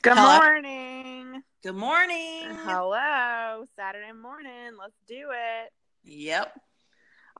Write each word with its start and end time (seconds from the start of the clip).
Good 0.00 0.16
Hello. 0.16 0.38
morning. 0.38 1.42
Good 1.64 1.74
morning. 1.74 2.44
Hello. 2.62 3.64
Saturday 3.74 4.12
morning. 4.12 4.76
Let's 4.78 4.94
do 5.08 5.30
it. 5.32 5.72
Yep. 6.04 6.52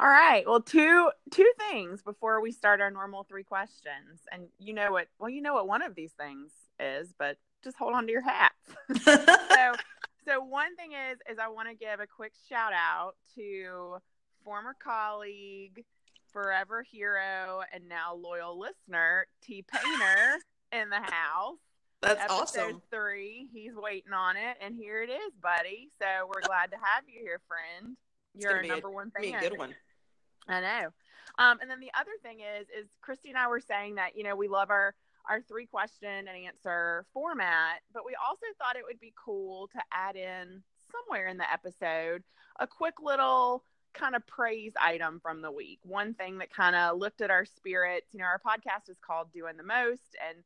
All 0.01 0.09
right. 0.09 0.45
Well, 0.45 0.61
two 0.61 1.11
two 1.31 1.51
things 1.71 2.03
before 2.03 2.41
we 2.41 2.51
start 2.51 2.81
our 2.81 2.91
normal 2.91 3.23
three 3.23 3.45
questions. 3.45 4.23
And 4.33 4.49
you 4.59 4.75
know 4.75 4.91
what 4.91 5.07
well, 5.21 5.31
you 5.31 5.41
know 5.41 5.55
what 5.55 5.69
one 5.69 5.83
of 5.83 5.95
these 5.95 6.11
things 6.13 6.51
is, 6.81 7.15
but 7.17 7.37
just 7.63 7.77
hold 7.77 7.95
on 7.95 8.07
to 8.07 8.13
your 8.13 8.23
hats. 8.23 8.55
so 9.05 9.75
so 10.27 10.41
one 10.41 10.75
thing 10.75 10.93
is 10.93 11.19
is 11.31 11.39
I 11.39 11.47
want 11.49 11.69
to 11.69 11.77
give 11.77 12.01
a 12.01 12.09
quick 12.09 12.33
shout 12.49 12.73
out 12.73 13.15
to 13.37 13.99
former 14.43 14.75
colleague, 14.83 15.85
forever 16.33 16.83
hero, 16.83 17.61
and 17.73 17.89
now 17.89 18.15
loyal 18.17 18.59
listener, 18.59 19.29
T 19.43 19.63
Painter 19.63 20.41
in 20.73 20.91
the 20.91 20.97
house. 20.97 21.59
That's 22.01 22.21
episode 22.23 22.41
awesome. 22.43 22.83
three. 22.91 23.49
He's 23.53 23.73
waiting 23.75 24.13
on 24.13 24.37
it, 24.37 24.57
and 24.65 24.75
here 24.77 25.03
it 25.03 25.11
is, 25.11 25.33
buddy. 25.43 25.91
So 26.01 26.07
we're 26.29 26.43
glad 26.43 26.71
to 26.71 26.77
have 26.77 27.05
you 27.09 27.21
here, 27.21 27.41
friend. 27.49 27.97
It's 28.35 28.45
You're 28.45 28.57
our 28.57 28.63
be 28.63 28.69
a- 28.69 28.73
number 28.73 28.91
one 28.91 29.11
Be 29.21 29.33
fan. 29.33 29.45
a 29.45 29.49
good 29.49 29.59
one. 29.59 29.75
I 30.49 30.61
know. 30.61 30.89
Um, 31.39 31.59
and 31.61 31.71
then 31.71 31.81
the 31.81 31.91
other 31.99 32.13
thing 32.23 32.39
is, 32.41 32.69
is 32.69 32.89
Christy 33.03 33.29
and 33.31 33.39
I 33.39 33.49
were 33.49 33.61
saying 33.61 33.97
that 33.97 34.17
you 34.17 34.23
know 34.25 34.37
we 34.37 34.49
love 34.49 34.71
our 34.71 34.95
our 35.29 35.43
three 35.43 35.67
question 35.67 36.09
and 36.09 36.29
answer 36.29 37.05
format, 37.13 37.81
but 37.93 38.07
we 38.07 38.15
also 38.27 38.47
thought 38.59 38.77
it 38.77 38.85
would 38.87 39.01
be 39.01 39.13
cool 39.23 39.69
to 39.69 39.81
add 39.93 40.17
in 40.17 40.63
somewhere 40.91 41.27
in 41.27 41.37
the 41.37 41.53
episode 41.53 42.23
a 42.61 42.67
quick 42.67 42.95
little 43.03 43.63
kind 43.93 44.17
of 44.17 44.27
praise 44.27 44.73
item 44.81 45.21
from 45.21 45.43
the 45.43 45.51
week. 45.51 45.81
One 45.83 46.15
thing 46.15 46.39
that 46.39 46.51
kind 46.51 46.75
of 46.75 46.97
lifted 46.99 47.31
our 47.31 47.45
spirits. 47.45 48.07
You 48.13 48.21
know, 48.21 48.25
our 48.27 48.41
podcast 48.45 48.89
is 48.89 48.97
called 49.05 49.33
Doing 49.33 49.57
the 49.59 49.63
Most, 49.65 50.17
and 50.27 50.39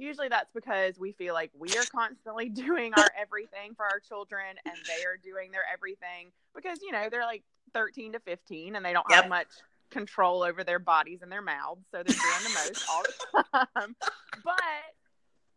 usually 0.00 0.28
that's 0.28 0.50
because 0.52 0.98
we 0.98 1.12
feel 1.12 1.34
like 1.34 1.50
we 1.58 1.76
are 1.76 1.86
constantly 1.86 2.48
doing 2.66 2.94
our 2.94 3.10
everything 3.20 3.74
for 3.76 3.84
our 3.84 4.00
children 4.00 4.56
and 4.64 4.76
they 4.88 5.04
are 5.04 5.16
doing 5.22 5.50
their 5.52 5.62
everything 5.72 6.32
because 6.54 6.80
you 6.82 6.90
know 6.92 7.08
they're 7.10 7.24
like 7.24 7.42
13 7.74 8.12
to 8.14 8.20
15 8.20 8.76
and 8.76 8.84
they 8.84 8.92
don't 8.92 9.06
Yep. 9.10 9.22
have 9.22 9.28
much 9.28 9.48
control 9.90 10.42
over 10.42 10.64
their 10.64 10.78
bodies 10.78 11.20
and 11.22 11.30
their 11.30 11.42
mouths 11.42 11.84
so 11.90 11.98
they're 12.02 12.16
doing 12.16 12.44
the 12.44 12.50
most 12.68 12.80
all 12.90 13.02
the 13.02 13.44
time 13.74 13.96
but 14.44 14.54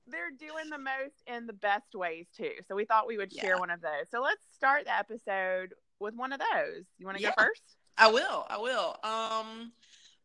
they're 0.08 0.32
doing 0.32 0.70
the 0.70 0.78
most 0.78 1.16
in 1.28 1.48
the 1.48 1.54
best 1.54 1.94
ways 1.96 2.26
too 2.36 2.52
so 2.68 2.76
we 2.76 2.84
thought 2.86 3.08
we 3.08 3.18
would 3.18 3.32
share 3.32 3.52
Yeah. 3.52 3.60
one 3.60 3.70
of 3.70 3.80
those 3.82 4.10
so 4.12 4.22
let's 4.22 4.44
start 4.54 4.86
the 4.86 4.98
episode 4.98 5.74
with 6.00 6.16
one 6.16 6.34
of 6.34 6.40
those 6.40 6.84
you 6.98 7.06
want 7.06 7.18
to 7.18 7.24
Yeah. 7.24 7.30
go 7.38 7.44
first 7.46 7.78
I 7.96 8.08
will. 8.12 8.44
I 8.50 8.58
will. 8.58 8.96
Um, 9.04 9.72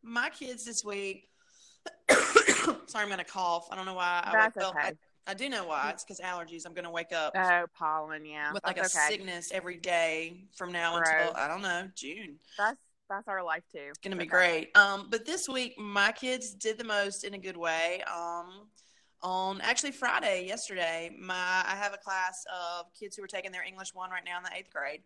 my 0.02 0.30
kids 0.30 0.64
this 0.64 0.82
week. 0.82 1.28
sorry, 2.86 3.04
I'm 3.04 3.10
gonna 3.10 3.24
cough. 3.24 3.68
I 3.70 3.76
don't 3.76 3.86
know 3.86 3.94
why. 3.94 4.22
I 4.24 4.32
that's 4.32 4.56
wake 4.56 4.64
okay 4.66 4.88
I, 5.26 5.30
I 5.30 5.34
do 5.34 5.48
know 5.48 5.66
why. 5.66 5.90
It's 5.90 6.04
because 6.04 6.20
allergies. 6.20 6.66
I'm 6.66 6.74
gonna 6.74 6.90
wake 6.90 7.12
up 7.12 7.32
oh 7.36 7.64
pollen 7.78 8.24
yeah 8.24 8.52
with 8.52 8.64
like 8.64 8.76
that's 8.76 8.94
a 8.94 8.98
okay 8.98 9.08
sickness 9.16 9.50
every 9.52 9.76
day 9.76 10.44
from 10.56 10.72
now 10.72 10.96
Gross. 10.96 11.08
until 11.10 11.36
I 11.36 11.48
don't 11.48 11.62
know 11.62 11.88
June. 11.94 12.36
that's 12.56 12.78
that's 13.08 13.28
our 13.28 13.42
life 13.42 13.62
too 13.72 13.80
It's 13.88 13.98
gonna 13.98 14.16
be 14.16 14.22
Okay. 14.22 14.28
great. 14.28 14.76
Um, 14.76 15.08
but 15.10 15.24
this 15.24 15.48
week 15.48 15.78
my 15.78 16.12
kids 16.12 16.52
did 16.54 16.78
the 16.78 16.84
most 16.84 17.24
in 17.24 17.34
a 17.34 17.38
good 17.38 17.56
way. 17.56 18.02
Um, 18.02 18.68
on 19.22 19.60
actually 19.62 19.92
Friday, 19.92 20.46
yesterday, 20.46 21.10
my 21.18 21.34
I 21.34 21.74
have 21.76 21.92
a 21.92 21.98
class 21.98 22.44
of 22.52 22.86
kids 22.98 23.16
who 23.16 23.24
are 23.24 23.28
taking 23.28 23.50
their 23.50 23.64
English 23.64 23.94
one 23.94 24.10
right 24.10 24.22
now 24.24 24.38
in 24.38 24.44
the 24.44 24.50
eighth 24.56 24.70
grade, 24.70 25.02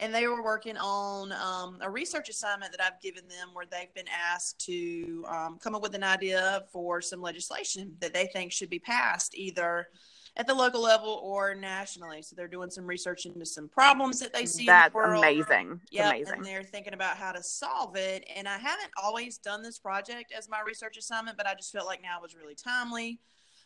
and 0.00 0.14
they 0.14 0.26
were 0.26 0.42
working 0.42 0.76
on 0.76 1.32
um, 1.32 1.78
a 1.80 1.90
research 1.90 2.28
assignment 2.28 2.72
that 2.72 2.84
I've 2.84 3.00
given 3.00 3.28
them 3.28 3.48
where 3.52 3.66
they've 3.70 3.92
been 3.94 4.08
asked 4.08 4.64
to 4.66 5.24
um, 5.28 5.58
come 5.58 5.74
up 5.74 5.82
with 5.82 5.94
an 5.94 6.02
idea 6.02 6.64
for 6.72 7.00
some 7.00 7.22
legislation 7.22 7.96
that 8.00 8.12
they 8.12 8.26
think 8.26 8.52
should 8.52 8.70
be 8.70 8.78
passed 8.78 9.34
either 9.36 9.88
at 10.36 10.46
the 10.48 10.54
local 10.54 10.82
level 10.82 11.20
or 11.22 11.54
nationally. 11.54 12.22
So 12.22 12.34
they're 12.34 12.48
doing 12.48 12.70
some 12.70 12.86
research 12.86 13.24
into 13.24 13.46
some 13.46 13.68
problems 13.68 14.18
that 14.18 14.32
they 14.32 14.46
see 14.46 14.66
that's 14.66 14.88
in 14.88 14.92
the 14.92 14.96
world. 14.96 15.24
amazing 15.24 15.80
Yeah, 15.90 16.12
and 16.12 16.44
they're 16.44 16.64
thinking 16.64 16.94
about 16.94 17.16
how 17.16 17.32
to 17.32 17.42
solve 17.42 17.96
it. 17.96 18.28
And 18.34 18.48
I 18.48 18.58
haven't 18.58 18.90
always 19.00 19.38
done 19.38 19.62
this 19.62 19.78
project 19.78 20.32
as 20.36 20.48
my 20.48 20.60
research 20.66 20.96
assignment, 20.96 21.36
but 21.36 21.46
I 21.46 21.54
just 21.54 21.72
felt 21.72 21.86
like 21.86 22.02
now 22.02 22.20
was 22.20 22.34
really 22.34 22.56
timely. 22.56 23.20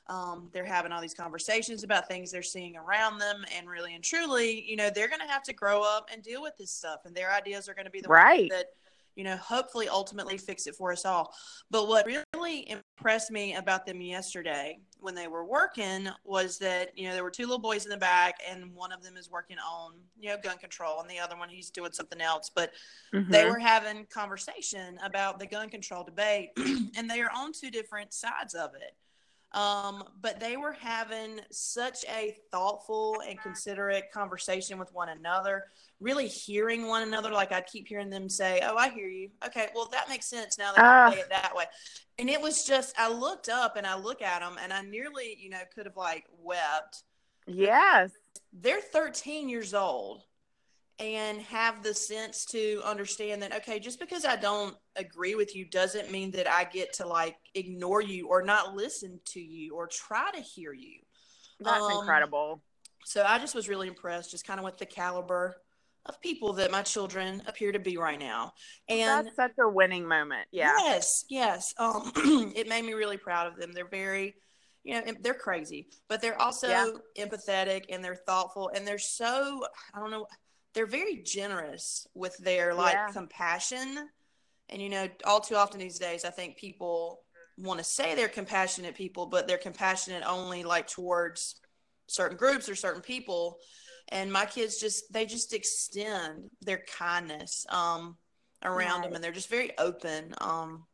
Um, 0.09 0.49
they're 0.53 0.65
having 0.65 0.91
all 0.93 1.01
these 1.03 1.15
conversations 1.15 1.85
about 1.85 2.09
things 2.09 2.31
they're 2.31 2.43
seeing 2.43 2.77
around 2.77 3.19
them, 3.19 3.45
and 3.57 3.69
really 3.69 3.95
and 3.95 4.03
truly, 4.03 4.63
you 4.69 4.77
know, 4.77 4.91
they're 4.91 5.09
going 5.09 5.21
to 5.21 5.27
have 5.27 5.43
to 5.45 5.53
grow 5.53 5.83
up 5.83 6.09
and 6.13 6.23
deal 6.23 6.43
with 6.43 6.57
this 6.57 6.71
stuff, 6.71 7.01
and 7.05 7.15
their 7.15 7.31
ideas 7.33 7.69
are 7.69 7.75
going 7.75 7.85
to 7.85 7.91
be 7.91 8.01
the 8.01 8.09
Right. 8.09 8.41
ones 8.41 8.51
that, 8.51 8.67
you 9.17 9.25
know, 9.25 9.37
hopefully 9.37 9.89
ultimately 9.89 10.39
fix 10.39 10.67
it 10.67 10.75
for 10.77 10.93
us 10.93 11.05
all. 11.05 11.35
But 11.71 11.89
what 11.89 12.07
really 12.35 12.71
impressed 12.71 13.31
me 13.31 13.55
about 13.57 13.85
them 13.85 14.01
yesterday 14.01 14.81
when 14.99 15.15
they 15.15 15.29
were 15.29 15.45
working 15.45 16.09
was 16.25 16.57
that, 16.59 16.97
you 16.97 17.07
know, 17.09 17.15
there 17.15 17.25
were 17.25 17.31
two 17.31 17.45
little 17.45 17.59
boys 17.59 17.85
in 17.85 17.91
the 17.91 17.97
back, 17.97 18.37
and 18.49 18.75
one 18.75 18.93
of 18.93 19.03
them 19.03 19.17
is 19.17 19.31
working 19.31 19.59
on, 19.59 19.93
you 20.19 20.31
know, 20.31 20.37
gun 20.43 20.57
control, 20.57 21.01
and 21.01 21.11
the 21.11 21.19
other 21.19 21.37
one 21.37 21.49
he's 21.51 21.71
doing 21.71 21.93
something 21.93 22.21
else. 22.21 22.51
But 22.55 22.73
they 23.13 23.45
Mhm. 23.45 23.51
were 23.51 23.59
having 23.59 24.07
conversation 24.07 24.99
about 25.03 25.39
the 25.39 25.47
gun 25.47 25.69
control 25.69 26.03
debate 26.03 26.51
and 26.97 27.11
they 27.11 27.21
are 27.21 27.31
on 27.35 27.53
two 27.53 27.71
different 27.71 28.15
sides 28.15 28.55
of 28.55 28.75
it 28.75 28.97
um, 29.53 30.05
but 30.21 30.39
they 30.41 30.57
were 30.59 30.73
having 30.73 31.41
such 31.51 32.05
a 32.05 32.37
thoughtful 32.53 33.17
and 33.27 33.41
considerate 33.41 34.13
conversation 34.13 34.79
with 34.79 34.93
one 34.93 35.09
another 35.09 35.65
really 36.01 36.29
hearing 36.29 36.87
one 36.87 37.03
another. 37.03 37.31
Like 37.31 37.51
i'd 37.51 37.67
keep 37.67 37.89
hearing 37.89 38.11
them 38.11 38.29
say 38.29 38.61
oh 38.63 38.77
i 38.77 38.89
hear 38.91 39.09
you. 39.09 39.31
Okay 39.47 39.69
well 39.75 39.89
that 39.91 40.09
makes 40.09 40.27
sense 40.27 40.59
now 40.59 40.73
that 40.75 40.85
Ah. 40.85 41.07
you 41.09 41.15
say 41.15 41.21
it 41.21 41.31
that 41.31 41.57
way. 41.57 41.65
And 42.19 42.29
it 42.29 42.41
was 42.41 42.65
just 42.65 42.95
i 42.99 43.09
looked 43.11 43.49
up 43.49 43.77
and 43.77 43.87
i 43.87 43.97
look 43.97 44.23
at 44.23 44.41
them 44.41 44.57
and 44.63 44.73
i 44.73 44.83
nearly 44.83 45.37
you 45.41 45.51
know 45.51 45.59
could 45.75 45.87
have 45.87 45.97
like 45.97 46.25
wept. 46.43 47.03
Yes. 47.47 48.13
They're 48.53 48.81
13 48.81 49.49
years 49.49 49.73
old 49.75 50.23
and 51.01 51.41
have 51.43 51.83
the 51.83 51.95
sense 51.95 52.45
to 52.45 52.81
understand 52.85 53.41
that 53.43 53.55
okay 53.55 53.79
just 53.79 54.01
because 54.01 54.25
i 54.25 54.35
don't 54.37 54.77
agree 54.97 55.35
with 55.35 55.55
you 55.55 55.65
doesn't 55.65 56.11
mean 56.11 56.31
that 56.31 56.49
i 56.51 56.65
get 56.65 56.93
to 56.93 57.07
like 57.07 57.37
ignore 57.55 58.01
you 58.03 58.29
or 58.29 58.43
not 58.43 58.75
listen 58.75 59.21
to 59.25 59.41
you 59.41 59.75
or 59.77 59.87
try 59.87 60.31
to 60.33 60.41
hear 60.41 60.73
you 60.73 60.99
that's 61.61 61.89
Um, 61.89 62.01
incredible 62.01 62.63
so 63.05 63.25
i 63.27 63.39
just 63.39 63.55
was 63.55 63.69
really 63.69 63.87
impressed 63.89 64.31
just 64.31 64.47
kind 64.47 64.59
of 64.59 64.65
with 64.65 64.79
the 64.79 64.87
caliber 64.87 65.57
of 66.07 66.21
people 66.21 66.53
that 66.55 66.71
my 66.71 66.83
children 66.83 67.43
appear 67.47 67.71
to 67.71 67.79
be 67.79 67.97
right 67.97 68.19
now 68.19 68.53
and 68.89 69.27
that's 69.27 69.37
such 69.37 69.53
a 69.61 69.69
winning 69.69 70.07
moment 70.07 70.49
yeah 70.51 70.73
Yes, 70.79 71.25
yes. 71.29 71.75
Um, 71.79 72.11
it 72.57 72.69
made 72.69 72.85
me 72.85 72.95
really 72.95 73.19
proud 73.19 73.47
of 73.47 73.57
them. 73.57 73.73
They're 73.73 73.89
very, 73.89 74.35
you 74.85 74.95
know, 74.95 75.03
they're 75.21 75.35
crazy, 75.35 75.89
but 76.09 76.23
they're 76.23 76.41
also 76.41 76.69
Yeah. 76.69 76.87
empathetic 77.19 77.85
and 77.91 78.03
they're 78.03 78.15
thoughtful 78.15 78.71
and 78.75 78.87
they're 78.87 78.99
so, 78.99 79.63
I 79.95 80.01
don't 80.01 80.11
know, 80.11 80.27
they're 80.79 80.87
very 80.87 81.17
generous 81.17 82.07
with 82.15 82.39
their 82.39 82.73
like 82.73 82.95
Yeah. 82.95 83.09
compassion. 83.13 84.09
And, 84.69 84.81
you 84.81 84.89
know, 84.89 85.09
all 85.25 85.41
too 85.41 85.57
often 85.57 85.81
these 85.81 85.99
days, 85.99 86.25
I 86.25 86.31
think 86.31 86.57
people 86.57 87.23
want 87.57 87.79
to 87.79 87.85
say 87.85 88.15
they're 88.15 88.29
compassionate 88.29 88.95
people, 88.95 89.27
but 89.27 89.49
they're 89.49 89.59
compassionate 89.59 90.23
only 90.25 90.63
like 90.63 90.87
towards 90.87 91.61
certain 92.07 92.37
groups 92.37 92.69
or 92.69 92.77
certain 92.77 93.03
people. 93.03 93.59
And 94.11 94.33
my 94.33 94.47
kids 94.47 94.79
just, 94.79 95.13
they 95.13 95.27
just 95.27 95.53
extend 95.53 96.49
their 96.61 96.85
kindness. 96.97 97.67
Um, 97.71 98.17
around 98.65 99.03
them 99.03 99.15
and 99.15 99.23
they're 99.23 99.31
just 99.31 99.49
very 99.49 99.71
open 99.79 100.35
um 100.41 100.85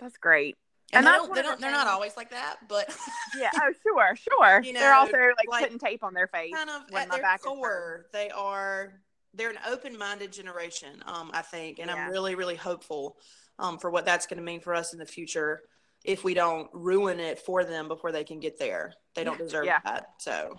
that's 0.00 0.16
great 0.16 0.56
and, 0.92 1.06
And 1.06 1.14
they 1.14 1.16
don't, 1.16 1.32
they 1.32 1.42
don't, 1.42 1.60
they're 1.60 1.70
not 1.70 1.86
always 1.86 2.16
like 2.16 2.30
that 2.30 2.56
but 2.68 2.88
yeah 3.38 3.50
oh 3.54 3.72
sure 3.84 4.16
sure 4.16 4.62
You 4.62 4.72
they're 4.72 4.94
also 4.94 5.16
like, 5.36 5.48
like- 5.48 5.62
putting 5.62 5.78
tape 5.78 6.02
on 6.02 6.12
their 6.12 6.26
face 6.26 6.52
kind 6.52 6.70
of 6.70 6.82
when 6.90 7.02
at 7.02 7.08
my 7.08 7.14
their 7.14 7.22
back 7.22 7.42
core 7.42 8.06
they 8.12 8.30
are 8.30 9.00
they're 9.34 9.50
an 9.50 9.58
open-minded 9.66 10.32
generation 10.32 11.02
um 11.06 11.30
i 11.34 11.42
think 11.42 11.78
and 11.78 11.90
Yeah. 11.90 12.04
i'm 12.06 12.10
really 12.10 12.34
really 12.34 12.56
hopeful 12.56 13.16
um 13.58 13.78
for 13.78 13.90
what 13.90 14.04
that's 14.04 14.26
going 14.26 14.38
to 14.38 14.42
mean 14.42 14.60
for 14.60 14.74
us 14.74 14.92
in 14.92 14.98
the 14.98 15.06
future 15.06 15.62
if 16.04 16.24
we 16.24 16.32
don't 16.34 16.68
ruin 16.72 17.20
it 17.20 17.38
for 17.38 17.64
them 17.64 17.88
before 17.88 18.12
they 18.12 18.24
can 18.24 18.40
get 18.40 18.58
there 18.58 18.94
they 19.14 19.24
don't 19.24 19.38
deserve 19.38 19.66
Yeah. 19.66 19.80
that 19.84 20.06
so 20.18 20.56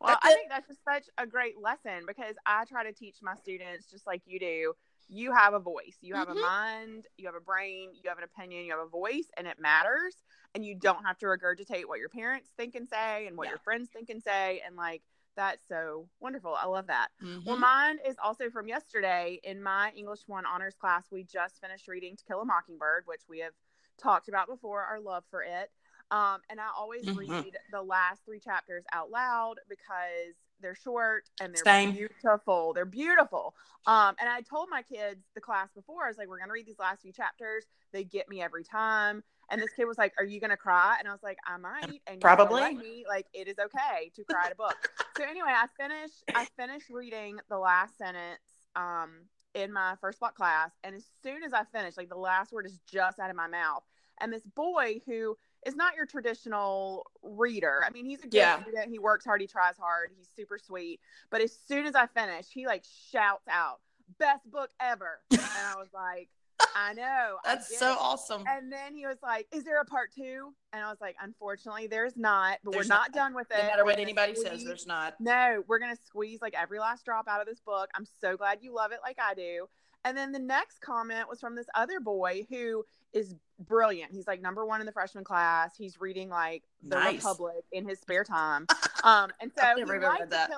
Well, 0.00 0.16
I 0.22 0.32
think 0.32 0.48
that's 0.48 0.66
just 0.66 0.82
such 0.82 1.04
a 1.18 1.26
great 1.26 1.58
lesson 1.60 2.04
because 2.06 2.34
I 2.46 2.64
try 2.64 2.84
to 2.84 2.92
teach 2.92 3.16
my 3.20 3.34
students 3.34 3.90
just 3.90 4.06
like 4.06 4.22
you 4.24 4.40
do. 4.40 4.72
You 5.08 5.30
have 5.34 5.52
a 5.52 5.58
voice, 5.58 5.98
you 6.00 6.14
have 6.14 6.28
Mhm. 6.28 6.38
a 6.38 6.40
mind, 6.40 7.06
you 7.18 7.26
have 7.26 7.34
a 7.34 7.40
brain, 7.40 7.92
you 7.92 8.08
have 8.08 8.16
an 8.16 8.24
opinion, 8.24 8.64
you 8.64 8.70
have 8.70 8.80
a 8.80 8.88
voice, 8.88 9.30
and 9.36 9.46
it 9.46 9.58
matters. 9.58 10.16
And 10.54 10.64
you 10.64 10.74
don't 10.74 11.04
have 11.04 11.18
to 11.18 11.26
regurgitate 11.26 11.84
what 11.84 11.98
your 11.98 12.08
parents 12.08 12.50
think 12.56 12.76
and 12.76 12.88
say 12.88 13.26
and 13.26 13.36
what 13.36 13.44
Yeah. 13.48 13.50
your 13.50 13.58
friends 13.58 13.90
think 13.90 14.08
and 14.08 14.22
say. 14.22 14.62
And 14.64 14.74
like, 14.74 15.02
that's 15.40 15.66
so 15.68 16.06
wonderful. 16.20 16.54
I 16.54 16.66
love 16.66 16.86
that. 16.88 17.08
Well, 17.46 17.56
mhm. 17.56 17.60
mine 17.60 17.98
is 18.06 18.16
also 18.22 18.50
from 18.50 18.68
yesterday 18.68 19.40
in 19.42 19.62
my 19.62 19.90
English 19.96 20.20
1 20.26 20.44
honors 20.44 20.74
class. 20.74 21.04
We 21.10 21.24
just 21.24 21.62
finished 21.62 21.88
reading 21.88 22.14
To 22.16 22.24
Kill 22.26 22.42
a 22.42 22.44
Mockingbird, 22.44 23.04
which 23.06 23.22
we 23.26 23.38
have 23.38 23.54
talked 23.96 24.28
about 24.28 24.48
before, 24.48 24.82
our 24.82 25.00
love 25.00 25.24
for 25.30 25.42
it. 25.42 25.70
Um, 26.10 26.42
and 26.50 26.60
I 26.60 26.68
always 26.76 27.06
Mhm. 27.06 27.16
read 27.16 27.58
the 27.70 27.80
last 27.80 28.22
three 28.26 28.38
chapters 28.38 28.84
out 28.92 29.10
loud 29.10 29.60
because 29.68 30.34
they're 30.60 30.74
short 30.74 31.30
and 31.40 31.54
they're 31.54 31.64
Same. 31.64 31.92
beautiful. 31.92 32.74
They're 32.74 32.84
beautiful. 32.84 33.54
Um, 33.86 34.16
and 34.20 34.28
I 34.28 34.42
told 34.42 34.68
my 34.68 34.82
kids 34.82 35.24
the 35.34 35.40
class 35.40 35.72
before, 35.72 36.04
I 36.04 36.08
was 36.08 36.18
like, 36.18 36.28
we're 36.28 36.36
going 36.36 36.50
to 36.50 36.52
read 36.52 36.66
these 36.66 36.78
last 36.78 37.00
few 37.00 37.12
chapters. 37.12 37.64
They 37.92 38.04
get 38.04 38.28
me 38.28 38.42
every 38.42 38.64
time. 38.64 39.24
And 39.50 39.60
this 39.60 39.72
kid 39.72 39.84
was 39.84 39.98
like, 39.98 40.14
"Are 40.18 40.24
you 40.24 40.40
gonna 40.40 40.56
cry?" 40.56 40.96
And 40.98 41.08
I 41.08 41.12
was 41.12 41.22
like, 41.22 41.38
"I 41.46 41.56
might." 41.56 42.02
And 42.06 42.20
Probably. 42.20 42.74
me. 42.74 43.04
Like, 43.08 43.26
it 43.32 43.48
is 43.48 43.56
okay 43.58 44.10
to 44.14 44.24
cry 44.24 44.46
at 44.46 44.52
a 44.52 44.54
book. 44.54 44.76
so 45.16 45.24
anyway, 45.24 45.50
I 45.52 45.66
finished. 45.76 46.24
I 46.34 46.44
finished 46.56 46.88
reading 46.90 47.38
the 47.48 47.58
last 47.58 47.98
sentence. 47.98 48.40
Um, 48.76 49.22
in 49.54 49.72
my 49.72 49.96
first 50.00 50.20
block 50.20 50.36
class, 50.36 50.70
and 50.84 50.94
as 50.94 51.04
soon 51.24 51.42
as 51.42 51.52
I 51.52 51.64
finished, 51.64 51.96
like 51.96 52.08
the 52.08 52.14
last 52.14 52.52
word 52.52 52.66
is 52.66 52.78
just 52.86 53.18
out 53.18 53.30
of 53.30 53.34
my 53.36 53.48
mouth, 53.48 53.82
and 54.20 54.32
this 54.32 54.46
boy 54.46 55.00
who 55.06 55.36
is 55.66 55.74
not 55.74 55.96
your 55.96 56.06
traditional 56.06 57.04
reader. 57.24 57.82
I 57.84 57.90
mean, 57.90 58.04
he's 58.06 58.20
a 58.20 58.28
good 58.28 58.34
Yeah. 58.34 58.62
student. 58.62 58.90
He 58.90 59.00
works 59.00 59.24
hard. 59.24 59.40
He 59.40 59.48
tries 59.48 59.76
hard. 59.76 60.12
He's 60.16 60.28
super 60.36 60.56
sweet. 60.56 61.00
But 61.30 61.40
as 61.40 61.52
soon 61.66 61.84
as 61.86 61.96
I 61.96 62.06
finish, 62.06 62.46
he 62.48 62.64
like 62.64 62.84
shouts 63.10 63.48
out, 63.48 63.80
"Best 64.18 64.48
book 64.48 64.70
ever!" 64.78 65.20
And 65.32 65.40
I 65.66 65.74
was 65.76 65.92
like, 65.92 66.28
"I 66.76 66.92
know, 66.94 67.36
That's 67.44 67.68
get 67.70 67.78
so 67.78 67.92
it." 67.92 67.98
awesome. 68.00 68.44
And 68.48 68.72
then 68.72 68.94
he 68.94 69.06
was 69.06 69.18
like, 69.22 69.46
"Is 69.52 69.64
there 69.64 69.80
a 69.80 69.84
part 69.84 70.12
two? 70.14 70.52
And 70.72 70.82
I 70.84 70.88
was 70.90 71.00
like, 71.00 71.16
"Unfortunately, 71.22 71.86
there's 71.86 72.16
not. 72.16 72.58
But 72.64 72.72
There's 72.72 72.88
we're 72.88 72.94
not, 72.94 73.08
not. 73.08 73.12
done 73.12 73.34
with 73.34 73.50
it. 73.50 73.56
No 73.58 73.62
matter 73.64 73.84
We're 73.84 73.90
what 73.92 73.98
anybody 73.98 74.34
says, 74.34 74.46
squeeze- 74.46 74.64
there's 74.64 74.86
not. 74.86 75.14
no, 75.20 75.62
we're 75.66 75.78
gonna 75.78 75.96
squeeze 76.06 76.40
like 76.42 76.54
every 76.54 76.78
last 76.78 77.04
drop 77.04 77.28
out 77.28 77.40
of 77.40 77.46
this 77.46 77.60
book. 77.60 77.90
I'm 77.94 78.06
so 78.20 78.36
glad 78.36 78.58
you 78.62 78.74
love 78.74 78.92
it 78.92 78.98
like 79.02 79.18
I 79.20 79.34
do. 79.34 79.68
And 80.04 80.16
then 80.16 80.32
the 80.32 80.38
next 80.38 80.80
comment 80.80 81.28
was 81.28 81.40
from 81.40 81.54
this 81.54 81.66
other 81.74 82.00
boy 82.00 82.46
who 82.48 82.84
is 83.12 83.34
brilliant. 83.58 84.12
He's 84.12 84.26
like 84.26 84.40
number 84.40 84.64
one 84.64 84.80
in 84.80 84.86
the 84.86 84.92
freshman 84.92 85.24
class. 85.24 85.76
He's 85.76 86.00
reading 86.00 86.30
like 86.30 86.62
The 86.82 86.96
Nice. 86.96 87.16
Republic 87.16 87.64
in 87.72 87.86
his 87.88 87.98
spare 88.00 88.24
time. 88.24 88.66
Um, 89.02 89.30
and 89.40 89.50
so 89.56 89.64
I've 89.64 89.78
never 89.78 89.94
even 89.96 90.06
liked 90.08 90.24
to 90.24 90.28
that. 90.28 90.50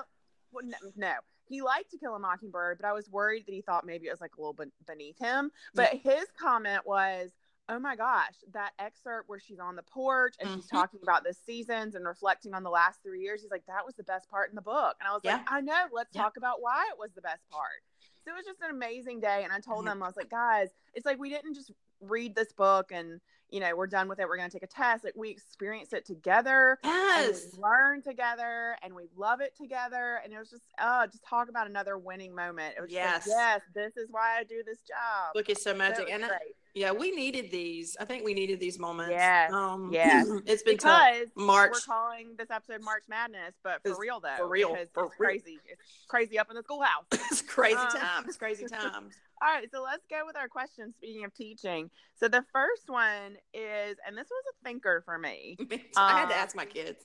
well, 0.51 0.65
no, 0.65 0.75
no, 0.97 1.13
he 1.53 1.61
liked 1.61 1.91
to 1.91 1.97
kill 1.97 2.15
a 2.15 2.19
mockingbird, 2.19 2.79
but 2.81 2.87
I 2.87 2.93
was 2.93 3.09
worried 3.09 3.45
that 3.45 3.53
he 3.53 3.61
thought 3.61 3.85
maybe 3.85 4.07
it 4.07 4.11
was 4.11 4.21
like 4.21 4.35
a 4.37 4.41
little 4.41 4.53
bit 4.53 4.71
beneath 4.87 5.19
him. 5.19 5.51
But 5.75 5.93
his 5.93 6.25
comment 6.37 6.85
was, 6.85 7.31
"Oh 7.69 7.79
my 7.79 7.95
gosh, 7.95 8.35
that 8.51 8.73
excerpt 8.79 9.29
where 9.29 9.39
she's 9.39 9.59
on 9.59 9.75
the 9.75 9.83
porch 9.83 10.35
and 10.39 10.49
she's 10.49 10.65
Mhm. 10.65 10.69
talking 10.69 10.99
about 11.03 11.23
the 11.23 11.33
seasons 11.33 11.95
and 11.95 12.05
reflecting 12.05 12.53
on 12.53 12.63
the 12.63 12.69
last 12.71 13.01
three 13.03 13.21
years." 13.21 13.41
He's 13.41 13.51
like, 13.51 13.65
"That 13.67 13.85
was 13.85 13.95
the 13.95 14.03
best 14.03 14.29
part 14.29 14.49
in 14.49 14.55
the 14.55 14.61
book," 14.61 14.97
and 14.99 15.07
I 15.07 15.13
was 15.13 15.23
like, 15.23 15.41
"I 15.47 15.61
know. 15.61 15.87
Let's 15.91 16.13
Yeah. 16.13 16.23
talk 16.23 16.37
about 16.37 16.61
why 16.61 16.89
it 16.91 16.97
was 16.97 17.13
the 17.13 17.21
best 17.21 17.47
part." 17.49 17.83
So 18.23 18.31
it 18.31 18.35
was 18.35 18.45
just 18.45 18.61
an 18.61 18.71
amazing 18.71 19.19
day, 19.19 19.43
and 19.43 19.53
I 19.53 19.59
told 19.59 19.83
Mhm. 19.83 19.89
them 19.89 20.03
I 20.03 20.07
was 20.07 20.17
like, 20.17 20.29
"Guys, 20.29 20.73
it's 20.93 21.05
like 21.05 21.19
we 21.19 21.29
didn't 21.29 21.53
just 21.53 21.71
read 22.09 22.35
this 22.35 22.51
book 22.53 22.91
and." 22.91 23.19
You 23.49 23.59
know, 23.59 23.75
we're 23.75 23.85
done 23.85 24.07
with 24.07 24.19
it. 24.19 24.27
We're 24.27 24.37
going 24.37 24.49
to 24.49 24.53
take 24.59 24.63
a 24.63 24.67
test. 24.73 25.03
Like, 25.03 25.13
we 25.15 25.29
experience 25.29 25.93
it 25.93 26.07
together 26.07 26.79
and 26.83 26.91
Yes. 26.91 27.49
we 27.55 27.61
learn 27.61 28.01
together 28.01 28.75
and 28.81 28.95
we 28.95 29.03
love 29.15 29.41
it 29.41 29.55
together 29.55 30.19
and 30.23 30.33
it 30.33 30.39
was 30.39 30.49
just 30.49 30.63
oh 30.81 31.05
just 31.05 31.23
talk 31.23 31.49
about 31.49 31.67
another 31.69 31.99
winning 31.99 32.33
moment 32.33 32.73
it 32.75 32.81
was 32.81 32.89
Yes. 32.91 33.25
yes 33.27 33.35
yes 33.37 33.61
this 33.75 33.97
is 34.03 34.07
why 34.09 34.37
i 34.39 34.43
do 34.43 34.63
this 34.65 34.79
job 34.79 35.35
Book 35.35 35.51
is 35.51 35.61
so 35.61 35.75
magic, 35.75 36.09
and 36.09 36.25
I- 36.25 36.29
great. 36.29 36.39
yeah, 36.73 36.91
we 36.93 37.11
needed 37.11 37.51
these. 37.51 37.95
I 37.99 38.05
think 38.05 38.25
we 38.25 38.33
needed 38.33 38.59
these 38.59 38.79
moments. 38.79 39.11
Yes. 39.11 39.53
Um, 39.53 39.91
Yes. 39.93 40.25
it's 40.47 40.63
been 40.63 40.77
because 40.77 41.27
March. 41.35 41.73
we're 41.73 41.79
calling 41.93 42.29
this 42.39 42.49
episode 42.49 42.81
march 42.81 43.03
madness 43.07 43.53
but 43.63 43.83
for 43.83 43.89
It's 43.91 43.99
real 43.99 44.19
though 44.19 44.33
for 44.37 44.47
real, 44.49 44.69
for 44.69 44.77
it's 44.79 44.95
real. 44.97 45.09
crazy 45.09 45.59
it's 45.67 45.81
crazy 46.07 46.39
up 46.39 46.49
in 46.49 46.55
the 46.55 46.63
schoolhouse 46.63 47.03
it's 47.11 47.43
crazy 47.43 47.75
Um, 47.75 47.89
times. 47.91 48.35
Crazy 48.37 48.65
times. 48.65 49.13
all 49.43 49.49
right 49.53 49.67
so 49.71 49.81
let's 49.83 50.05
go 50.09 50.21
with 50.25 50.37
our 50.37 50.47
questions 50.47 50.95
speaking 50.95 51.25
of 51.25 51.33
teaching 51.33 51.89
so 52.15 52.27
the 52.27 52.43
first 52.53 52.83
one 52.87 53.35
is 53.53 53.97
and 54.07 54.17
this 54.17 54.27
was 54.29 54.43
a 54.51 54.63
thinker 54.63 55.01
for 55.05 55.17
me 55.17 55.57
I 55.97 56.19
had 56.19 56.29
to 56.29 56.35
Um, 56.35 56.39
ask 56.41 56.55
my 56.55 56.65
kids. 56.65 57.03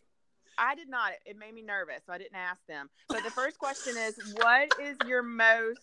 I 0.61 0.75
did 0.75 0.89
not. 0.89 1.13
It 1.25 1.39
made 1.39 1.55
me 1.55 1.63
nervous, 1.63 2.03
so 2.05 2.13
I 2.13 2.19
didn't 2.19 2.35
ask 2.35 2.61
them. 2.67 2.91
But 3.09 3.23
the 3.23 3.31
first 3.31 3.59
question 3.59 3.97
is 3.97 4.19
what 4.41 4.69
is 4.83 4.97
your 5.07 5.23
most 5.23 5.79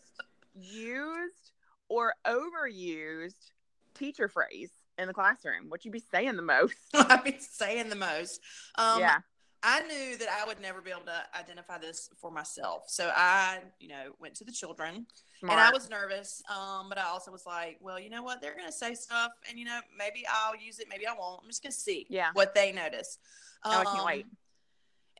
used 0.53 1.51
or 1.87 2.13
overused 2.25 3.51
teacher 3.93 4.27
phrase 4.27 4.71
in 4.97 5.07
the 5.07 5.13
classroom? 5.13 5.69
What 5.69 5.85
you 5.85 5.91
be 5.91 6.03
saying 6.11 6.35
the 6.35 6.41
most? 6.41 6.75
I've 6.93 7.23
been 7.23 7.39
saying 7.39 7.89
the 7.89 7.95
most. 7.95 8.41
Um, 8.77 8.99
yeah. 8.99 9.19
I 9.67 9.81
knew 9.81 10.15
that 10.17 10.27
I 10.29 10.45
would 10.45 10.61
never 10.61 10.79
be 10.79 10.91
able 10.91 11.07
to 11.07 11.23
identify 11.35 11.79
this 11.79 12.11
for 12.21 12.29
myself. 12.29 12.83
So 12.85 13.11
I, 13.15 13.61
you 13.79 13.87
know, 13.87 14.11
went 14.19 14.35
to 14.35 14.43
the 14.43 14.51
children 14.51 15.07
Smart. 15.39 15.51
and 15.51 15.59
I 15.59 15.71
was 15.71 15.89
nervous. 15.89 16.43
Um, 16.55 16.87
but 16.87 16.99
I 16.99 17.05
also 17.05 17.31
was 17.31 17.47
like, 17.47 17.79
well, 17.81 17.99
you 17.99 18.11
know 18.11 18.21
what? 18.21 18.41
They're 18.41 18.53
going 18.55 18.67
to 18.67 18.71
say 18.71 18.93
stuff 18.93 19.31
and, 19.49 19.57
you 19.57 19.65
know, 19.65 19.79
maybe 19.97 20.23
I'll 20.31 20.55
use 20.55 20.77
it. 20.77 20.85
Maybe 20.87 21.07
I 21.07 21.13
won't. 21.17 21.41
I'm 21.43 21.49
just 21.49 21.63
going 21.63 21.71
to 21.71 21.77
see 21.77 22.05
Yeah. 22.11 22.29
what 22.33 22.53
they 22.53 22.71
notice. 22.73 23.17
Oh, 23.63 23.79
I 23.79 23.83
can't 23.85 23.99
Um, 23.99 24.05
wait. 24.05 24.27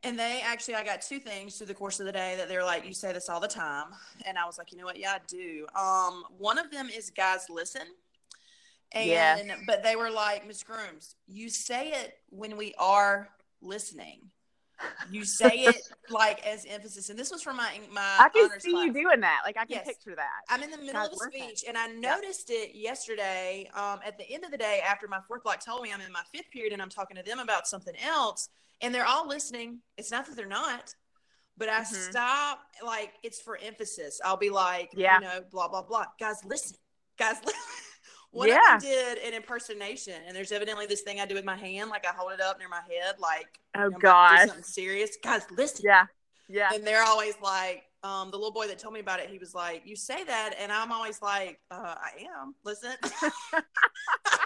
And 0.04 0.16
they 0.16 0.42
actually, 0.44 0.76
I 0.76 0.84
got 0.84 1.02
two 1.02 1.18
things 1.18 1.56
through 1.56 1.66
the 1.66 1.74
course 1.74 1.98
of 1.98 2.06
the 2.06 2.12
day 2.12 2.36
that 2.36 2.48
they're 2.48 2.62
like, 2.64 2.86
you 2.86 2.94
say 2.94 3.12
this 3.12 3.28
all 3.28 3.40
the 3.40 3.48
time. 3.48 3.86
And 4.26 4.38
I 4.38 4.44
was 4.46 4.58
like, 4.58 4.70
you 4.70 4.78
know 4.78 4.84
what? 4.84 4.96
Yeah, 4.96 5.14
I 5.14 5.20
do. 5.26 5.66
Um, 5.74 6.22
one 6.38 6.58
of 6.58 6.70
them 6.70 6.88
is 6.88 7.10
guys 7.10 7.46
listen. 7.50 7.82
And, 8.92 9.08
Yeah. 9.08 9.56
but 9.66 9.82
they 9.82 9.96
were 9.96 10.10
like, 10.10 10.46
Miss 10.46 10.62
Grooms, 10.62 11.16
you 11.26 11.48
say 11.48 11.88
it 11.90 12.18
when 12.28 12.56
we 12.56 12.74
are 12.78 13.30
listening. 13.60 14.20
You 15.10 15.24
say 15.24 15.50
it 15.58 15.82
like 16.10 16.44
as 16.46 16.64
emphasis. 16.68 17.10
And 17.10 17.18
this 17.18 17.30
was 17.30 17.42
from 17.42 17.56
my, 17.56 17.80
my, 17.92 18.00
I 18.18 18.28
can 18.28 18.60
see 18.60 18.70
you 18.70 18.92
doing 18.92 19.20
that. 19.20 19.40
Like 19.44 19.56
I 19.56 19.64
can 19.64 19.76
Yes. 19.76 19.86
picture 19.86 20.14
that. 20.16 20.40
I'm 20.48 20.62
in 20.62 20.70
the 20.70 20.78
middle 20.78 21.00
of 21.02 21.12
a 21.12 21.16
speech, 21.16 21.64
and 21.66 21.76
I 21.78 21.86
noticed 21.88 22.50
it 22.50 22.74
yesterday. 22.74 23.70
Um, 23.74 24.00
at 24.04 24.18
the 24.18 24.28
end 24.30 24.44
of 24.44 24.50
the 24.50 24.56
day, 24.58 24.80
after 24.84 25.06
my 25.08 25.20
fourth 25.28 25.42
block 25.44 25.64
told 25.64 25.82
me 25.82 25.92
I'm 25.92 26.00
in 26.00 26.12
my 26.12 26.22
fifth 26.34 26.50
period 26.50 26.72
and 26.72 26.82
I'm 26.82 26.88
talking 26.90 27.16
to 27.16 27.22
them 27.22 27.38
about 27.38 27.66
something 27.68 27.94
else, 28.04 28.48
and 28.80 28.94
they're 28.94 29.06
all 29.06 29.26
listening. 29.28 29.78
It's 29.96 30.10
not 30.10 30.26
that 30.26 30.36
they're 30.36 30.46
not, 30.46 30.94
but 31.56 31.68
I 31.68 31.80
Mhm. 31.82 32.10
stop. 32.10 32.60
Like 32.84 33.14
it's 33.22 33.40
for 33.40 33.56
emphasis. 33.58 34.20
I'll 34.24 34.36
be 34.36 34.50
like, 34.50 34.90
Yeah. 34.92 35.16
you 35.20 35.20
know, 35.26 35.40
blah 35.50 35.68
blah 35.68 35.82
blah. 35.82 36.06
Guys, 36.18 36.44
listen. 36.44 36.76
Guys, 37.16 37.36
listen. 37.44 37.60
One 38.36 38.48
Yeah. 38.48 38.78
them 38.78 38.80
did 38.80 39.18
an 39.18 39.32
impersonation, 39.34 40.14
and 40.26 40.36
there's 40.36 40.52
evidently 40.52 40.86
this 40.86 41.00
thing 41.02 41.20
I 41.20 41.26
do 41.26 41.34
with 41.34 41.44
my 41.44 41.56
hand, 41.56 41.90
like 41.90 42.06
I 42.06 42.12
hold 42.16 42.32
it 42.32 42.40
up 42.40 42.58
near 42.58 42.68
my 42.68 42.82
head, 42.82 43.16
like 43.18 43.58
Oh 43.74 43.90
gosh. 43.90 44.46
something 44.46 44.62
serious. 44.62 45.16
Guys, 45.22 45.42
listen 45.50 45.82
Yeah. 45.84 46.06
Yeah. 46.48 46.70
and 46.74 46.86
they're 46.86 47.02
always 47.02 47.34
like 47.42 47.84
um, 48.02 48.30
the 48.30 48.36
little 48.36 48.52
boy 48.52 48.68
that 48.68 48.78
told 48.78 48.94
me 48.94 49.00
about 49.00 49.18
it 49.18 49.28
he 49.28 49.38
was 49.38 49.52
like 49.52 49.82
you 49.84 49.96
say 49.96 50.22
that 50.22 50.54
and 50.60 50.70
i'm 50.70 50.92
always 50.92 51.20
like 51.20 51.58
uh, 51.72 51.96
i 51.98 52.10
am 52.40 52.54
listen 52.64 52.92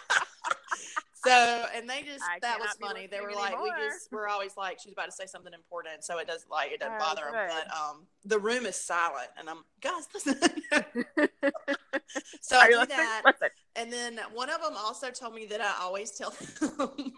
so 1.25 1.67
and 1.75 1.89
they 1.89 2.03
just 2.03 2.25
I 2.25 2.39
that 2.41 2.59
was 2.59 2.77
funny 2.81 3.07
they 3.07 3.21
were 3.21 3.35
like 3.35 3.61
we 3.63 3.71
just 3.73 4.09
we're 4.13 4.29
always 4.29 4.57
like 4.57 4.79
she's 4.81 4.93
about 4.93 5.07
to 5.07 5.13
say 5.13 5.27
something 5.27 5.53
important 5.53 6.05
so 6.05 6.19
it 6.19 6.27
does 6.27 6.47
like 6.51 6.73
it 6.73 6.81
doesn't 6.81 6.95
Oh, 6.95 6.99
bother 6.99 7.23
them 7.23 7.41
but 7.47 7.67
um 7.77 8.07
the 8.25 8.39
room 8.39 8.67
is 8.67 8.77
silent 8.77 9.29
and 9.39 9.49
i'm 9.49 9.59
guys 9.81 10.09
listen 10.15 10.37
so 12.41 12.59
i 12.59 12.67
Are 12.67 12.71
you 12.71 12.77
do 12.77 12.81
listening? 12.81 12.97
that 12.97 13.23
Listen. 13.25 13.49
and 13.77 13.93
then 13.93 14.19
one 14.35 14.51
of 14.51 14.61
them 14.63 14.75
also 14.77 15.11
told 15.11 15.35
me 15.35 15.47
that 15.47 15.61
I 15.61 15.75
always 15.81 16.11
tell 16.13 16.35
them, 16.61 17.13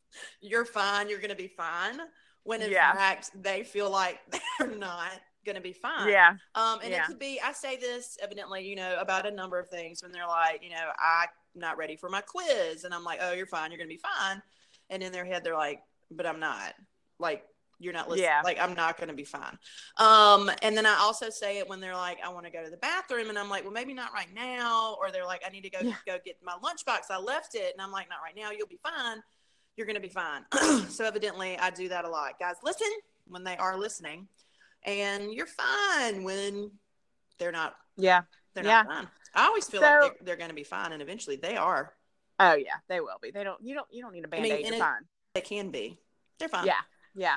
you're 0.40 0.64
fine, 0.64 1.08
you're 1.10 1.18
going 1.20 1.30
to 1.30 1.36
be 1.36 1.48
fine. 1.48 1.98
When 2.44 2.62
in 2.62 2.70
Yeah. 2.70 2.92
fact, 2.92 3.30
they 3.34 3.62
feel 3.62 3.90
like 3.90 4.20
they're 4.58 4.68
not 4.74 5.10
going 5.44 5.56
to 5.56 5.60
be 5.62 5.74
fine. 5.74 6.08
Yeah. 6.08 6.36
Um, 6.54 6.80
and 6.82 6.92
Yeah. 6.92 7.02
it 7.02 7.04
could 7.04 7.18
be, 7.18 7.40
I 7.44 7.52
say 7.52 7.76
this 7.76 8.16
evidently, 8.22 8.66
you 8.66 8.74
know, 8.76 8.96
about 8.98 9.26
a 9.26 9.30
number 9.30 9.58
of 9.58 9.68
things 9.68 10.02
when 10.02 10.12
they're 10.12 10.26
like, 10.26 10.62
you 10.62 10.70
know, 10.70 10.90
I'm 10.98 11.28
not 11.58 11.78
ready 11.78 11.96
for 11.96 12.08
my 12.08 12.20
quiz. 12.20 12.84
And 12.84 12.94
I'm 12.94 13.04
like, 13.04 13.18
oh, 13.22 13.32
you're 13.32 13.46
fine. 13.46 13.70
You're 13.70 13.78
going 13.78 13.88
to 13.90 13.94
be 13.94 14.00
fine. 14.18 14.42
And 14.90 15.02
in 15.02 15.12
their 15.12 15.24
head, 15.24 15.44
they're 15.44 15.54
like, 15.56 15.82
but 16.10 16.26
I'm 16.26 16.40
not. 16.40 16.74
Like, 17.18 17.44
you're 17.80 17.92
not 17.92 18.08
listening. 18.08 18.24
Yeah. 18.24 18.40
Like, 18.42 18.58
I'm 18.58 18.74
not 18.74 18.96
going 18.96 19.08
to 19.08 19.14
be 19.14 19.24
fine. 19.24 19.56
Um, 19.98 20.50
and 20.62 20.76
then 20.76 20.84
I 20.86 20.96
also 21.00 21.30
say 21.30 21.58
it 21.58 21.68
when 21.68 21.80
they're 21.80 21.94
like, 21.94 22.18
I 22.24 22.28
want 22.30 22.46
to 22.46 22.50
go 22.52 22.64
to 22.64 22.70
the 22.70 22.76
bathroom. 22.78 23.28
And 23.28 23.38
I'm 23.38 23.48
like, 23.48 23.62
well, 23.62 23.72
maybe 23.72 23.94
not 23.94 24.12
right 24.12 24.32
now. 24.34 24.96
Or 25.00 25.10
they're 25.10 25.24
like, 25.24 25.42
I 25.46 25.50
need 25.50 25.62
to 25.62 25.70
go, 25.70 25.78
Yeah. 25.82 25.94
go 26.06 26.16
get 26.24 26.38
my 26.42 26.54
lunchbox. 26.62 27.02
I 27.10 27.18
left 27.18 27.54
it. 27.54 27.72
And 27.72 27.80
I'm 27.80 27.92
like, 27.92 28.08
not 28.08 28.18
right 28.24 28.34
now. 28.36 28.50
You'll 28.50 28.66
be 28.66 28.80
fine. 28.82 29.18
You're 29.76 29.86
going 29.86 29.94
to 29.94 30.00
be 30.00 30.08
fine. 30.08 30.42
so 30.88 31.04
evidently 31.04 31.56
I 31.58 31.70
do 31.70 31.88
that 31.88 32.04
a 32.04 32.08
lot. 32.08 32.38
Guys, 32.40 32.56
listen 32.64 32.88
when 33.28 33.44
they 33.44 33.56
are 33.58 33.78
listening 33.78 34.26
and 34.84 35.32
you're 35.32 35.46
fine 35.46 36.24
when 36.24 36.70
they're 37.38 37.52
not 37.52 37.76
Yeah. 37.96 38.22
They're 38.54 38.64
Yeah. 38.64 38.82
not 38.82 38.86
fine 38.86 39.08
i 39.34 39.46
always 39.46 39.66
feel 39.68 39.80
So- 39.80 39.86
like 39.86 40.00
they're, 40.00 40.16
they're 40.24 40.36
going 40.36 40.50
to 40.50 40.54
be 40.54 40.64
fine 40.64 40.92
and 40.92 41.02
eventually 41.02 41.36
they 41.36 41.56
are 41.56 41.94
Oh 42.40 42.54
yeah, 42.54 42.74
they 42.88 43.00
will 43.00 43.18
be. 43.20 43.32
They 43.32 43.42
don't. 43.42 43.60
You 43.60 43.74
don't. 43.74 43.88
You 43.90 44.00
don't 44.00 44.12
need 44.12 44.24
a 44.24 44.28
mean, 44.28 44.42
band 44.42 44.52
aid. 44.52 44.64
and 44.66 44.76
You're 44.76 44.84
fine. 44.84 45.02
they 45.34 45.40
can 45.40 45.70
be 45.72 45.98
they're 46.38 46.48
fine 46.48 46.66
Yeah. 46.66 46.74
Yeah. 47.16 47.36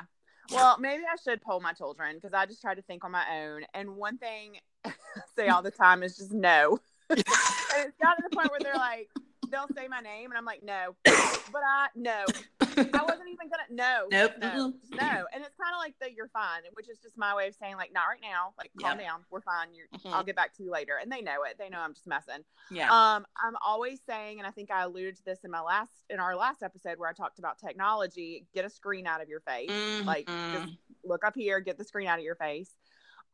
Well, 0.52 0.78
maybe 0.78 1.02
I 1.02 1.16
should 1.20 1.42
poll 1.42 1.58
my 1.58 1.72
children 1.72 2.14
because 2.14 2.32
I 2.32 2.46
just 2.46 2.60
try 2.60 2.72
to 2.76 2.82
think 2.82 3.04
on 3.04 3.10
my 3.10 3.24
own. 3.42 3.62
And 3.74 3.96
one 3.96 4.16
thing 4.18 4.58
I 4.84 4.92
say 5.34 5.48
all 5.48 5.60
the 5.60 5.72
time 5.72 6.04
is 6.04 6.16
just 6.16 6.30
no. 6.30 6.78
and 7.10 7.18
it's 7.18 7.96
got 8.00 8.14
to 8.14 8.22
the 8.30 8.36
point 8.36 8.50
where 8.52 8.60
they're 8.60 8.74
like, 8.76 9.08
they'll 9.50 9.66
say 9.76 9.88
my 9.88 9.98
name, 9.98 10.30
and 10.30 10.38
I'm 10.38 10.44
like, 10.44 10.62
no. 10.62 10.94
But 11.04 11.62
I 11.68 11.88
no, 11.96 12.24
I 12.94 13.02
wasn't 13.02 13.28
even 13.30 13.48
gonna 13.48 13.62
no. 13.70 14.06
Nope. 14.10 14.32
No. 14.40 14.72
Just 14.80 14.92
No. 14.92 15.26
And 15.32 15.42
it's 15.44 15.56
kind 15.56 15.72
of 15.74 15.78
like 15.78 15.94
the 16.00 16.12
you're 16.12 16.28
fine, 16.28 16.62
which 16.74 16.88
is 16.88 16.98
just 16.98 17.16
my 17.18 17.34
way 17.34 17.48
of 17.48 17.54
saying 17.54 17.76
like 17.76 17.92
not 17.92 18.04
right 18.04 18.20
now. 18.22 18.52
Like 18.58 18.70
calm 18.80 18.98
Yeah. 18.98 19.06
down. 19.08 19.24
We're 19.30 19.40
fine. 19.40 19.68
You're. 19.74 19.86
Mhm. 19.98 20.12
I'll 20.12 20.24
get 20.24 20.36
back 20.36 20.54
to 20.56 20.62
you 20.62 20.70
later. 20.70 20.98
And 21.00 21.10
they 21.10 21.20
know 21.22 21.42
it. 21.44 21.56
They 21.58 21.68
know 21.68 21.78
I'm 21.80 21.94
just 21.94 22.06
messing. 22.06 22.44
yeah 22.70 22.86
Um, 22.90 23.26
I'm 23.36 23.54
always 23.64 24.00
saying, 24.06 24.38
and 24.38 24.46
I 24.46 24.50
think 24.50 24.70
I 24.70 24.82
alluded 24.82 25.16
to 25.16 25.24
this 25.24 25.40
in 25.44 25.50
my 25.50 25.60
last 25.60 25.92
in 26.10 26.20
our 26.20 26.36
last 26.36 26.62
episode 26.62 26.98
where 26.98 27.08
I 27.08 27.12
talked 27.12 27.38
about 27.38 27.58
technology. 27.58 28.46
Get 28.54 28.64
a 28.64 28.70
screen 28.70 29.06
out 29.06 29.20
of 29.22 29.28
your 29.28 29.40
face. 29.40 29.70
like, 30.04 30.26
Mhm. 30.26 30.52
just 30.52 30.72
look 31.04 31.24
up 31.24 31.34
here, 31.34 31.60
get 31.60 31.78
the 31.78 31.84
screen 31.84 32.08
out 32.08 32.18
of 32.18 32.24
your 32.24 32.36
face. 32.36 32.70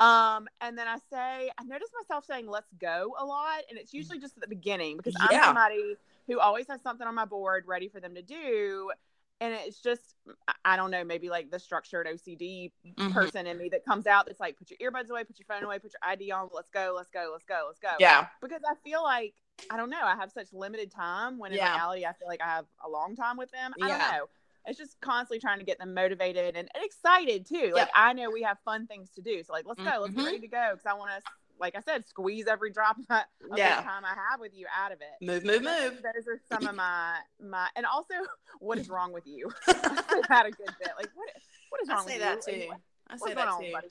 Um, 0.00 0.46
and 0.60 0.78
then 0.78 0.86
I 0.86 0.98
say, 1.10 1.50
I 1.58 1.64
notice 1.64 1.88
myself 1.92 2.24
saying 2.24 2.46
"let's 2.46 2.72
go" 2.78 3.16
a 3.18 3.24
lot, 3.24 3.62
and 3.68 3.76
it's 3.78 3.92
usually 3.92 4.20
just 4.20 4.36
at 4.36 4.40
the 4.42 4.48
beginning 4.48 4.96
because 4.96 5.16
I'm 5.18 5.42
somebody 5.42 5.96
who 6.28 6.38
always 6.38 6.68
has 6.68 6.80
something 6.82 7.06
on 7.06 7.14
my 7.16 7.24
board 7.24 7.64
ready 7.66 7.88
for 7.88 7.98
them 7.98 8.14
to 8.14 8.22
do. 8.22 8.92
And 9.40 9.54
it's 9.54 9.80
just, 9.80 10.16
I 10.64 10.76
don't 10.76 10.90
know, 10.90 11.04
maybe 11.04 11.30
like 11.30 11.50
the 11.50 11.60
structured 11.60 12.06
OCD 12.08 12.72
Mhm. 12.84 13.12
person 13.12 13.46
in 13.46 13.56
me 13.56 13.68
that 13.68 13.84
comes 13.84 14.06
out 14.06 14.26
that's 14.26 14.40
like, 14.40 14.56
put 14.58 14.70
your 14.70 14.90
earbuds 14.90 15.10
away, 15.10 15.22
put 15.22 15.38
your 15.38 15.46
phone 15.46 15.62
away, 15.62 15.78
put 15.78 15.92
your 15.92 16.10
ID 16.10 16.32
on, 16.32 16.48
let's 16.52 16.70
go, 16.70 16.92
let's 16.96 17.10
go, 17.10 17.30
let's 17.32 17.44
go, 17.44 17.64
let's 17.68 17.78
go. 17.78 17.94
Yeah. 18.00 18.26
Because 18.42 18.62
I 18.68 18.74
feel 18.82 19.02
like, 19.02 19.34
I 19.70 19.76
don't 19.76 19.90
know, 19.90 20.02
I 20.02 20.16
have 20.16 20.32
such 20.32 20.52
limited 20.52 20.90
time 20.90 21.38
when 21.38 21.52
in 21.52 21.58
Yeah. 21.58 21.72
reality, 21.74 22.04
I 22.04 22.12
feel 22.14 22.26
like 22.26 22.40
I 22.42 22.48
have 22.48 22.66
a 22.84 22.88
long 22.88 23.14
time 23.14 23.36
with 23.36 23.50
them. 23.52 23.74
I 23.80 23.88
Yeah. 23.88 23.98
don't 23.98 24.18
know. 24.18 24.26
It's 24.66 24.76
just 24.78 25.00
constantly 25.00 25.38
trying 25.38 25.60
to 25.60 25.64
get 25.64 25.78
them 25.78 25.94
motivated 25.94 26.56
and, 26.56 26.68
and 26.74 26.84
excited 26.84 27.46
too. 27.46 27.72
Like. 27.74 27.88
I 27.94 28.12
know 28.12 28.30
we 28.30 28.42
have 28.42 28.58
fun 28.64 28.86
things 28.86 29.10
to 29.10 29.22
do. 29.22 29.42
So, 29.44 29.52
like, 29.52 29.66
let's 29.66 29.80
go, 29.80 29.98
let's 30.00 30.14
get 30.14 30.24
ready 30.24 30.40
to 30.40 30.48
go. 30.48 30.70
Because 30.72 30.86
I 30.86 30.94
want 30.94 31.10
to, 31.12 31.22
like 31.60 31.74
I 31.76 31.80
said, 31.80 32.06
squeeze 32.08 32.46
every 32.46 32.70
drop 32.70 32.96
of 32.98 33.06
the 33.08 33.56
Yeah. 33.56 33.82
time 33.82 34.04
I 34.04 34.14
have 34.30 34.40
with 34.40 34.52
you 34.54 34.66
out 34.76 34.92
of 34.92 34.98
it. 35.00 35.24
Move, 35.24 35.44
move, 35.44 35.62
move. 35.62 36.02
Those 36.02 36.26
are 36.28 36.40
some 36.50 36.66
of 36.66 36.74
my 36.76 37.14
my, 37.42 37.68
and 37.76 37.86
also, 37.86 38.14
what 38.60 38.78
is 38.78 38.88
wrong 38.90 39.12
with 39.12 39.26
you? 39.26 39.50
I 39.66 40.20
had 40.28 40.46
a 40.46 40.50
good 40.50 40.74
bit. 40.80 40.92
Like, 40.96 41.10
what 41.14 41.28
what 41.70 41.82
is 41.82 41.88
I 41.88 41.94
wrong 41.94 42.06
say 42.08 42.18
that 42.18 42.46
you? 42.46 42.52
too. 42.52 42.68
I 43.08 43.16
say 43.16 43.34
that 43.34 43.48
on, 43.48 43.62
too. 43.64 43.72
buddy? 43.72 43.88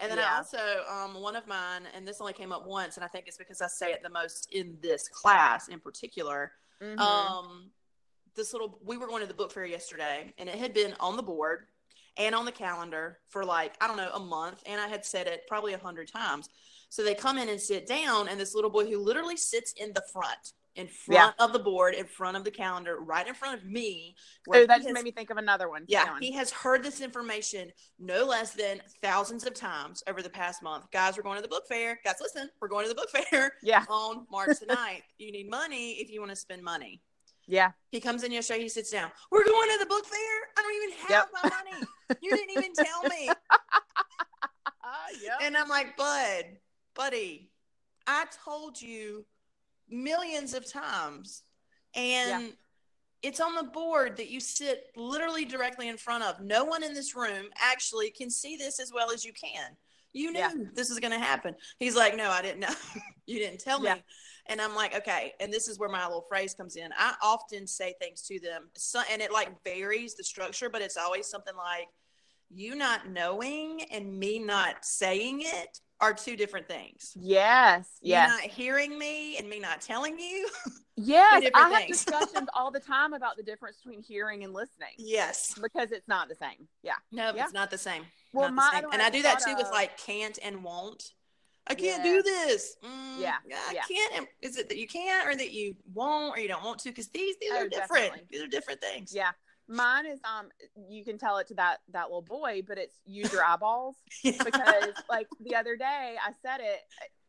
And 0.00 0.12
then 0.12 0.20
I 0.20 0.36
also, 0.36 0.58
um, 0.88 1.20
one 1.20 1.34
of 1.34 1.48
mine, 1.48 1.82
and 1.92 2.06
this 2.06 2.20
only 2.20 2.32
came 2.32 2.52
up 2.52 2.64
once, 2.68 2.96
and 2.96 3.02
I 3.04 3.08
think 3.08 3.26
it's 3.26 3.36
because 3.36 3.60
I 3.60 3.66
say 3.66 3.90
it 3.92 4.00
the 4.02 4.08
most 4.10 4.48
in 4.52 4.78
this 4.80 5.08
class 5.08 5.66
in 5.66 5.80
particular. 5.80 6.52
Mhm. 6.80 7.00
Um, 7.00 7.70
this 8.36 8.52
little, 8.52 8.78
we 8.84 8.96
were 8.96 9.08
going 9.08 9.22
to 9.22 9.26
the 9.26 9.34
book 9.34 9.50
fair 9.50 9.64
yesterday, 9.66 10.32
and 10.38 10.48
it 10.48 10.54
had 10.54 10.72
been 10.72 10.94
on 11.00 11.16
the 11.16 11.22
board 11.24 11.66
and 12.16 12.32
on 12.32 12.44
the 12.44 12.52
calendar 12.52 13.18
for 13.28 13.44
like 13.44 13.74
I 13.80 13.88
don't 13.88 13.96
know 13.96 14.10
a 14.14 14.20
month, 14.20 14.62
and 14.66 14.80
I 14.80 14.86
had 14.86 15.04
said 15.04 15.26
it 15.26 15.42
probably 15.48 15.72
a 15.72 15.78
hundred 15.78 16.06
times. 16.12 16.48
So 16.90 17.02
they 17.04 17.14
come 17.14 17.38
in 17.38 17.48
and 17.48 17.60
sit 17.60 17.86
down, 17.86 18.28
and 18.28 18.38
this 18.40 18.54
little 18.54 18.70
boy 18.70 18.86
who 18.86 18.98
literally 18.98 19.36
sits 19.36 19.72
in 19.76 19.92
the 19.94 20.02
front, 20.12 20.52
in 20.74 20.86
front 20.88 21.34
of 21.38 21.52
the 21.52 21.58
board, 21.58 21.94
in 21.94 22.06
front 22.06 22.36
of 22.36 22.44
the 22.44 22.50
calendar, 22.50 22.98
right 23.00 23.26
in 23.26 23.34
front 23.34 23.58
of 23.60 23.66
me. 23.68 24.14
oh, 24.48 24.52
that 24.66 24.76
just 24.76 24.86
has- 24.88 24.94
made 24.94 25.04
me 25.04 25.10
think 25.10 25.28
of 25.30 25.36
another 25.36 25.68
one. 25.68 25.84
Yeah, 25.88 26.06
going. 26.06 26.22
he 26.22 26.32
has 26.32 26.50
heard 26.50 26.82
this 26.82 27.00
information 27.00 27.70
no 27.98 28.24
less 28.24 28.52
than 28.52 28.80
thousands 29.02 29.44
of 29.46 29.54
times 29.54 30.02
over 30.08 30.22
the 30.22 30.30
past 30.30 30.62
month. 30.62 30.84
Guys, 30.92 31.16
we're 31.16 31.24
going 31.24 31.36
to 31.36 31.42
the 31.42 31.48
book 31.48 31.64
fair. 31.68 31.98
Guys, 32.04 32.16
listen, 32.20 32.48
we're 32.60 32.68
going 32.68 32.84
to 32.84 32.88
the 32.88 32.94
book 32.94 33.10
fair 33.10 33.52
yeah, 33.62 33.84
on 33.90 34.26
March 34.30 34.58
the 34.60 34.66
9th. 34.66 35.02
You 35.18 35.32
need 35.32 35.50
money 35.50 35.92
if 36.00 36.10
you 36.10 36.20
want 36.20 36.30
to 36.30 36.36
spend 36.36 36.62
money. 36.62 37.02
yeah. 37.46 37.72
He 37.90 38.00
comes 38.00 38.22
in 38.22 38.32
yesterday, 38.32 38.62
he 38.62 38.68
sits 38.68 38.90
down. 38.90 39.10
We're 39.30 39.44
going 39.44 39.68
to 39.72 39.78
the 39.80 39.86
book 39.86 40.06
fair. 40.06 40.36
I 40.56 40.62
don't 40.62 40.74
even 40.76 40.98
have 41.00 41.10
Yep. 41.10 41.28
my 41.42 41.50
money. 41.50 41.86
You 42.22 42.30
didn't 42.36 42.50
even 42.56 42.72
tell 42.74 43.02
me. 43.04 43.30
yep. 45.22 45.38
And 45.42 45.56
I'm 45.56 45.68
like, 45.68 45.96
Bud, 45.96 46.44
buddy, 46.98 47.48
I 48.06 48.26
told 48.44 48.82
you 48.82 49.24
millions 49.88 50.52
of 50.52 50.70
times. 50.70 51.44
And 51.94 52.52
it's 53.22 53.40
on 53.40 53.54
the 53.54 53.62
board 53.62 54.16
that 54.18 54.28
you 54.28 54.40
sit 54.40 54.88
literally 54.96 55.44
directly 55.44 55.88
in 55.88 55.96
front 55.96 56.24
of. 56.24 56.40
No 56.40 56.64
one 56.64 56.82
in 56.82 56.92
this 56.92 57.16
room 57.16 57.46
actually 57.56 58.10
can 58.10 58.30
see 58.30 58.56
this 58.56 58.78
as 58.78 58.92
well 58.92 59.10
as 59.10 59.24
you 59.24 59.32
can. 59.32 59.70
You 60.12 60.32
knew 60.32 60.40
Yeah. 60.40 60.50
this 60.74 60.90
was 60.90 60.98
going 60.98 61.12
to 61.12 61.18
happen. 61.18 61.54
He's 61.78 61.96
like, 61.96 62.16
No, 62.16 62.30
I 62.30 62.42
didn't 62.42 62.60
know. 62.60 62.74
you 63.26 63.38
didn't 63.38 63.60
tell 63.60 63.82
Yeah. 63.82 63.94
me. 63.94 64.04
And 64.46 64.60
I'm 64.60 64.74
like, 64.74 64.94
Okay. 64.94 65.32
And 65.40 65.52
this 65.52 65.68
is 65.68 65.78
where 65.78 65.88
my 65.88 66.04
little 66.06 66.26
phrase 66.28 66.54
comes 66.54 66.76
in. 66.76 66.90
I 66.96 67.14
often 67.22 67.66
say 67.66 67.94
things 68.00 68.22
to 68.22 68.40
them, 68.40 68.70
so, 68.76 69.00
and 69.10 69.22
it 69.22 69.32
like 69.32 69.50
varies 69.64 70.14
the 70.14 70.24
structure, 70.24 70.68
but 70.68 70.82
it's 70.82 70.96
always 70.96 71.26
something 71.28 71.56
like, 71.56 71.88
You 72.50 72.74
not 72.74 73.08
knowing 73.10 73.82
and 73.92 74.18
me 74.18 74.38
not 74.38 74.84
saying 74.84 75.42
it 75.42 75.80
are 76.00 76.14
two 76.14 76.36
different 76.36 76.68
things. 76.68 77.12
Yes. 77.16 77.88
You 78.00 78.10
Yes. 78.10 78.30
not 78.30 78.40
hearing 78.42 78.98
me 78.98 79.36
and 79.36 79.48
me 79.48 79.58
not 79.58 79.80
telling 79.80 80.18
you. 80.18 80.48
yes. 80.96 81.50
I 81.54 81.68
have 81.70 81.78
things. 81.82 82.04
discussions 82.04 82.48
all 82.54 82.70
the 82.70 82.80
time 82.80 83.14
about 83.14 83.36
the 83.36 83.42
difference 83.42 83.78
between 83.78 84.02
hearing 84.02 84.44
and 84.44 84.52
listening 84.52 84.94
yes. 84.96 85.58
because 85.60 85.90
it's 85.92 86.06
not 86.08 86.28
the 86.28 86.36
same. 86.36 86.68
Yeah. 86.82 86.94
No, 87.10 87.32
Yeah. 87.34 87.44
it's 87.44 87.52
not 87.52 87.70
the 87.70 87.78
same. 87.78 88.04
Well, 88.32 88.52
Not 88.52 88.72
the 88.72 88.80
same. 88.82 88.90
and 88.92 89.02
I 89.02 89.10
do 89.10 89.22
that 89.22 89.40
too 89.40 89.54
with 89.56 89.70
like 89.72 89.96
can't 89.98 90.38
and 90.42 90.62
won't. 90.62 91.02
I 91.66 91.74
can't 91.74 92.04
Yeah. 92.04 92.12
do 92.12 92.22
this. 92.22 92.76
Mm, 92.82 93.18
Yeah, 93.20 93.34
I 93.68 93.72
yeah. 93.74 93.82
can't. 93.88 94.28
Is 94.40 94.56
it 94.56 94.68
that 94.68 94.78
you 94.78 94.86
can't 94.86 95.26
or 95.28 95.34
that 95.34 95.50
you 95.52 95.76
won't 95.92 96.36
or 96.36 96.40
you 96.40 96.48
don't 96.48 96.64
want 96.64 96.78
to? 96.80 96.90
Because 96.90 97.08
these 97.08 97.36
these 97.40 97.50
Oh, 97.52 97.62
are 97.64 97.68
different. 97.68 97.90
definitely. 98.12 98.26
These 98.30 98.42
are 98.42 98.46
different 98.46 98.80
things. 98.80 99.12
Yeah. 99.14 99.32
Mine 99.68 100.06
is 100.06 100.18
um 100.24 100.48
you 100.88 101.04
can 101.04 101.18
tell 101.18 101.38
it 101.38 101.46
to 101.48 101.54
that 101.54 101.78
that 101.92 102.04
little 102.04 102.22
boy, 102.22 102.62
but 102.66 102.78
it's 102.78 102.96
use 103.04 103.30
your 103.30 103.44
eyeballs 103.46 103.96
because 104.24 104.94
like 105.08 105.28
the 105.40 105.54
other 105.54 105.76
day 105.76 106.16
I 106.24 106.32
said 106.42 106.60
it 106.60 106.80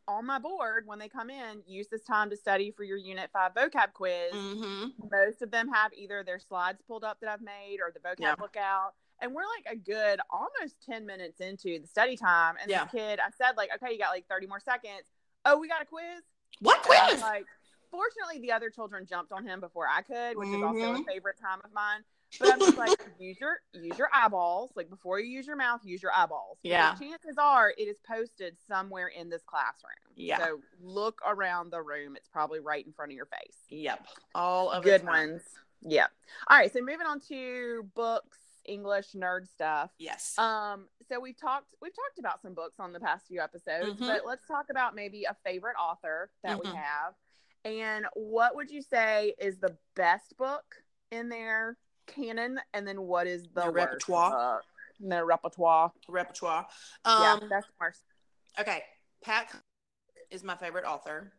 on 0.08 0.26
my 0.26 0.40
board 0.40 0.84
when 0.88 0.98
they 1.00 1.10
come 1.10 1.30
in, 1.30 1.62
use 1.68 1.88
this 1.92 2.04
time 2.04 2.30
to 2.30 2.38
study 2.38 2.72
for 2.72 2.84
your 2.84 2.98
unit 2.98 3.30
5 3.34 3.54
vocab 3.54 3.94
quiz. 3.94 4.32
hmm 4.34 4.86
Most 5.12 5.42
of 5.42 5.52
them 5.52 5.70
have 5.70 5.92
either 5.94 6.24
their 6.24 6.40
slides 6.40 6.82
pulled 6.88 7.04
up 7.04 7.20
that 7.20 7.30
I've 7.30 7.42
made 7.42 7.80
or 7.82 7.92
the 7.94 8.00
vocab 8.00 8.16
Yeah. 8.20 8.36
book 8.36 8.56
out. 8.58 8.94
And 9.22 9.34
we're 9.36 9.44
like 9.44 9.74
a 9.74 9.76
good 9.76 10.22
almost 10.30 10.82
10 10.86 11.06
minutes 11.06 11.42
into 11.42 11.78
the 11.80 11.88
study 11.88 12.16
time. 12.16 12.56
And 12.62 12.72
Yeah. 12.72 12.86
this 12.86 12.92
kid, 12.92 13.20
I 13.20 13.30
said, 13.38 13.58
like, 13.58 13.70
okay, 13.76 13.92
you 13.92 14.00
got 14.00 14.12
like 14.12 14.26
30 14.30 14.48
more 14.48 14.62
seconds. 14.62 15.04
Oh, 15.46 15.58
we 15.60 15.68
got 15.68 15.82
a 15.82 15.86
quiz. 15.86 16.24
What 16.62 16.78
And 16.86 16.94
I 16.94 17.04
was 17.04 17.12
quiz? 17.16 17.22
Like, 17.22 17.46
fortunately, 17.92 18.40
the 18.40 18.54
other 18.54 18.70
children 18.70 19.06
jumped 19.06 19.32
on 19.34 19.46
him 19.46 19.60
before 19.60 19.88
I 19.90 20.02
could, 20.04 20.38
which 20.38 20.50
is 20.54 20.64
also 20.64 20.94
a 20.94 21.00
Mhm. 21.00 21.06
favorite 21.06 21.38
time 21.38 21.60
of 21.66 21.74
mine. 21.74 22.04
But 22.40 22.54
I'm 22.54 22.60
just 22.60 22.78
like, 22.78 22.98
use 23.20 23.40
your 23.40 23.60
use 23.74 23.98
your 23.98 24.10
eyeballs. 24.14 24.72
Like 24.76 24.90
before 24.90 25.20
you 25.20 25.30
use 25.30 25.48
your 25.48 25.56
mouth, 25.56 25.82
use 25.84 26.02
your 26.04 26.12
eyeballs. 26.16 26.60
Because 26.62 26.72
Yeah. 26.78 26.96
Chances 26.96 27.38
are 27.38 27.72
it 27.78 27.84
is 27.84 27.98
posted 28.08 28.56
somewhere 28.68 29.08
in 29.08 29.30
this 29.30 29.42
classroom. 29.46 29.94
Yeah. 30.16 30.38
So 30.40 30.62
look 30.82 31.22
around 31.26 31.72
the 31.72 31.82
room. 31.82 32.16
It's 32.16 32.28
probably 32.28 32.60
right 32.60 32.86
in 32.86 32.94
front 32.94 33.12
of 33.12 33.16
your 33.16 33.26
face. 33.26 33.58
Yep. 33.70 34.06
All 34.36 34.70
of 34.70 34.84
Good 34.84 35.04
ones. 35.06 35.42
Yep. 35.82 36.12
All 36.50 36.58
right. 36.58 36.72
So 36.72 36.80
moving 36.82 37.08
on 37.08 37.20
to 37.30 37.90
books, 37.96 38.38
English, 38.66 39.14
nerd 39.14 39.48
stuff. 39.48 39.92
Yes. 39.98 40.38
Um, 40.38 40.88
so 41.08 41.20
we've 41.20 41.40
talked 41.40 41.74
we've 41.82 41.96
talked 41.96 42.20
about 42.20 42.42
some 42.42 42.54
books 42.54 42.80
on 42.80 42.94
the 42.94 43.00
past 43.00 43.28
few 43.28 43.42
episodes, 43.42 44.00
Mhm. 44.00 44.08
but 44.08 44.26
let's 44.26 44.46
talk 44.46 44.70
about 44.70 44.94
maybe 44.94 45.24
a 45.24 45.36
favorite 45.44 45.76
author 45.80 46.30
that 46.44 46.62
we 46.64 46.70
Mhm. 46.70 46.76
have. 46.76 47.16
And 47.66 48.06
what 48.14 48.56
would 48.56 48.70
you 48.70 48.82
say 48.82 49.34
is 49.40 49.58
the 49.58 49.76
best 49.96 50.38
book 50.38 50.84
in 51.12 51.30
their 51.30 51.78
canon? 52.14 52.60
And 52.74 52.88
then 52.88 53.02
what 53.04 53.28
is 53.28 53.44
the 53.54 53.62
Their 53.62 53.72
worst 53.72 53.76
repertoire? 53.88 54.56
book? 54.58 54.64
Their 55.00 55.26
repertoire. 55.26 55.92
Repertoire. 56.08 56.68
yeah, 57.06 57.34
Um, 57.42 57.48
that's 57.50 57.68
worst. 57.80 58.02
Okay, 58.60 58.84
Pat 59.24 59.54
is 60.30 60.44
my 60.44 60.56
favorite 60.56 60.86
author. 60.86 61.34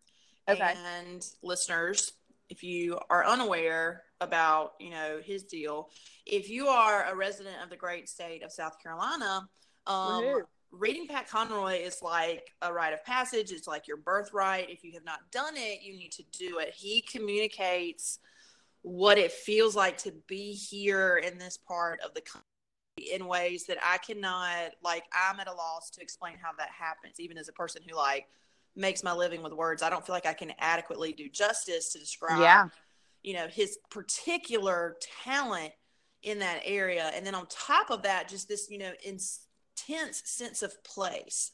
Okay. 0.49 0.75
And 0.99 1.25
listeners, 1.43 2.13
if 2.49 2.63
you 2.63 2.99
are 3.11 3.25
unaware 3.27 4.03
about, 4.21 4.73
you 4.81 4.91
know, 4.91 5.21
his 5.23 5.45
deal, 5.45 5.91
if 6.27 6.49
you 6.49 6.67
are 6.69 7.05
a 7.05 7.15
resident 7.15 7.57
of 7.63 7.71
the 7.71 7.77
great 7.77 8.09
state 8.09 8.43
of 8.43 8.51
South 8.51 8.83
Carolina, 8.83 9.49
um, 9.87 10.23
Woohoo. 10.25 10.43
reading 10.73 11.07
Pat 11.07 11.29
Conroy 11.29 11.75
is 11.75 12.03
like 12.03 12.51
a 12.63 12.73
rite 12.73 12.93
of 12.93 13.05
passage. 13.05 13.53
It's 13.53 13.69
like 13.69 13.87
your 13.87 13.99
birthright. 13.99 14.71
If 14.71 14.83
you 14.83 14.93
have 14.95 15.05
not 15.05 15.31
done 15.31 15.55
it, 15.57 15.83
you 15.83 15.93
need 15.93 16.13
to 16.13 16.25
do 16.33 16.59
it. 16.59 16.75
He 16.75 17.03
communicates 17.03 18.19
what 18.83 19.19
it 19.19 19.33
feels 19.33 19.77
like 19.77 19.99
to 19.99 20.13
be 20.27 20.53
here 20.53 21.17
in 21.19 21.39
this 21.39 21.59
part 21.59 22.01
of 22.01 22.15
the 22.15 22.21
country 22.21 22.45
in 23.13 23.27
ways 23.27 23.67
that 23.67 23.79
I 23.83 23.99
cannot 23.99 24.73
like 24.83 25.05
I'm 25.13 25.41
at 25.41 25.49
a 25.49 25.53
loss 25.53 25.91
to 25.91 26.03
explain 26.03 26.35
how 26.41 26.51
that 26.59 26.71
happens 26.71 27.19
even 27.19 27.39
as 27.39 27.49
a 27.49 27.53
person 27.53 27.83
who 27.89 27.97
like 27.97 28.27
makes 28.77 29.03
my 29.03 29.13
living 29.13 29.43
with 29.43 29.53
words. 29.53 29.83
I 29.83 29.91
don't 29.91 30.05
feel 30.05 30.15
like 30.15 30.27
I 30.27 30.33
can 30.33 30.53
adequately 30.59 31.13
do 31.13 31.29
justice 31.29 31.93
to 31.93 31.99
describe 31.99 32.41
Yeah. 32.41 32.69
you 33.23 33.35
know 33.35 33.49
his 33.49 33.79
particular 33.91 34.97
talent 35.25 35.73
in 36.23 36.39
that 36.41 36.61
area. 36.65 37.11
And 37.15 37.27
then 37.27 37.35
on 37.35 37.47
top 37.49 37.91
of 37.91 38.03
that 38.03 38.29
just 38.29 38.49
this 38.49 38.71
you 38.71 38.79
know 38.79 38.93
intense 39.05 40.23
sense 40.25 40.63
of 40.63 40.83
place. 40.85 41.53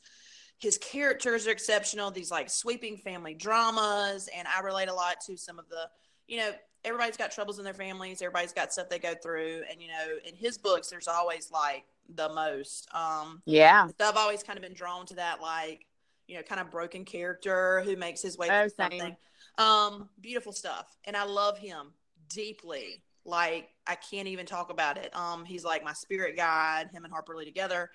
His 0.58 0.78
characters 0.78 1.46
are 1.46 1.50
exceptional 1.50 2.10
these 2.10 2.30
like 2.30 2.50
sweeping 2.50 2.96
family 2.96 3.34
dramas 3.34 4.28
and 4.34 4.48
I 4.48 4.60
relate 4.62 4.88
a 4.88 4.94
lot 4.94 5.16
to 5.26 5.36
some 5.36 5.58
of 5.58 5.68
the 5.68 5.88
you 6.26 6.38
know 6.38 6.50
everybody's 6.86 7.18
got 7.18 7.32
troubles 7.32 7.58
in 7.58 7.64
their 7.64 7.74
families 7.74 8.22
everybody's 8.22 8.54
got 8.54 8.72
stuff 8.72 8.88
they 8.88 8.98
go 8.98 9.14
through 9.22 9.62
and 9.70 9.82
you 9.82 9.88
know 9.88 10.16
in 10.26 10.34
his 10.34 10.58
books 10.58 10.88
there's 10.90 11.08
always 11.08 11.50
like 11.52 11.84
the 12.14 12.28
most 12.30 12.88
um 12.94 13.42
Yeah. 13.46 13.88
so 14.00 14.08
I've 14.08 14.16
always 14.16 14.42
kind 14.42 14.58
of 14.58 14.62
been 14.62 14.74
drawn 14.74 15.06
to 15.06 15.14
that, 15.16 15.40
like, 15.40 15.86
you 16.28 16.36
know, 16.36 16.42
kind 16.42 16.60
of 16.60 16.70
broken 16.70 17.04
character 17.04 17.82
who 17.84 17.96
makes 17.96 18.22
his 18.22 18.36
way 18.38 18.50
Oh, 18.50 18.68
through 18.68 18.70
same. 18.90 18.90
something. 19.00 19.16
Um, 19.58 20.08
beautiful 20.20 20.52
stuff. 20.52 20.96
And 21.04 21.16
I 21.16 21.24
love 21.24 21.58
him 21.58 21.92
deeply. 22.28 23.02
Like, 23.24 23.70
I 23.86 23.94
can't 23.96 24.28
even 24.28 24.46
talk 24.46 24.70
about 24.70 24.98
it. 24.98 25.14
Um, 25.16 25.44
he's 25.44 25.64
like 25.64 25.82
my 25.84 25.92
spirit 25.94 26.36
guide, 26.36 26.90
him 26.92 27.04
and 27.04 27.12
Harper 27.12 27.36
Lee 27.36 27.44
together. 27.44 27.90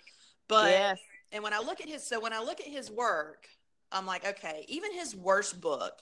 But 0.47 0.69
yes. 0.69 0.99
and 1.31 1.43
when 1.43 1.53
I 1.53 1.59
look 1.59 1.81
at 1.81 1.87
his 1.89 2.03
so 2.05 2.19
when 2.19 2.33
I 2.33 2.39
look 2.39 2.59
at 2.59 2.67
his 2.67 2.91
work, 2.91 3.47
I'm 3.91 4.05
like, 4.05 4.25
okay, 4.25 4.65
even 4.67 4.93
his 4.93 5.15
worst 5.15 5.61
book 5.61 6.01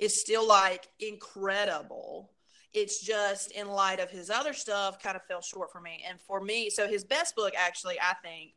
is 0.00 0.18
still 0.18 0.48
like 0.48 0.88
incredible. 0.98 2.30
It's 2.72 3.00
just 3.02 3.50
in 3.52 3.68
light 3.68 4.00
of 4.00 4.10
his 4.10 4.30
other 4.30 4.54
stuff 4.54 5.00
kind 5.02 5.14
of 5.14 5.22
fell 5.26 5.42
short 5.42 5.70
for 5.70 5.80
me. 5.80 6.02
And 6.08 6.18
for 6.20 6.40
me, 6.40 6.70
so 6.70 6.88
his 6.88 7.04
best 7.04 7.36
book 7.36 7.52
actually, 7.56 8.00
I 8.00 8.14
think, 8.24 8.52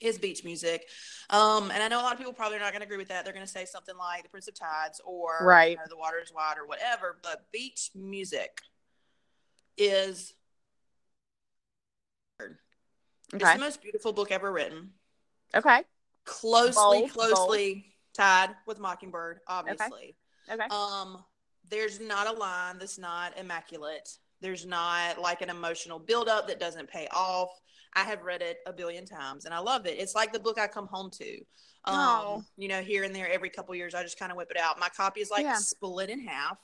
is 0.00 0.18
beach 0.18 0.44
music. 0.44 0.86
Um, 1.28 1.70
and 1.70 1.82
I 1.82 1.88
know 1.88 2.00
a 2.00 2.02
lot 2.02 2.12
of 2.12 2.18
people 2.18 2.32
probably 2.32 2.56
are 2.56 2.60
not 2.60 2.72
going 2.72 2.80
to 2.80 2.86
agree 2.86 2.96
with 2.96 3.08
that. 3.08 3.24
They're 3.24 3.34
going 3.34 3.44
to 3.44 3.52
say 3.52 3.66
something 3.66 3.96
like 3.96 4.22
The 4.22 4.28
Prince 4.30 4.48
of 4.48 4.54
Tides 4.54 5.00
or 5.04 5.38
Right. 5.42 5.72
you 5.72 5.76
know, 5.76 5.82
The 5.88 5.96
Water 5.96 6.18
is 6.22 6.32
Wide 6.32 6.56
or 6.58 6.66
whatever. 6.66 7.18
But 7.22 7.50
beach 7.52 7.90
music 7.94 8.60
is 9.76 10.32
it's 12.40 13.52
the 13.52 13.58
most 13.58 13.82
beautiful 13.82 14.12
book 14.12 14.30
ever 14.30 14.52
written. 14.52 14.90
Okay. 15.54 15.82
Closely, 16.24 17.00
Bold, 17.00 17.10
closely 17.10 17.86
tied 18.14 18.50
with 18.66 18.78
Mockingbird, 18.78 19.40
obviously. 19.48 19.86
Okay. 19.86 20.14
Um, 20.70 21.24
there's 21.68 22.00
not 22.00 22.26
a 22.26 22.32
line 22.38 22.78
that's 22.78 22.98
not 22.98 23.36
immaculate. 23.38 24.08
There's 24.40 24.66
not 24.66 25.20
like 25.20 25.42
an 25.42 25.50
emotional 25.50 25.98
buildup 25.98 26.46
that 26.48 26.60
doesn't 26.60 26.88
pay 26.88 27.08
off. 27.12 27.48
I 27.94 28.04
have 28.04 28.22
read 28.22 28.42
it 28.42 28.58
a 28.66 28.72
billion 28.72 29.06
times 29.06 29.46
and 29.46 29.54
I 29.54 29.58
love 29.58 29.86
it. 29.86 29.98
It's 29.98 30.14
like 30.14 30.32
the 30.32 30.38
book 30.38 30.58
I 30.58 30.66
come 30.66 30.86
home 30.86 31.10
to. 31.12 31.38
Um, 31.86 31.94
Oh. 31.96 32.44
you 32.56 32.68
know, 32.68 32.82
here 32.82 33.04
and 33.04 33.14
there 33.14 33.30
every 33.30 33.48
couple 33.48 33.74
years 33.74 33.94
I 33.94 34.02
just 34.02 34.18
kind 34.18 34.30
of 34.30 34.36
whip 34.36 34.50
it 34.50 34.58
out. 34.60 34.78
My 34.78 34.88
copy 34.90 35.20
is 35.20 35.30
like 35.30 35.44
Yeah. 35.44 35.56
split 35.56 36.10
in 36.10 36.20
half. 36.20 36.58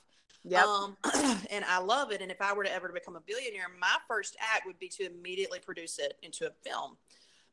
Yep. 0.44 0.64
Um, 0.64 0.96
and 1.50 1.64
I 1.64 1.78
love 1.78 2.10
it. 2.12 2.20
And 2.20 2.30
if 2.30 2.40
I 2.40 2.52
were 2.52 2.64
to 2.64 2.72
ever 2.72 2.88
become 2.90 3.16
a 3.16 3.20
billionaire, 3.20 3.66
my 3.80 3.96
first 4.08 4.36
act 4.40 4.66
would 4.66 4.78
be 4.78 4.88
to 4.90 5.06
immediately 5.06 5.60
produce 5.60 5.98
it 5.98 6.18
into 6.22 6.46
a 6.46 6.50
film 6.68 6.96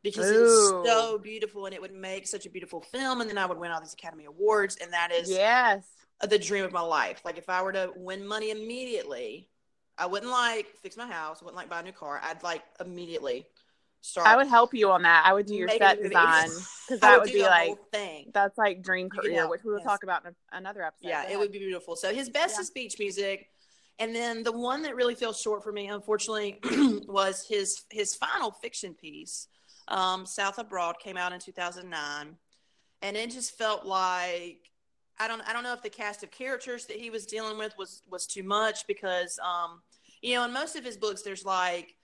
because 0.04 0.30
Ooh. 0.30 0.82
it's 0.82 0.90
so 0.90 1.18
beautiful 1.18 1.66
and 1.66 1.74
it 1.74 1.82
would 1.82 1.94
make 1.94 2.28
such 2.28 2.46
a 2.46 2.50
beautiful 2.50 2.82
film. 2.82 3.22
And 3.22 3.30
then 3.30 3.38
I 3.38 3.46
would 3.46 3.58
win 3.60 3.72
all 3.72 3.80
these 3.80 3.94
Academy 3.94 4.26
Awards. 4.26 4.78
And 4.82 4.92
that 4.92 5.12
is 5.12 5.30
yes. 5.30 5.86
The 6.28 6.38
dream 6.40 6.66
of 6.66 6.72
my 6.74 6.82
life. 6.82 7.22
Like 7.24 7.38
if 7.38 7.50
I 7.50 7.62
were 7.62 7.72
to 7.74 7.92
win 7.96 8.28
money 8.28 8.52
immediately, 8.52 9.50
I 9.98 10.06
wouldn't 10.06 10.32
like 10.32 10.68
fix 10.82 10.98
my 10.98 11.08
house. 11.08 11.40
I 11.42 11.46
wouldn't 11.46 11.58
like 11.58 11.70
buy 11.70 11.80
a 11.80 11.84
new 11.84 11.92
car. 11.94 12.20
I'd 12.24 12.44
like 12.44 12.62
immediately 12.80 13.46
start. 14.02 14.28
I 14.28 14.36
would 14.36 14.48
help 14.48 14.74
you 14.74 14.92
on 14.92 15.04
that. 15.04 15.24
I 15.26 15.34
would 15.34 15.46
do 15.46 15.56
your 15.56 15.70
set 15.70 16.02
design 16.02 16.50
because 16.88 17.00
that 17.02 17.20
would 17.20 17.28
do 17.32 17.38
be 17.38 17.42
like 17.44 17.78
thing. 17.92 18.32
that's 18.34 18.58
like 18.58 18.82
dream 18.82 19.10
You 19.14 19.22
career, 19.22 19.36
help, 19.40 19.52
which 19.52 19.64
we 19.64 19.72
will 19.72 19.80
yes. 19.80 19.88
talk 19.88 20.04
about 20.04 20.26
in 20.26 20.36
another 20.52 20.84
episode. 20.84 21.08
Yeah, 21.08 21.30
it 21.30 21.40
would 21.40 21.52
be 21.52 21.60
beautiful. 21.60 21.96
So 21.96 22.14
his 22.14 22.30
best 22.30 22.56
Yeah. 22.58 22.62
is 22.62 22.70
beach 22.70 23.00
music, 23.00 23.48
and 23.98 24.14
then 24.14 24.44
the 24.44 24.52
one 24.52 24.82
that 24.84 24.96
really 24.96 25.16
fell 25.16 25.34
short 25.34 25.64
for 25.64 25.72
me, 25.72 25.88
unfortunately, 25.88 26.60
was 27.08 27.46
his 27.48 27.84
his 27.92 28.14
final 28.16 28.52
fiction 28.52 28.94
piece, 28.94 29.48
um, 29.88 30.26
South 30.26 30.60
of 30.60 30.70
Broad, 30.70 31.00
came 31.00 31.16
out 31.18 31.32
in 31.34 31.40
two 31.40 31.52
thousand 31.54 31.90
nine, 31.90 32.36
and 33.02 33.16
it 33.18 33.32
just 33.32 33.58
felt 33.58 33.86
like 33.86 34.60
I 35.20 35.28
don't 35.28 35.42
I 35.42 35.54
don't 35.54 35.64
know 35.64 35.74
if 35.74 35.82
the 35.82 35.90
cast 35.90 36.24
of 36.24 36.32
characters 36.32 36.86
that 36.86 36.98
he 36.98 37.10
was 37.10 37.26
dealing 37.26 37.58
with 37.58 37.78
was 37.78 38.04
was 38.10 38.26
too 38.26 38.44
much 38.44 38.88
because 38.88 39.40
um, 39.40 39.82
you 40.22 40.36
know 40.36 40.46
in 40.46 40.54
most 40.54 40.76
of 40.76 40.84
his 40.84 40.98
books 40.98 41.22
there's 41.22 41.46
like 41.46 41.96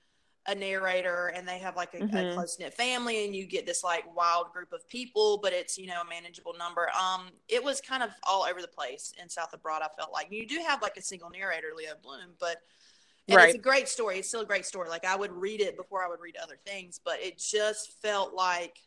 a 0.48 0.54
narrator 0.54 1.28
and 1.36 1.48
they 1.48 1.58
have 1.58 1.76
like 1.76 1.94
a, 1.96 2.06
a 2.20 2.24
Mhm. 2.24 2.36
close 2.36 2.60
knit 2.60 2.72
family 2.74 3.26
and 3.26 3.36
you 3.36 3.48
get 3.48 3.66
this 3.66 3.84
like 3.84 4.04
wild 4.16 4.52
group 4.54 4.72
of 4.74 4.88
people, 4.90 5.40
but 5.42 5.54
it's 5.54 5.78
you 5.78 5.88
know 5.88 6.02
a 6.02 6.10
manageable 6.10 6.54
number. 6.58 6.90
Um, 6.90 7.30
it 7.48 7.64
was 7.64 7.82
kind 7.82 8.04
of 8.04 8.12
all 8.24 8.44
over 8.44 8.62
the 8.62 8.68
place 8.68 9.14
in 9.22 9.30
South 9.30 9.54
of 9.54 9.64
Broad. 9.64 9.82
I 9.82 9.88
felt 9.98 10.12
like 10.14 10.28
you 10.32 10.46
do 10.48 10.60
have 10.68 10.82
like 10.82 10.98
a 10.98 11.02
single 11.02 11.30
narrator, 11.30 11.70
Leo 11.76 11.94
Bloom, 12.04 12.36
but 12.40 12.58
Right. 13.28 13.44
it's 13.44 13.56
a 13.56 13.58
great 13.58 13.88
story. 13.90 14.20
It's 14.20 14.28
still 14.28 14.42
a 14.42 14.46
great 14.46 14.66
story. 14.66 14.90
Like 14.90 15.06
I 15.06 15.16
would 15.16 15.32
read 15.32 15.62
it 15.62 15.78
before 15.78 16.04
I 16.04 16.08
would 16.08 16.20
read 16.20 16.36
other 16.42 16.58
things, 16.66 17.00
but 17.04 17.20
it 17.22 17.38
just 17.40 17.94
felt 18.02 18.34
like 18.34 18.80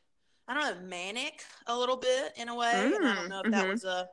I 0.47 0.55
don't 0.55 0.81
know 0.83 0.87
manic 0.87 1.43
a 1.67 1.77
little 1.77 1.97
bit 1.97 2.33
in 2.37 2.49
a 2.49 2.55
way. 2.55 2.93
and 2.95 3.05
I 3.05 3.15
don't 3.15 3.29
Mm, 3.29 3.29
know 3.29 3.41
if 3.41 3.51
that 3.51 3.67
mhm. 3.67 3.69
was 3.69 3.85
a 3.85 4.09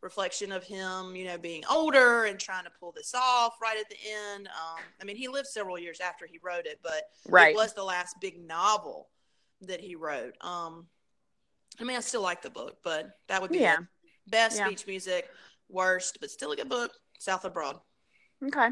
reflection 0.00 0.52
of 0.52 0.64
him, 0.64 1.16
you 1.16 1.24
know, 1.24 1.38
being 1.38 1.64
older 1.70 2.24
and 2.24 2.38
trying 2.38 2.64
to 2.64 2.70
pull 2.78 2.92
this 2.92 3.14
off 3.14 3.54
right 3.60 3.78
at 3.78 3.88
the 3.88 3.96
end. 4.34 4.48
Um, 4.48 4.82
I 5.00 5.04
mean, 5.04 5.16
he 5.16 5.28
lived 5.28 5.48
several 5.48 5.78
years 5.78 6.00
after 6.00 6.26
he 6.26 6.38
wrote 6.42 6.66
it, 6.66 6.80
but 6.82 7.04
right. 7.28 7.50
it 7.50 7.56
was 7.56 7.74
the 7.74 7.84
last 7.84 8.16
big 8.20 8.38
novel 8.40 9.08
that 9.62 9.80
he 9.80 9.96
wrote. 9.96 10.34
Um, 10.40 10.86
I 11.80 11.84
mean, 11.84 11.96
I 11.96 12.00
still 12.00 12.22
like 12.22 12.42
the 12.42 12.50
book, 12.50 12.78
but 12.82 13.10
that 13.28 13.42
would 13.42 13.50
be 13.50 13.58
Yeah. 13.58 13.78
best 14.26 14.56
Yeah. 14.56 14.68
beach 14.68 14.86
music, 14.86 15.28
worst, 15.68 16.18
but 16.20 16.30
still 16.30 16.52
a 16.52 16.56
good 16.56 16.68
book. 16.68 16.92
South 17.18 17.44
of 17.44 17.52
Broad. 17.52 17.80
Okay. 18.44 18.70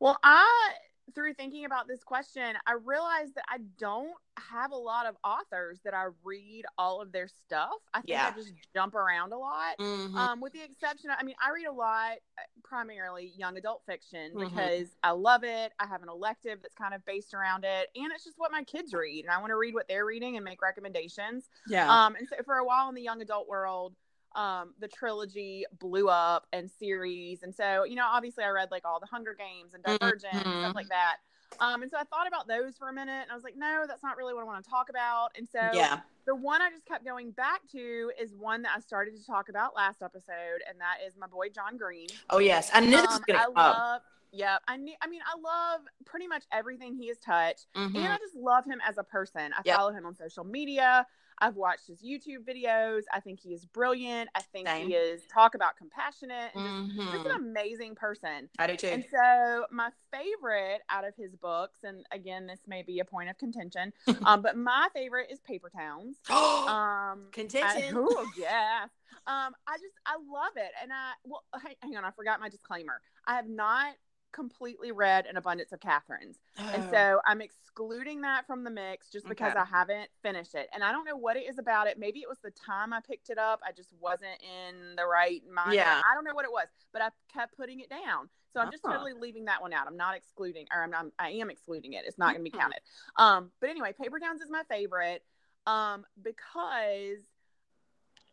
Well, 0.00 0.18
I 0.22 0.74
through 1.14 1.34
thinking 1.34 1.64
about 1.64 1.88
this 1.88 2.02
question, 2.04 2.54
I 2.66 2.74
realized 2.84 3.34
that 3.34 3.44
I 3.48 3.58
don't 3.78 4.14
have 4.38 4.70
a 4.72 4.76
lot 4.76 5.04
of 5.06 5.16
authors 5.24 5.80
that 5.84 5.92
I 5.92 6.06
read 6.24 6.64
all 6.78 7.02
of 7.02 7.12
their 7.12 7.28
stuff. 7.28 7.74
I 7.92 7.98
think 7.98 8.10
Yeah. 8.10 8.28
I 8.28 8.30
just 8.38 8.52
jump 8.72 8.94
around 8.94 9.32
a 9.32 9.38
lot. 9.38 9.76
Mhm. 9.78 10.14
Um, 10.16 10.40
with 10.40 10.52
the 10.54 10.62
exception 10.62 11.10
of, 11.10 11.16
I 11.20 11.22
mean, 11.24 11.34
I 11.40 11.50
read 11.50 11.66
a 11.66 11.72
lot, 11.72 12.12
uh, 12.38 12.42
primarily 12.64 13.26
young 13.36 13.58
adult 13.58 13.82
fiction 13.84 14.32
Mhm. 14.32 14.48
because 14.48 14.96
I 15.02 15.10
love 15.10 15.44
it. 15.44 15.74
I 15.78 15.86
have 15.86 16.02
an 16.02 16.08
elective 16.08 16.62
that's 16.62 16.74
kind 16.74 16.94
of 16.94 17.04
based 17.04 17.34
around 17.34 17.64
it, 17.64 17.90
and 17.94 18.10
it's 18.12 18.24
just 18.24 18.38
what 18.38 18.50
my 18.50 18.64
kids 18.64 18.94
read, 18.94 19.24
and 19.24 19.30
I 19.32 19.38
want 19.38 19.50
to 19.50 19.56
read 19.56 19.74
what 19.74 19.88
they're 19.88 20.06
reading 20.06 20.36
and 20.36 20.44
make 20.44 20.62
recommendations. 20.62 21.50
yeah. 21.66 21.92
Um, 21.92 22.14
and 22.16 22.26
so 22.28 22.36
for 22.44 22.56
a 22.56 22.64
while 22.64 22.88
in 22.88 22.94
the 22.94 23.02
young 23.02 23.20
adult 23.20 23.48
world, 23.48 23.94
um, 24.34 24.74
the 24.80 24.88
trilogy 24.88 25.64
blew 25.78 26.08
up 26.08 26.46
and 26.52 26.70
series, 26.70 27.42
and 27.42 27.54
so 27.54 27.84
you 27.84 27.94
know, 27.96 28.06
obviously, 28.06 28.44
I 28.44 28.48
read 28.50 28.70
like 28.70 28.84
all 28.84 29.00
the 29.00 29.06
Hunger 29.06 29.34
Games 29.34 29.74
and 29.74 29.82
Divergent 29.82 30.34
and 30.34 30.44
Mhm. 30.44 30.60
stuff 30.60 30.74
like 30.74 30.88
that. 30.88 31.16
Um, 31.60 31.82
and 31.82 31.90
so 31.90 31.98
I 31.98 32.04
thought 32.04 32.26
about 32.26 32.48
those 32.48 32.76
for 32.78 32.88
a 32.88 32.92
minute, 32.92 33.12
and 33.22 33.30
I 33.30 33.34
was 33.34 33.44
like, 33.44 33.56
no, 33.56 33.84
that's 33.86 34.02
not 34.02 34.16
really 34.16 34.32
what 34.32 34.40
I 34.40 34.44
want 34.44 34.64
to 34.64 34.70
talk 34.70 34.88
about. 34.88 35.32
And 35.36 35.46
so 35.46 35.58
yeah. 35.74 36.00
the 36.24 36.34
one 36.34 36.62
I 36.62 36.70
just 36.70 36.86
kept 36.86 37.04
going 37.04 37.30
back 37.32 37.60
to 37.72 38.10
is 38.18 38.32
one 38.34 38.62
that 38.62 38.72
I 38.74 38.80
started 38.80 39.16
to 39.18 39.24
talk 39.24 39.50
about 39.50 39.76
last 39.76 40.02
episode, 40.02 40.62
and 40.68 40.80
that 40.80 40.98
is 41.06 41.14
my 41.18 41.26
boy 41.26 41.50
John 41.50 41.76
Green. 41.76 42.06
Oh 42.30 42.38
yes, 42.38 42.70
I 42.72 42.80
knew 42.80 42.90
this 42.92 43.02
was 43.06 43.16
Um, 43.16 43.24
gonna 43.26 43.38
I 43.40 43.44
up. 43.44 43.54
love, 43.76 44.02
yep. 44.32 44.62
I 44.66 44.78
ne- 44.78 44.96
I 45.02 45.06
mean, 45.08 45.20
I 45.26 45.38
love 45.38 45.82
pretty 46.06 46.26
much 46.26 46.44
everything 46.52 46.94
he 46.94 47.08
has 47.08 47.18
touched, 47.18 47.66
Mhm. 47.74 47.96
and 47.96 48.06
I 48.06 48.16
just 48.16 48.34
love 48.34 48.64
him 48.64 48.80
as 48.86 48.96
a 48.96 49.04
person. 49.04 49.52
I 49.52 49.60
Yep. 49.64 49.76
follow 49.76 49.92
him 49.92 50.06
on 50.06 50.14
social 50.14 50.44
media. 50.44 51.06
I've 51.42 51.56
watched 51.56 51.88
his 51.88 52.00
YouTube 52.02 52.44
videos. 52.48 53.02
I 53.12 53.18
think 53.18 53.40
he 53.40 53.52
is 53.52 53.64
brilliant. 53.66 54.30
I 54.36 54.42
think 54.42 54.68
Same. 54.68 54.86
he 54.88 54.94
is 54.94 55.22
talk 55.26 55.56
about 55.56 55.76
compassionate 55.76 56.54
and 56.54 56.88
just, 56.94 57.10
just 57.12 57.26
an 57.26 57.32
Mhm. 57.32 57.36
amazing 57.36 57.94
person. 57.96 58.48
I 58.60 58.68
do 58.68 58.76
too. 58.76 58.86
And 58.86 59.04
so 59.10 59.66
my 59.72 59.90
favorite 60.12 60.82
out 60.88 61.04
of 61.04 61.16
his 61.16 61.34
books, 61.34 61.80
and 61.82 62.06
again, 62.12 62.46
this 62.46 62.60
may 62.68 62.82
be 62.82 63.00
a 63.00 63.04
point 63.04 63.28
of 63.28 63.36
contention, 63.38 63.92
um, 64.24 64.40
but 64.40 64.56
my 64.56 64.88
favorite 64.94 65.30
is 65.30 65.40
Paper 65.40 65.68
Towns. 65.68 66.20
Um, 66.62 67.26
Contention. 67.32 67.96
I, 67.96 67.98
ooh, 67.98 68.26
yeah. 68.38 68.84
Um, 69.26 69.52
I 69.66 69.76
just 69.78 69.94
I 70.06 70.14
love 70.16 70.52
it, 70.56 70.70
and 70.80 70.92
I 70.92 71.12
well, 71.24 71.42
hang, 71.60 71.74
hang 71.82 71.96
on, 71.96 72.04
I 72.04 72.12
forgot 72.12 72.38
my 72.40 72.48
disclaimer. 72.48 73.00
I 73.26 73.34
have 73.34 73.48
not 73.48 73.94
completely 74.32 74.92
read 74.92 75.26
An 75.26 75.36
Abundance 75.36 75.72
of 75.72 75.80
Katherines, 75.80 76.36
and 76.58 76.82
Oh. 76.84 76.90
so 76.90 77.20
I'm 77.26 77.40
excluding 77.40 78.22
that 78.22 78.46
from 78.46 78.64
the 78.64 78.70
mix 78.70 79.08
just 79.10 79.28
because 79.28 79.52
Okay. 79.52 79.60
I 79.60 79.64
haven't 79.64 80.10
finished 80.22 80.54
it, 80.54 80.68
and 80.72 80.82
I 80.82 80.92
don't 80.92 81.04
know 81.04 81.16
what 81.16 81.36
it 81.36 81.48
is 81.48 81.58
about 81.58 81.86
it. 81.86 81.98
Maybe 81.98 82.20
it 82.20 82.28
was 82.28 82.38
the 82.40 82.50
time 82.50 82.92
I 82.92 83.00
picked 83.00 83.30
it 83.30 83.38
up. 83.38 83.60
I 83.66 83.72
just 83.72 83.92
wasn't 84.00 84.40
in 84.42 84.96
the 84.96 85.06
right 85.06 85.42
mind. 85.50 85.74
Yeah. 85.74 86.02
I 86.04 86.14
don't 86.14 86.24
know 86.24 86.34
what 86.34 86.44
it 86.44 86.52
was, 86.52 86.68
but 86.92 87.02
I 87.02 87.10
kept 87.32 87.56
putting 87.56 87.80
it 87.80 87.88
down. 87.90 88.28
So 88.52 88.60
I'm 88.60 88.70
just 88.70 88.84
Uh-huh. 88.84 88.94
totally 88.94 89.14
leaving 89.14 89.46
that 89.46 89.62
one 89.62 89.72
out. 89.72 89.86
I'm 89.86 89.96
not 89.96 90.14
excluding, 90.14 90.66
or 90.74 90.82
I'm 90.82 90.90
not, 90.90 91.06
I 91.18 91.30
am 91.30 91.48
excluding 91.48 91.94
it. 91.94 92.04
It's 92.06 92.18
not 92.18 92.34
going 92.34 92.44
to 92.44 92.50
be 92.50 92.56
counted. 92.56 92.80
Um, 93.16 93.50
but 93.60 93.70
anyway, 93.70 93.92
Paper 93.94 94.18
Towns 94.18 94.42
is 94.42 94.50
my 94.50 94.62
favorite 94.64 95.24
um, 95.66 96.04
because 96.20 97.20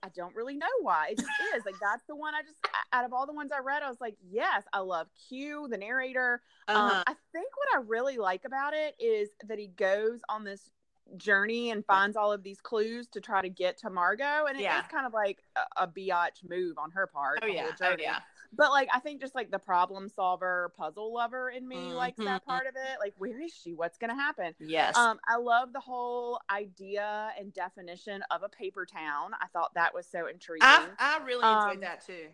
I 0.01 0.09
don't 0.09 0.35
really 0.35 0.55
know 0.55 0.67
why. 0.81 1.09
It 1.12 1.17
just 1.17 1.29
is 1.55 1.65
like 1.65 1.75
that's 1.81 2.03
the 2.07 2.15
one 2.15 2.33
I 2.33 2.41
just 2.41 2.59
out 2.93 3.05
of 3.05 3.13
all 3.13 3.25
the 3.25 3.33
ones 3.33 3.51
I 3.55 3.59
read, 3.59 3.83
I 3.83 3.89
was 3.89 3.99
like, 4.01 4.15
yes, 4.29 4.63
I 4.73 4.79
love 4.79 5.07
Q, 5.27 5.67
the 5.69 5.77
narrator. 5.77 6.41
Um, 6.67 6.77
Uh-huh. 6.77 7.03
I 7.07 7.15
think 7.33 7.47
what 7.57 7.67
I 7.75 7.81
really 7.85 8.17
like 8.17 8.45
about 8.45 8.73
it 8.73 8.95
is 8.99 9.29
that 9.47 9.59
he 9.59 9.67
goes 9.67 10.21
on 10.29 10.43
this 10.43 10.71
journey 11.17 11.71
and 11.71 11.83
finds 11.85 12.15
all 12.15 12.31
of 12.31 12.43
these 12.43 12.62
clues 12.62 13.07
to 13.07 13.19
try 13.19 13.41
to 13.41 13.49
get 13.49 13.77
to 13.79 13.89
Margot, 13.89 14.45
and 14.47 14.55
it 14.55 14.62
is 14.62 14.63
Yeah. 14.63 14.81
kind 14.83 15.05
of 15.05 15.13
like 15.13 15.43
a, 15.55 15.83
a 15.83 15.88
biatch 15.88 16.47
move 16.47 16.77
on 16.77 16.91
her 16.91 17.07
part. 17.07 17.39
oh 17.43 17.47
yeah. 17.47 17.71
Oh 17.81 17.95
yeah. 17.99 18.19
But 18.51 18.71
like 18.71 18.89
I 18.93 18.99
think 18.99 19.21
just 19.21 19.35
like 19.35 19.51
the 19.51 19.59
problem 19.59 20.09
solver, 20.09 20.73
puzzle 20.77 21.13
lover 21.13 21.49
in 21.49 21.67
me 21.67 21.93
likes 21.93 22.17
that 22.17 22.45
part 22.45 22.67
of 22.67 22.75
it. 22.75 22.97
Like, 22.99 23.13
where 23.17 23.41
is 23.41 23.53
she? 23.53 23.73
What's 23.73 23.97
gonna 23.97 24.15
happen? 24.15 24.53
Yes. 24.59 24.97
Um, 24.97 25.19
I 25.27 25.38
love 25.38 25.71
the 25.73 25.79
whole 25.79 26.39
idea 26.49 27.31
and 27.38 27.53
definition 27.53 28.23
of 28.31 28.43
a 28.43 28.49
paper 28.49 28.85
town. 28.85 29.31
I 29.39 29.47
thought 29.53 29.73
that 29.75 29.93
was 29.93 30.07
so 30.07 30.27
intriguing. 30.27 30.67
I 30.67 30.88
I 30.97 31.23
really 31.23 31.47
enjoyed 31.47 31.75
um, 31.75 31.81
that 31.81 32.05
too. 32.05 32.27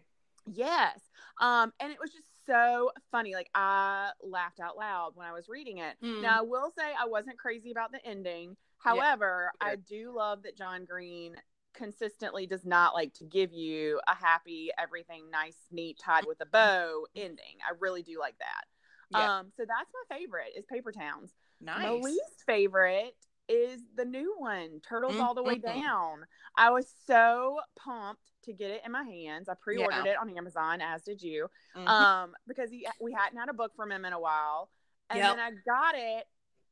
Yes. 0.48 1.00
Um, 1.42 1.74
and 1.80 1.92
it 1.92 1.98
was 2.00 2.12
just 2.12 2.28
so 2.46 2.92
funny. 3.12 3.34
Like 3.34 3.50
I 3.54 4.12
laughed 4.24 4.60
out 4.60 4.78
loud 4.78 5.12
when 5.16 5.28
I 5.28 5.34
was 5.34 5.50
reading 5.50 5.80
it. 5.80 5.96
Mm. 6.04 6.22
Now 6.22 6.40
I 6.40 6.42
will 6.44 6.72
say 6.78 6.84
I 7.00 7.08
wasn't 7.08 7.38
crazy 7.38 7.72
about 7.72 7.92
the 7.92 8.06
ending. 8.06 8.56
However, 8.78 9.52
I 9.60 9.78
do 9.78 10.14
love 10.16 10.44
that 10.44 10.56
John 10.56 10.86
Green 10.86 11.36
consistently 11.76 12.48
does 12.48 12.66
not 12.66 12.94
like 12.94 13.14
to 13.16 13.24
give 13.26 13.52
you 13.54 14.00
a 14.08 14.16
happy, 14.16 14.70
everything 14.78 15.30
nice, 15.32 15.58
neat, 15.72 16.00
tied 16.00 16.26
with 16.26 16.42
a 16.42 16.46
bow 16.46 17.06
ending. 17.16 17.58
I 17.68 17.74
really 17.80 18.02
do 18.04 18.20
like 18.20 18.38
that. 18.40 18.64
Yeah. 19.12 19.40
Um, 19.40 19.52
so 19.56 19.64
that's 19.68 19.90
my 20.10 20.18
favorite 20.18 20.54
is 20.58 20.66
Paper 20.66 20.92
Towns. 20.92 21.34
Nice. 21.62 21.78
My 21.84 21.92
least 21.92 22.44
favorite 22.46 23.16
is 23.48 23.82
the 23.96 24.06
new 24.06 24.34
one, 24.40 24.82
Turtles 24.88 25.20
All 25.20 25.36
the 25.36 25.44
Way. 25.44 25.60
Down. 25.60 26.26
I 26.58 26.72
was 26.72 26.92
so 27.06 27.60
pumped 27.78 28.32
to 28.46 28.54
get 28.54 28.72
it 28.72 28.82
in 28.84 28.92
my 28.92 29.04
hands. 29.04 29.48
I 29.48 29.54
pre-ordered 29.54 30.06
Yeah. 30.06 30.14
it 30.14 30.18
on 30.18 30.36
Amazon, 30.36 30.82
as 30.82 31.04
did 31.04 31.22
you, 31.22 31.48
Mhm. 31.76 31.88
um, 31.88 32.36
because 32.48 32.72
he, 32.72 32.88
we 33.00 33.14
hadn't 33.14 33.38
had 33.38 33.50
a 33.50 33.54
book 33.54 33.76
from 33.76 33.92
him 33.92 34.04
in 34.04 34.14
a 34.14 34.20
while. 34.20 34.72
And 35.12 35.20
Yep. 35.20 35.36
then 35.36 35.40
I 35.40 35.52
got 35.66 35.94
it 35.96 36.28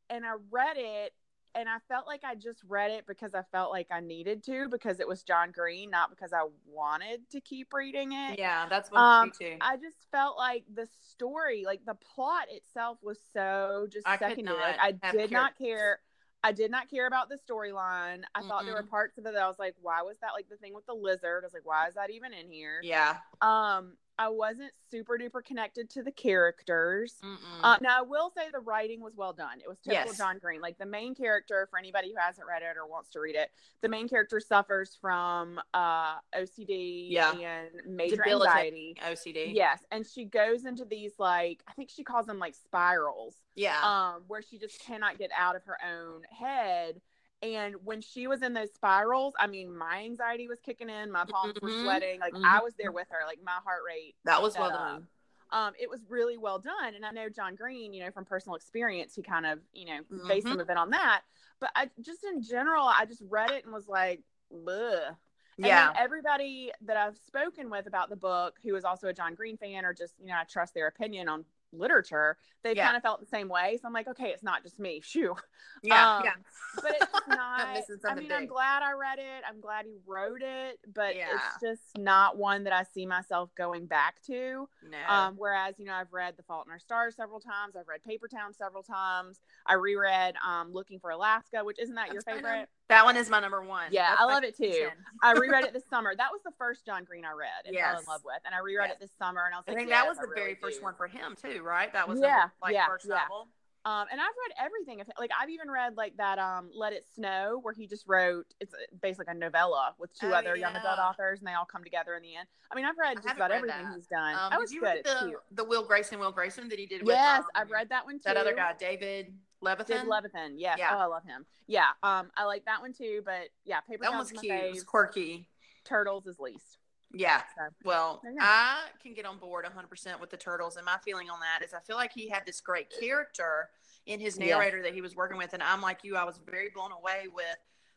and 0.09 0.25
I 0.25 0.33
read 0.49 0.77
it, 0.77 1.13
and 1.55 1.69
I 1.69 1.77
felt 1.87 2.07
like 2.07 2.21
I 2.23 2.35
just 2.35 2.61
read 2.67 2.91
it 2.91 3.05
because 3.07 3.33
I 3.35 3.43
felt 3.51 3.71
like 3.71 3.87
I 3.91 3.99
needed 3.99 4.43
to 4.45 4.67
because 4.69 4.99
it 4.99 5.07
was 5.07 5.23
John 5.23 5.51
Green, 5.51 5.89
not 5.89 6.09
because 6.09 6.33
I 6.33 6.45
wanted 6.65 7.29
to 7.31 7.41
keep 7.41 7.73
reading 7.73 8.11
it. 8.13 8.39
Yeah, 8.39 8.67
that's 8.69 8.91
what 8.91 8.99
Um, 8.99 9.27
me 9.27 9.31
too. 9.39 9.57
I 9.61 9.77
just 9.77 9.97
felt 10.11 10.37
like 10.37 10.63
the 10.73 10.87
story, 11.09 11.63
like 11.65 11.81
the 11.85 11.95
plot 11.95 12.45
itself, 12.49 12.97
was 13.01 13.19
so 13.33 13.87
just 13.91 14.07
I 14.07 14.17
secondary. 14.17 14.57
Like 14.57 14.77
I 14.81 14.91
did 15.11 15.29
cared. 15.29 15.31
not 15.31 15.57
care. 15.57 15.99
I 16.45 16.51
did 16.51 16.71
not 16.71 16.89
care 16.89 17.07
about 17.07 17.29
the 17.29 17.37
storyline. 17.37 18.23
I 18.35 18.41
thought 18.41 18.65
there 18.65 18.73
were 18.73 18.83
parts 18.83 19.17
of 19.17 19.25
it 19.25 19.33
that 19.33 19.41
I 19.41 19.47
was 19.47 19.59
like, 19.59 19.75
why 19.81 20.01
was 20.01 20.17
that 20.21 20.31
like 20.35 20.49
the 20.49 20.57
thing 20.57 20.73
with 20.73 20.85
the 20.85 20.93
lizard? 20.93 21.43
I 21.43 21.45
was 21.45 21.53
like, 21.53 21.65
why 21.65 21.87
is 21.87 21.93
that 21.93 22.09
even 22.09 22.33
in 22.33 22.49
here? 22.49 22.81
yeah. 22.83 23.17
Um, 23.41 23.95
I 24.19 24.29
wasn't 24.29 24.71
super 24.91 25.17
duper 25.17 25.43
connected 25.43 25.89
to 25.91 26.03
the 26.03 26.11
characters. 26.11 27.15
Uh, 27.63 27.77
now 27.81 27.97
I 27.99 28.01
will 28.03 28.31
say 28.35 28.43
the 28.51 28.59
writing 28.59 29.01
was 29.01 29.13
well 29.15 29.33
done. 29.33 29.59
It 29.59 29.67
was 29.67 29.79
typical 29.79 30.09
Yes. 30.09 30.17
John 30.17 30.37
Green. 30.37 30.61
Like 30.61 30.77
the 30.77 30.85
main 30.85 31.15
character, 31.15 31.67
for 31.71 31.79
anybody 31.79 32.09
who 32.09 32.15
hasn't 32.19 32.45
read 32.47 32.61
it 32.61 32.77
or 32.77 32.85
wants 32.87 33.09
to 33.11 33.19
read 33.19 33.35
it, 33.35 33.49
the 33.81 33.89
main 33.89 34.07
character 34.07 34.39
suffers 34.39 34.95
from 35.01 35.59
uh, 35.73 36.15
OCD 36.37 37.07
Yeah. 37.09 37.31
and 37.33 37.69
major 37.87 38.27
anxiety. 38.27 38.95
OCD. 39.01 39.51
Yes, 39.53 39.79
and 39.91 40.05
she 40.05 40.25
goes 40.25 40.65
into 40.65 40.85
these 40.85 41.13
like 41.17 41.63
I 41.67 41.73
think 41.73 41.89
she 41.89 42.03
calls 42.03 42.27
them 42.27 42.37
like 42.37 42.53
spirals, 42.53 43.35
Yeah. 43.55 43.79
um, 43.83 44.23
where 44.27 44.43
she 44.43 44.59
just 44.59 44.79
cannot 44.79 45.17
get 45.17 45.31
out 45.37 45.55
of 45.55 45.63
her 45.65 45.77
own 45.83 46.21
head. 46.29 47.01
And 47.43 47.75
when 47.83 47.99
she 47.99 48.25
was 48.27 48.41
in 48.41 48.53
those 48.53 48.71
spirals, 48.73 49.33
I 49.37 49.47
mean, 49.47 49.77
my 49.77 50.01
anxiety 50.03 50.47
was 50.47 50.59
kicking 50.61 50.89
in, 50.89 51.11
my 51.11 51.25
palms 51.25 51.59
were 51.61 51.69
Mhm. 51.69 51.81
sweating. 51.81 52.19
Like 52.21 52.33
Mhm. 52.33 52.45
I 52.45 52.61
was 52.61 52.73
there 52.75 52.93
with 52.93 53.09
her, 53.09 53.25
like 53.27 53.43
my 53.43 53.59
heart 53.65 53.81
rate. 53.85 54.15
that 54.23 54.41
was 54.41 54.55
well 54.57 54.69
up. 54.69 54.73
done. 54.73 55.07
Um, 55.49 55.73
it 55.77 55.89
was 55.89 56.03
really 56.07 56.37
well 56.37 56.57
done, 56.57 56.95
and 56.95 57.05
I 57.05 57.11
know 57.11 57.29
John 57.29 57.53
Green, 57.55 57.93
you 57.93 58.03
know, 58.03 58.11
from 58.11 58.23
personal 58.25 58.55
experience, 58.55 59.13
he 59.13 59.21
kind 59.21 59.45
of, 59.45 59.59
you 59.73 59.85
know, 59.85 59.99
based 60.25 60.47
Mhm. 60.47 60.51
some 60.51 60.59
of 60.61 60.69
it 60.69 60.77
on 60.77 60.89
that. 60.91 61.23
But 61.59 61.71
I 61.75 61.91
just 62.01 62.23
in 62.23 62.41
general, 62.41 62.87
I 62.87 63.05
just 63.05 63.21
read 63.21 63.51
it 63.51 63.65
and 63.65 63.73
was 63.73 63.87
like, 63.89 64.23
Bleh. 64.51 65.09
And 65.09 65.17
Yeah. 65.57 65.93
everybody 65.95 66.71
that 66.81 66.97
I've 66.97 67.17
spoken 67.17 67.69
with 67.69 67.85
about 67.87 68.09
the 68.09 68.15
book, 68.15 68.57
who 68.63 68.73
is 68.75 68.85
also 68.85 69.09
a 69.09 69.13
John 69.13 69.35
Green 69.35 69.57
fan, 69.57 69.85
or 69.85 69.93
just 69.93 70.15
you 70.19 70.27
know, 70.27 70.37
I 70.37 70.45
trust 70.45 70.73
their 70.73 70.87
opinion 70.87 71.27
on 71.27 71.45
literature, 71.73 72.37
they 72.63 72.75
Yeah. 72.75 72.85
kind 72.85 72.97
of 72.97 73.03
felt 73.03 73.19
the 73.19 73.25
same 73.25 73.49
way. 73.49 73.77
So 73.81 73.87
I'm 73.87 73.93
like, 73.93 74.07
okay, 74.07 74.27
it's 74.29 74.43
not 74.43 74.63
just 74.63 74.79
me. 74.79 75.01
Shoo. 75.03 75.35
Yeah. 75.81 76.17
Um, 76.17 76.21
yeah. 76.25 76.33
But 76.75 76.95
it's 77.01 77.11
not. 77.27 77.77
I 78.05 78.15
mean, 78.15 78.31
I'm 78.31 78.45
glad 78.47 78.83
I 78.83 78.93
read 78.93 79.19
it. 79.19 79.43
I'm 79.47 79.59
glad 79.59 79.85
he 79.85 79.97
wrote 80.05 80.41
it, 80.41 80.79
but 80.93 81.15
Yeah. 81.15 81.27
it's 81.33 81.61
just 81.61 81.97
not 81.97 82.37
one 82.37 82.63
that 82.65 82.73
I 82.73 82.83
see 82.83 83.05
myself 83.05 83.53
going 83.55 83.85
back 83.85 84.21
to. 84.27 84.67
No. 84.89 84.97
Um, 85.13 85.35
whereas, 85.37 85.75
you 85.77 85.85
know, 85.85 85.93
I've 85.93 86.13
read 86.13 86.35
The 86.37 86.43
Fault 86.43 86.65
in 86.67 86.71
Our 86.71 86.79
Stars 86.79 87.15
several 87.15 87.39
times. 87.39 87.75
I've 87.75 87.87
read 87.87 88.03
Paper 88.03 88.27
Town 88.27 88.53
several 88.53 88.83
times. 88.83 89.39
I 89.65 89.73
reread 89.73 90.35
um, 90.45 90.71
Looking 90.73 90.99
for 90.99 91.09
Alaska, 91.11 91.63
which 91.63 91.79
isn't 91.79 91.95
that 91.95 92.13
your 92.13 92.21
favorite? 92.21 92.69
That 92.89 93.05
one 93.05 93.15
is 93.17 93.29
my 93.29 93.39
number 93.39 93.61
one. 93.63 93.85
Yeah, 93.91 94.09
That's 94.09 94.21
I 94.21 94.25
love 94.25 94.43
it 94.43 94.57
too. 94.57 94.87
I 95.21 95.31
reread 95.33 95.65
it 95.65 95.73
this 95.73 95.83
summer. 95.89 96.13
That 96.15 96.29
was 96.31 96.41
the 96.43 96.51
first 96.57 96.85
John 96.85 97.03
Green 97.03 97.25
I 97.25 97.31
read 97.31 97.49
and 97.65 97.75
fell 97.75 97.99
in 97.99 98.05
love 98.05 98.21
with, 98.25 98.39
and 98.45 98.53
I 98.53 98.59
reread 98.59 98.89
Yes. 98.89 98.97
it 98.97 98.99
this 99.01 99.11
summer, 99.17 99.45
and 99.45 99.53
I 99.55 99.57
was 99.57 99.65
like, 99.67 99.77
I 99.77 99.79
think 99.79 99.89
yes, 99.89 100.01
that 100.03 100.09
was 100.09 100.17
I 100.17 100.21
the 100.21 100.27
really 100.27 100.41
very 100.41 100.55
first 100.55 100.83
one 100.83 100.93
for 100.95 101.07
him 101.07 101.35
too, 101.41 101.61
right? 101.63 101.91
That 101.93 102.07
was 102.07 102.19
Yeah, 102.21 102.45
the, 102.47 102.51
like 102.61 102.73
yeah, 102.73 102.87
first 102.87 103.05
yeah. 103.07 103.15
novel. 103.15 103.47
Um, 103.85 104.07
and 104.13 104.21
I've 104.21 104.27
read 104.47 104.65
everything. 104.65 105.01
Like 105.19 105.31
I've 105.37 105.49
even 105.49 105.69
read 105.69 105.97
like 105.97 106.15
that 106.15 106.39
um, 106.39 106.69
Let 106.73 106.93
It 106.93 107.05
Snow, 107.15 107.59
where 107.61 107.73
he 107.73 107.85
just 107.85 108.05
wrote. 108.07 108.45
It's 108.61 108.73
basically 109.01 109.25
a 109.29 109.33
novella 109.33 109.93
with 109.99 110.17
two 110.17 110.27
Oh, 110.27 110.33
other 110.35 110.55
young 110.55 110.73
adult 110.73 110.99
authors, 110.99 111.39
and 111.39 111.47
they 111.49 111.53
all 111.53 111.65
come 111.65 111.83
together 111.83 112.15
in 112.15 112.21
the 112.21 112.33
end. 112.37 112.47
I 112.71 112.75
mean, 112.75 112.85
I've 112.85 112.97
read 112.97 113.17
just 113.21 113.35
about 113.35 113.49
read 113.49 113.57
everything 113.57 113.83
that. 113.83 113.93
he's 113.95 114.07
done. 114.07 114.35
Um, 114.35 114.51
did 114.51 114.59
was 114.59 114.71
you 114.71 114.79
good. 114.81 115.01
read 115.03 115.03
the 115.05 115.33
the 115.51 115.63
Will 115.65 115.83
Grayson 115.85 116.17
Will 116.17 116.31
Grayson 116.31 116.69
that 116.69 116.79
he 116.79 116.85
did 116.85 117.01
with 117.01 117.09
Yes, 117.15 117.39
um, 117.39 117.45
I've 117.55 117.71
read 117.71 117.89
that 117.89 118.05
one 118.05 118.15
too. 118.19 118.21
that 118.25 118.37
other 118.37 118.53
guy 118.55 118.71
David 118.79 119.33
Levithan? 119.63 119.87
Did 119.87 120.05
Levithan, 120.07 120.53
yes. 120.57 120.77
Yeah. 120.79 120.91
Oh, 120.93 120.99
I 120.99 121.05
love 121.05 121.23
him. 121.23 121.45
Yeah, 121.67 121.89
um, 122.03 122.29
I 122.37 122.43
like 122.45 122.65
that 122.65 122.81
one 122.81 122.93
too. 122.93 123.21
But 123.23 123.49
yeah, 123.65 123.79
Paper 123.81 124.03
that 124.03 124.11
one 124.11 124.19
Towns 124.19 124.31
was 124.33 124.41
cute. 124.41 124.53
It 124.53 124.71
was 124.71 124.83
quirky. 124.83 125.47
Turtles 125.85 126.27
is 126.27 126.39
least. 126.39 126.77
Yeah. 127.13 127.41
So. 127.57 127.63
Well, 127.85 128.21
go. 128.23 128.29
I 128.39 128.85
can 129.01 129.13
get 129.13 129.25
on 129.25 129.37
board 129.37 129.65
100% 129.65 130.19
with 130.19 130.29
the 130.31 130.37
turtles. 130.37 130.77
And 130.77 130.85
my 130.85 130.97
feeling 131.05 131.29
on 131.29 131.39
that 131.41 131.63
is 131.63 131.73
I 131.73 131.79
feel 131.79 131.95
like 131.95 132.11
he 132.13 132.27
had 132.27 132.43
this 132.45 132.59
great 132.59 132.87
character 132.99 133.69
in 134.07 134.19
his 134.19 134.37
Yes. 134.39 134.49
narrator 134.49 134.81
that 134.81 134.93
he 134.95 135.01
was 135.01 135.15
working 135.15 135.37
with. 135.37 135.53
And 135.53 135.61
I'm 135.61 135.79
like 135.81 135.99
you, 136.03 136.15
I 136.15 136.23
was 136.23 136.39
very 136.49 136.69
blown 136.73 136.91
away 136.91 137.25
with 137.31 137.45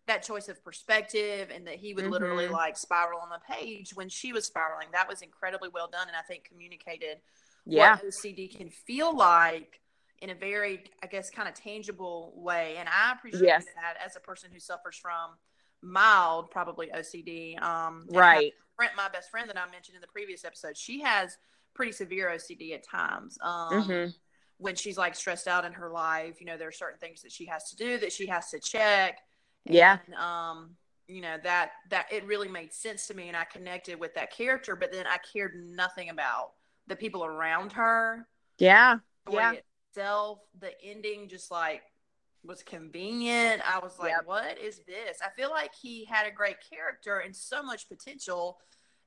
that 0.07 0.23
choice 0.23 0.49
of 0.49 0.63
perspective 0.63 1.51
and 1.53 1.67
that 1.67 1.77
he 1.77 1.95
would 1.95 2.07
literally 2.07 2.47
Mhm. 2.47 2.51
like 2.53 2.77
spiral 2.77 3.19
on 3.21 3.31
the 3.31 3.41
page 3.41 3.95
when 3.95 4.09
she 4.09 4.33
was 4.33 4.45
spiraling. 4.47 4.89
That 4.93 5.09
was 5.09 5.23
incredibly 5.23 5.71
well 5.71 5.89
done. 5.89 6.09
And 6.09 6.17
I 6.17 6.23
think 6.23 6.45
communicated 6.45 7.21
Yeah. 7.65 7.97
what 7.97 8.05
OCD 8.05 8.49
can 8.55 8.69
feel 8.71 9.17
like 9.17 9.81
in 10.23 10.31
a 10.31 10.35
very, 10.35 10.85
I 11.03 11.07
guess, 11.07 11.31
kind 11.31 11.49
of 11.49 11.55
tangible 11.55 12.33
way. 12.37 12.77
And 12.79 12.89
I 12.89 13.13
appreciate 13.13 13.43
Yes. 13.47 13.65
that 13.75 13.97
as 14.05 14.17
a 14.17 14.21
person 14.21 14.51
who 14.53 14.59
suffers 14.59 14.97
from 14.97 15.39
mild, 15.83 16.51
probably 16.51 16.91
OCD. 16.93 17.57
Um, 17.59 18.07
Right. 18.11 18.53
friend, 18.77 18.93
my 18.97 19.09
best 19.09 19.31
friend 19.31 19.49
that 19.49 19.59
I 19.59 19.71
mentioned 19.71 19.95
in 19.95 20.01
the 20.01 20.07
previous 20.09 20.45
episode, 20.45 20.77
she 20.77 21.01
has 21.03 21.37
pretty 21.75 21.93
severe 21.93 22.31
OCD 22.31 22.73
at 22.75 22.83
times. 22.83 23.39
Um, 23.43 23.83
Mhm. 23.83 24.15
When 24.59 24.75
she's 24.75 24.97
like 24.97 25.15
stressed 25.15 25.47
out 25.49 25.67
in 25.67 25.75
her 25.75 25.91
life, 25.91 26.41
you 26.41 26.47
know, 26.47 26.57
there 26.57 26.69
are 26.69 26.73
certain 26.73 26.99
things 26.99 27.21
that 27.23 27.31
she 27.31 27.45
has 27.47 27.69
to 27.71 27.77
do 27.77 27.99
that 27.99 28.11
she 28.11 28.27
has 28.27 28.51
to 28.51 28.59
check. 28.59 29.21
Yeah. 29.65 29.99
And, 30.07 30.15
um, 30.15 30.77
you 31.09 31.21
know 31.21 31.39
that 31.45 31.73
that 31.91 32.11
it 32.11 32.25
really 32.25 32.49
made 32.49 32.73
sense 32.73 33.07
to 33.07 33.15
me, 33.15 33.29
and 33.29 33.37
I 33.37 33.45
connected 33.45 34.01
with 34.01 34.15
that 34.15 34.33
character. 34.33 34.75
But 34.75 34.91
then 34.93 35.07
I 35.07 35.19
cared 35.19 35.55
nothing 35.55 36.09
about 36.09 36.55
the 36.89 36.97
people 36.97 37.25
around 37.25 37.73
her. 37.73 38.27
Yeah. 38.59 38.99
Yeah. 39.29 39.51
story 39.51 39.63
itself, 39.97 40.41
the 40.59 40.71
ending, 40.83 41.29
just 41.29 41.51
like 41.51 41.83
was 42.45 42.63
convenient. 42.63 43.63
I 43.69 43.79
was 43.79 43.99
like, 43.99 44.11
Yep. 44.11 44.27
what 44.27 44.59
is 44.59 44.81
this? 44.87 45.19
I 45.25 45.29
feel 45.37 45.51
like 45.51 45.75
he 45.75 46.05
had 46.05 46.27
a 46.27 46.31
great 46.31 46.57
character 46.71 47.19
and 47.19 47.35
so 47.35 47.63
much 47.63 47.89
potential, 47.89 48.59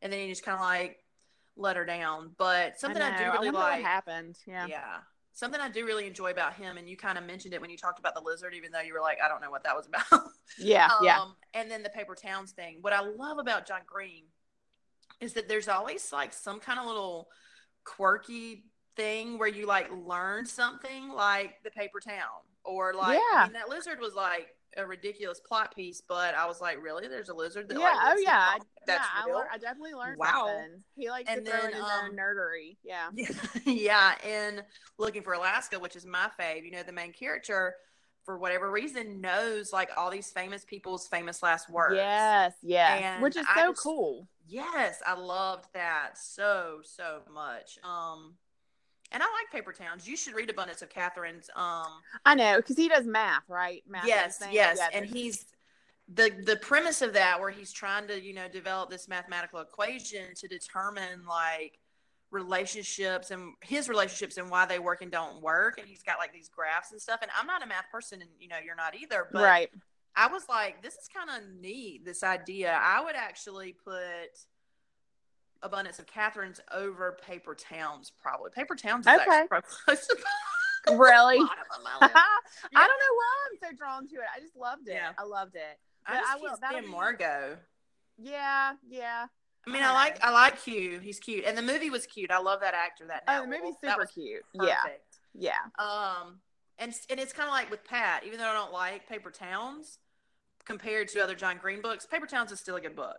and 0.01 0.11
then 0.11 0.19
he 0.19 0.27
just 0.27 0.43
kind 0.43 0.55
of 0.55 0.61
like 0.61 0.97
let 1.55 1.75
her 1.77 1.85
down. 1.85 2.31
But 2.37 2.79
something 2.79 3.01
I, 3.01 3.11
know. 3.11 3.17
do 3.17 3.23
really 3.25 3.35
wonder 3.47 3.59
like, 3.59 3.83
what 3.83 3.83
happened. 3.83 4.37
Yeah. 4.47 4.65
yeah. 4.67 4.97
Something 5.33 5.61
I 5.61 5.69
do 5.69 5.85
really 5.85 6.05
enjoy 6.05 6.31
about 6.31 6.55
him, 6.55 6.77
and 6.77 6.89
you 6.89 6.97
kind 6.97 7.17
of 7.17 7.23
mentioned 7.23 7.53
it 7.53 7.61
when 7.61 7.69
you 7.69 7.77
talked 7.77 7.99
about 7.99 8.13
the 8.13 8.21
lizard, 8.21 8.53
even 8.55 8.71
though 8.71 8.81
you 8.81 8.93
were 8.93 8.99
like, 8.99 9.19
I 9.23 9.29
don't 9.29 9.41
know 9.41 9.51
what 9.51 9.63
that 9.63 9.75
was 9.75 9.87
about. 9.87 10.23
Yeah. 10.57 10.89
Yeah. 11.03 11.19
Um, 11.21 11.35
and 11.53 11.69
then 11.69 11.83
the 11.83 11.89
paper 11.91 12.15
towns 12.15 12.51
thing. 12.51 12.79
What 12.81 12.91
I 12.91 13.01
love 13.01 13.37
about 13.37 13.67
John 13.67 13.81
Green 13.85 14.23
is 15.21 15.33
that 15.33 15.47
there's 15.47 15.67
always 15.67 16.11
like 16.11 16.33
some 16.33 16.59
kind 16.59 16.79
of 16.79 16.87
little 16.87 17.29
quirky 17.85 18.65
thing 18.99 19.37
where 19.37 19.47
you 19.47 19.65
like 19.65 19.89
learn 20.05 20.45
something 20.45 21.09
like 21.09 21.55
the 21.63 21.71
paper 21.71 21.99
town 21.99 22.41
or 22.65 22.93
like 22.93 23.17
I 23.17 23.21
Yeah. 23.33 23.43
mean, 23.45 23.53
that 23.53 23.69
lizard 23.69 23.99
was 23.99 24.13
like 24.13 24.47
a 24.77 24.85
ridiculous 24.85 25.39
plot 25.39 25.73
piece, 25.75 26.01
but 26.07 26.35
I 26.35 26.45
was 26.45 26.59
like, 26.61 26.83
really? 26.83 27.07
There's 27.07 27.29
a 27.29 27.33
lizard 27.33 27.69
that 27.69 27.79
yeah. 27.79 27.85
like 27.85 27.97
oh 28.03 28.21
yeah. 28.23 28.55
a- 28.55 28.59
That's 28.85 29.07
yeah. 29.15 29.23
I, 29.23 29.25
real? 29.27 29.43
I 29.51 29.57
definitely 29.57 29.93
learned 29.93 30.17
Wow. 30.19 30.47
something. 30.47 30.83
He 30.95 31.09
likes 31.09 31.29
And 31.31 31.45
to 31.45 31.51
throw 31.51 31.61
then, 31.61 31.69
in 31.71 31.75
his 31.77 31.83
um, 31.85 31.91
own 32.03 32.15
nerdery. 32.17 32.77
Yeah. 32.83 33.09
yeah, 33.65 34.15
and 34.25 34.63
looking 34.97 35.23
for 35.23 35.33
Alaska, 35.33 35.79
which 35.79 35.95
is 35.95 36.05
my 36.05 36.29
fave. 36.39 36.65
You 36.65 36.71
know, 36.71 36.83
the 36.83 36.91
main 36.91 37.13
character, 37.13 37.75
for 38.25 38.37
whatever 38.37 38.69
reason, 38.69 39.21
knows 39.21 39.71
like 39.73 39.89
all 39.97 40.11
these 40.11 40.29
famous 40.31 40.65
people's 40.65 41.07
famous 41.07 41.41
last 41.41 41.69
words. 41.69 41.95
Yes. 41.95 42.53
Yes. 42.61 43.01
And 43.03 43.23
Which 43.23 43.37
is 43.37 43.47
so 43.55 43.71
just- 43.71 43.81
cool. 43.81 44.27
Yes, 44.51 45.01
I 45.05 45.13
loved 45.13 45.65
that 45.73 46.17
so 46.17 46.79
so 46.83 47.21
much. 47.31 47.77
Um, 47.83 48.33
and 49.11 49.23
I 49.23 49.25
like 49.25 49.51
Paper 49.51 49.73
Towns. 49.73 50.07
You 50.07 50.15
should 50.15 50.35
read 50.35 50.49
Abundance 50.49 50.81
of 50.81 50.89
Katherines. 50.89 51.49
Um, 51.55 51.87
I 52.25 52.35
know 52.35 52.57
because 52.57 52.77
he 52.77 52.87
does 52.87 53.05
math, 53.05 53.43
right? 53.47 53.83
Math 53.87 54.05
yes, 54.05 54.41
yes, 54.51 54.77
Yeah, 54.79 54.97
and 54.97 55.05
he's 55.05 55.45
the 56.13 56.31
the 56.43 56.55
premise 56.57 57.01
of 57.01 57.13
that 57.13 57.39
where 57.39 57.51
he's 57.51 57.71
trying 57.71 58.07
to 58.07 58.21
you 58.21 58.33
know 58.33 58.47
develop 58.47 58.89
this 58.89 59.07
mathematical 59.07 59.59
equation 59.59 60.33
to 60.35 60.47
determine 60.47 61.25
like 61.27 61.79
relationships 62.31 63.31
and 63.31 63.53
his 63.61 63.89
relationships 63.89 64.37
and 64.37 64.49
why 64.49 64.65
they 64.65 64.79
work 64.79 65.01
and 65.01 65.11
don't 65.11 65.41
work 65.41 65.77
and 65.79 65.87
he's 65.87 66.03
got 66.03 66.19
like 66.19 66.31
these 66.31 66.49
graphs 66.49 66.91
and 66.91 67.01
stuff 67.01 67.19
and 67.23 67.31
i'm 67.39 67.47
not 67.47 67.63
a 67.63 67.65
math 67.65 67.89
person 67.91 68.21
and 68.21 68.29
you 68.39 68.47
know 68.47 68.57
you're 68.63 68.75
not 68.75 68.95
either 68.95 69.27
but 69.31 69.41
right. 69.41 69.69
i 70.15 70.27
was 70.27 70.43
like 70.47 70.81
this 70.83 70.93
is 70.93 71.09
kind 71.11 71.29
of 71.29 71.49
neat 71.59 72.05
this 72.05 72.21
idea 72.21 72.79
i 72.83 73.03
would 73.03 73.15
actually 73.15 73.75
put 73.83 74.29
abundance 75.61 75.99
of 75.99 76.05
Katherines 76.05 76.59
over 76.71 77.17
paper 77.25 77.53
towns 77.55 78.11
probably 78.21 78.49
paper 78.51 78.75
towns 78.75 79.05
is 79.07 79.13
Okay. 79.13 79.25
actually 79.29 79.47
probably 79.47 79.69
close 79.85 80.07
to 80.07 80.17
Really? 80.95 81.37
bottom 81.37 81.49
of 81.77 81.83
my 81.83 81.97
list. 82.07 82.15
I 82.75 82.87
don't 82.87 82.99
know 82.99 83.15
why 83.15 83.33
I'm 83.51 83.69
so 83.71 83.77
drawn 83.77 84.07
to 84.07 84.15
it. 84.15 84.21
I 84.35 84.39
just 84.39 84.55
loved 84.55 84.87
it. 84.87 84.93
Yeah. 84.93 85.11
I 85.17 85.23
loved 85.23 85.55
it. 85.55 85.77
I 86.07 86.13
But 86.13 86.17
I 86.17 86.23
can't 86.29 86.41
will- 86.41 86.57
that'll 86.61 86.81
be- 86.81 86.87
margot 86.87 87.57
Yeah. 88.17 88.73
Yeah. 88.87 89.25
I 89.67 89.71
mean, 89.71 89.83
I 89.83 89.89
I 89.89 89.93
like 89.93 90.13
know. 90.21 90.27
I 90.29 90.31
like 90.31 90.61
Q. 90.63 90.99
He's 90.99 91.19
cute, 91.19 91.43
and 91.45 91.55
the 91.57 91.61
movie 91.61 91.89
was 91.89 92.05
cute. 92.07 92.31
I 92.31 92.39
love 92.39 92.61
that 92.61 92.73
actor. 92.73 93.05
That 93.07 93.23
Oh, 93.27 93.41
the 93.41 93.47
movie's 93.47 93.75
super 93.83 94.05
cute. 94.05 94.41
Yeah. 94.53 94.77
Yeah. 95.33 95.51
Um, 95.77 96.39
and 96.79 96.93
and 97.09 97.19
it's 97.19 97.33
kind 97.33 97.47
of 97.47 97.53
like 97.53 97.69
with 97.69 97.83
Pat. 97.83 98.23
Even 98.25 98.39
though 98.39 98.47
I 98.47 98.53
don't 98.53 98.71
like 98.71 99.07
Paper 99.07 99.29
Towns, 99.29 99.99
compared 100.65 101.09
to 101.09 101.21
other 101.21 101.35
John 101.35 101.57
Green 101.61 101.81
books, 101.81 102.05
Paper 102.05 102.25
Towns 102.25 102.51
is 102.53 102.59
still 102.61 102.77
a 102.77 102.81
good 102.81 102.95
book. 102.95 103.17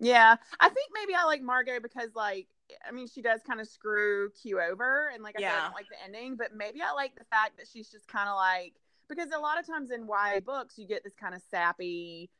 Yeah. 0.00 0.36
I 0.58 0.68
think 0.68 0.90
maybe 0.94 1.14
I 1.14 1.24
like 1.24 1.42
Margot 1.42 1.80
because 1.80 2.10
like 2.14 2.48
I 2.88 2.92
mean 2.92 3.06
she 3.06 3.22
does 3.22 3.42
kind 3.46 3.60
of 3.60 3.68
screw 3.68 4.30
Q 4.42 4.60
over 4.60 5.10
and 5.12 5.22
like 5.22 5.36
I 5.36 5.40
said 5.40 5.54
I 5.56 5.60
don't 5.60 5.74
like 5.74 5.88
the 5.88 6.02
ending, 6.04 6.36
but 6.36 6.54
maybe 6.56 6.80
I 6.82 6.92
like 6.92 7.14
the 7.16 7.24
fact 7.24 7.58
that 7.58 7.66
she's 7.72 7.90
just 7.90 8.08
kind 8.08 8.28
of 8.28 8.36
like 8.36 8.74
because 9.08 9.30
a 9.36 9.38
lot 9.38 9.58
of 9.58 9.66
times 9.66 9.90
in 9.90 10.06
YA 10.06 10.40
books 10.40 10.78
you 10.78 10.86
get 10.86 11.04
this 11.04 11.14
kind 11.14 11.34
of 11.34 11.42
sappy, 11.50 12.30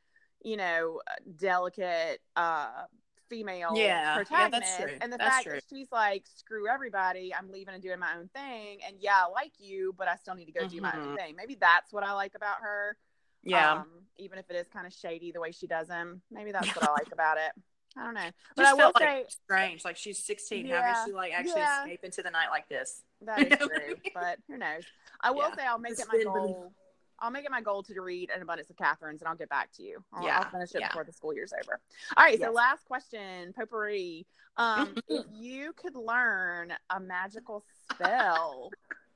you 0.43 0.57
know, 0.57 1.01
delicate 1.37 2.21
uh 2.35 2.83
female 3.29 3.75
Yeah, 3.75 3.85
yeah, 3.85 4.15
protagonist 4.15 4.79
true. 4.79 4.97
and 4.99 5.13
the 5.13 5.17
That's 5.17 5.29
fact 5.29 5.43
true. 5.45 5.53
that 5.53 5.63
she's 5.69 5.87
like 5.91 6.25
screw 6.27 6.67
everybody 6.67 7.33
i'm 7.33 7.49
leaving 7.49 7.73
and 7.73 7.81
doing 7.81 7.97
my 7.97 8.13
own 8.17 8.27
thing 8.33 8.79
and 8.85 8.97
yeah 8.99 9.23
i 9.25 9.29
like 9.31 9.53
you 9.57 9.95
but 9.97 10.09
i 10.09 10.15
still 10.17 10.35
need 10.35 10.45
to 10.47 10.51
go 10.51 10.65
do 10.65 10.81
my 10.81 10.93
own 10.97 11.11
Mhm. 11.11 11.15
thing 11.15 11.35
maybe 11.37 11.55
that's 11.55 11.93
what 11.93 12.03
i 12.03 12.11
like 12.11 12.35
about 12.35 12.57
her 12.61 12.97
Yeah. 13.43 13.73
um, 13.73 13.85
even 14.17 14.37
if 14.39 14.49
it 14.49 14.55
is 14.55 14.67
kind 14.67 14.85
of 14.85 14.93
shady 14.93 15.31
the 15.31 15.39
way 15.39 15.51
she 15.51 15.67
does 15.67 15.87
him 15.89 16.21
maybe 16.31 16.51
that's 16.51 16.67
what 16.75 16.87
i 16.87 16.91
like 16.99 17.11
about 17.11 17.37
it 17.37 17.51
i 17.97 18.03
don't 18.05 18.13
know 18.13 18.29
but 18.55 18.63
Just 18.63 18.71
i 18.71 18.85
will 18.85 18.93
say 18.97 19.25
strange. 19.29 19.83
Like 19.83 19.97
she's 19.97 20.17
16. 20.23 20.67
How 20.67 20.81
does 20.81 21.05
she 21.05 21.11
like 21.13 21.33
actually 21.33 21.61
yeah. 21.61 21.81
escape 21.83 22.03
into 22.03 22.21
the 22.21 22.29
night 22.29 22.47
like 22.51 22.69
this? 22.69 23.01
That 23.25 23.39
is 23.41 23.43
You 23.43 23.49
know 23.49 23.65
what 23.65 23.71
I 23.81 23.85
true, 23.85 23.95
but 24.13 24.37
who 24.47 24.57
knows? 24.57 24.83
I 25.21 25.31
will 25.31 25.49
Yeah. 25.49 25.55
say 25.55 25.65
I'll 25.65 25.79
make 25.79 25.91
It's 25.93 26.01
it 26.01 26.07
my 26.11 26.23
goal. 26.23 26.71
I'll 27.19 27.29
make 27.31 27.45
it 27.45 27.51
my 27.51 27.61
goal 27.61 27.83
to 27.83 28.01
read 28.01 28.31
an 28.35 28.41
abundance 28.41 28.69
of 28.71 28.77
Katherines, 28.77 29.19
and 29.19 29.27
I'll 29.27 29.35
get 29.35 29.49
back 29.49 29.71
to 29.73 29.83
you. 29.83 30.03
I'll, 30.13 30.23
Yeah, 30.23 30.39
I'll 30.39 30.49
finish 30.49 30.73
it 30.73 30.79
yeah. 30.81 30.87
before 30.87 31.03
the 31.03 31.11
school 31.13 31.33
year's 31.35 31.53
over. 31.53 31.79
All 32.17 32.25
right. 32.25 32.39
So 32.39 32.51
last 32.51 32.85
question, 32.85 33.53
potpourri. 33.53 34.25
Um, 34.57 34.95
if 35.07 35.25
you 35.33 35.73
could 35.73 35.95
learn 35.95 36.73
a 36.89 36.99
magical 36.99 37.63
spell, 37.91 38.71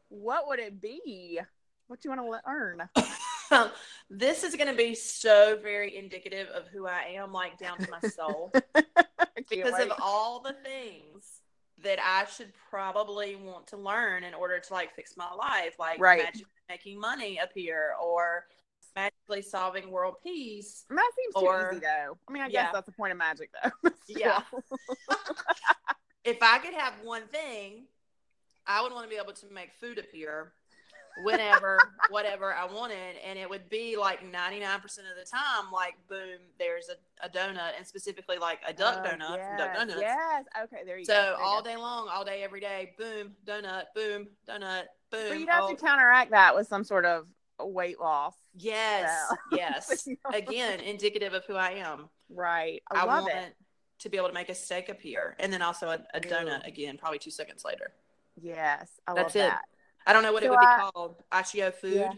what 0.10 0.48
would 0.48 0.60
it 0.60 0.80
be? 0.80 1.40
What 1.88 2.02
do 2.02 2.10
you 2.10 2.16
want 2.16 2.22
to 2.46 2.50
learn? 2.52 2.90
Um, 3.56 3.72
this 4.10 4.44
is 4.44 4.56
going 4.56 4.68
to 4.70 4.76
be 4.76 4.94
so 4.96 5.58
very 5.62 5.96
indicative 5.96 6.48
of 6.50 6.68
who 6.68 6.86
I 6.88 7.14
am, 7.16 7.32
like 7.34 7.58
down 7.58 7.78
to 7.80 7.90
my 7.90 8.08
soul, 8.10 8.52
because 9.50 9.74
wait. 9.74 9.90
of 9.90 9.94
all 10.02 10.42
the 10.42 10.54
things 10.64 11.42
that 11.84 12.00
I 12.02 12.26
should 12.30 12.52
probably 12.70 13.36
want 13.36 13.68
to 13.68 13.78
learn 13.78 14.24
in 14.24 14.34
order 14.34 14.60
to 14.60 14.74
like 14.74 14.94
fix 14.96 15.16
my 15.18 15.32
life, 15.34 15.76
like 15.80 16.00
Right. 16.00 16.24
magically 16.24 16.46
making 16.70 17.00
money 17.00 17.40
appear 17.44 17.94
or 18.02 18.46
magically 18.96 19.42
solving 19.42 19.92
world 19.92 20.16
peace. 20.24 20.86
that 20.90 21.12
seems 21.18 21.36
too 21.36 21.50
or- 21.50 21.70
easy, 21.72 21.82
though. 21.82 22.18
I 22.28 22.32
mean, 22.32 22.44
I 22.44 22.48
Yeah. 22.48 22.64
guess 22.66 22.74
that's 22.74 22.86
the 22.86 22.92
point 22.94 23.12
of 23.12 23.18
magic, 23.18 23.50
though. 23.64 23.90
Yeah. 24.08 24.42
If 26.24 26.42
I 26.42 26.58
could 26.58 26.74
have 26.74 26.94
one 27.04 27.28
thing, 27.28 27.86
I 28.66 28.82
would 28.82 28.92
want 28.92 29.06
to 29.06 29.10
be 29.16 29.22
able 29.22 29.34
to 29.34 29.46
make 29.54 29.74
food 29.74 30.00
appear 30.00 30.54
whenever, 31.24 31.78
whatever 32.10 32.54
I 32.54 32.66
wanted. 32.66 33.16
And 33.26 33.38
it 33.40 33.50
would 33.50 33.70
be 33.70 33.98
like 33.98 34.22
99% 34.22 34.76
of 34.84 34.84
the 35.18 35.26
time, 35.30 35.72
like, 35.72 35.96
boom, 36.10 36.40
there's 36.60 36.90
a, 36.90 37.26
a 37.26 37.30
donut, 37.30 37.72
and 37.78 37.86
specifically 37.86 38.38
like 38.38 38.60
a 38.68 38.74
duck 38.74 39.04
Oh, 39.06 39.08
donut 39.10 39.38
yes, 39.38 39.58
Duck 39.60 39.76
Donuts. 39.76 40.00
Yes. 40.02 40.46
Okay. 40.64 40.84
There 40.86 40.98
you 40.98 41.06
go. 41.06 41.14
So 41.14 41.36
all 41.42 41.62
go. 41.62 41.70
day 41.70 41.78
long, 41.78 42.08
all 42.12 42.26
day, 42.26 42.44
every 42.44 42.60
day, 42.60 42.94
boom, 42.98 43.32
donut, 43.46 43.86
boom, 43.96 44.28
donut, 44.48 44.84
boom. 45.12 45.30
But 45.30 45.40
you'd 45.40 45.50
have 45.50 45.64
all- 45.64 45.70
to 45.70 45.76
counteract 45.76 46.32
that 46.32 46.56
with 46.56 46.68
some 46.68 46.84
sort 46.84 47.06
of 47.06 47.26
weight 47.60 48.00
loss. 48.00 48.34
yes, 48.58 49.10
Yeah. 49.52 49.58
yes. 49.80 50.08
Again, 50.34 50.80
indicative 50.82 51.34
of 51.34 51.46
who 51.46 51.56
I 51.56 51.72
am. 51.72 52.10
right. 52.30 52.82
I, 52.92 53.02
I, 53.02 53.06
love 53.06 53.24
want 53.24 53.34
it. 53.34 53.56
to 54.00 54.10
be 54.10 54.18
able 54.18 54.28
to 54.28 54.34
make 54.34 54.50
a 54.50 54.56
steak 54.56 54.90
appear, 54.90 55.36
and 55.40 55.54
then 55.54 55.62
also 55.62 55.88
a, 55.88 56.00
a 56.14 56.20
donut 56.20 56.68
again, 56.68 56.98
probably 56.98 57.20
two 57.20 57.32
seconds 57.32 57.64
later. 57.64 57.92
Yes. 58.42 58.90
I 59.08 59.14
That's 59.14 59.36
love 59.36 59.46
it. 59.54 59.54
I 60.08 60.14
don't 60.14 60.24
know 60.24 60.34
what 60.34 60.44
it 60.44 60.48
So 60.48 60.52
would 60.52 60.60
be 60.60 60.92
called. 60.94 61.16
Accio 61.32 61.74
food. 61.74 61.94
Yeah. 61.96 62.14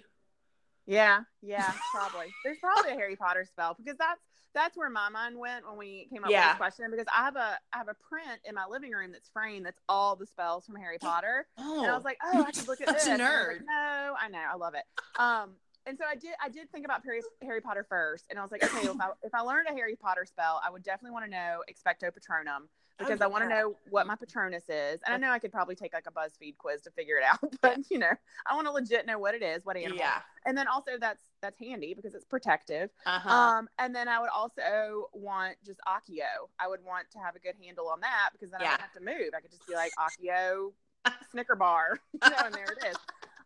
Yeah, 0.86 1.20
yeah, 1.42 1.74
probably. 1.94 2.28
There's 2.46 2.60
probably 2.60 2.92
a 2.92 2.96
Harry 2.96 3.18
Potter 3.18 3.44
spell 3.46 3.76
because 3.78 3.98
that's 3.98 4.22
that's 4.54 4.78
where 4.78 4.90
my 4.90 5.10
mind 5.10 5.38
went 5.38 5.68
when 5.68 5.78
we 5.78 6.08
came 6.10 6.24
up 6.24 6.28
with 6.30 6.32
Yeah. 6.32 6.50
this 6.52 6.58
question 6.58 6.86
because 6.90 7.08
I 7.14 7.26
have 7.26 7.36
a 7.36 7.58
I 7.74 7.78
have 7.78 7.90
a 7.90 7.94
print 8.08 8.40
in 8.46 8.56
my 8.56 8.66
living 8.70 8.92
room 8.92 9.12
that's 9.12 9.28
framed 9.28 9.66
that's 9.66 9.82
all 9.90 10.16
the 10.16 10.26
spells 10.26 10.66
from 10.66 10.76
Harry 10.78 10.98
Potter. 10.98 11.46
Oh, 11.60 11.84
And 11.84 11.92
I 11.92 11.96
was 11.96 12.06
like, 12.06 12.18
oh, 12.24 12.42
I 12.42 12.52
could 12.54 12.68
look 12.70 12.80
at 12.80 12.88
this. 12.88 13.06
a 13.06 13.12
And 13.12 13.22
I 13.22 13.26
nerd. 13.30 13.48
like, 13.54 13.62
no, 13.68 14.16
I 14.18 14.30
know, 14.30 14.40
I 14.50 14.56
love 14.56 14.76
it. 14.76 14.84
Um, 15.20 15.52
and 15.86 15.98
so 15.98 16.06
I 16.10 16.16
did 16.16 16.32
I 16.42 16.48
did 16.50 16.72
think 16.72 16.86
about 16.86 17.04
Harry 17.04 17.22
Harry 17.42 17.60
Potter 17.62 17.86
first, 17.88 18.26
and 18.30 18.40
I 18.40 18.42
was 18.42 18.52
like, 18.52 18.64
okay, 18.64 18.84
well, 18.86 18.94
if 18.96 19.02
I 19.02 19.10
if 19.24 19.34
I 19.36 19.42
learned 19.42 19.68
a 19.70 19.74
Harry 19.74 19.98
Potter 19.98 20.26
spell, 20.26 20.62
I 20.66 20.70
would 20.70 20.84
definitely 20.84 21.12
want 21.12 21.26
to 21.26 21.32
know 21.32 21.64
Expecto 21.70 22.10
Patronum 22.12 22.68
because 22.98 23.22
I 23.22 23.28
want 23.28 23.44
to 23.44 23.56
Oh, 23.56 23.60
know 23.60 23.76
what 23.90 24.08
my 24.08 24.16
Patronus 24.16 24.64
is, 24.70 25.00
and 25.06 25.14
I 25.14 25.18
know 25.18 25.32
I 25.32 25.40
could 25.40 25.52
probably 25.52 25.76
take 25.76 25.94
like 25.94 26.06
a 26.08 26.12
BuzzFeed 26.12 26.58
quiz 26.58 26.82
to 26.84 26.92
figure 26.92 27.18
it 27.18 27.24
out, 27.24 27.40
but 27.62 27.80
you 27.90 28.00
know, 28.00 28.12
I 28.46 28.56
want 28.56 28.68
to 28.68 28.72
legit 28.72 29.06
know 29.06 29.20
what 29.20 29.36
it 29.36 29.44
is, 29.44 29.66
what 29.66 29.78
animal, 29.78 29.98
yeah. 29.98 30.22
and 30.46 30.58
then 30.58 30.68
also 30.68 30.92
that's 31.00 31.22
that's 31.42 31.58
handy 31.60 31.94
because 31.94 32.16
it's 32.16 32.26
protective. 32.26 32.90
Uh-huh. 33.06 33.30
Um, 33.30 33.70
and 33.80 33.96
then 33.96 34.08
I 34.08 34.20
would 34.20 34.30
also 34.30 35.10
want 35.14 35.56
just 35.66 35.80
Accio. 35.88 36.50
I 36.60 36.68
would 36.68 36.84
want 36.84 37.10
to 37.12 37.20
have 37.20 37.36
a 37.36 37.40
good 37.40 37.56
handle 37.64 37.88
on 37.88 38.00
that 38.02 38.30
because 38.34 38.52
then 38.52 38.62
I 38.62 38.64
Yeah. 38.64 38.72
wouldn't 38.72 38.82
have 38.90 38.94
to 38.94 39.02
move. 39.06 39.34
I 39.36 39.42
could 39.42 39.52
just 39.52 39.68
be 39.68 39.76
like 39.76 39.92
Accio 40.00 40.72
Snicker 41.32 41.56
bar, 41.56 42.00
you 42.14 42.30
know, 42.30 42.36
and 42.46 42.54
there 42.54 42.66
it 42.66 42.88
is. 42.90 42.98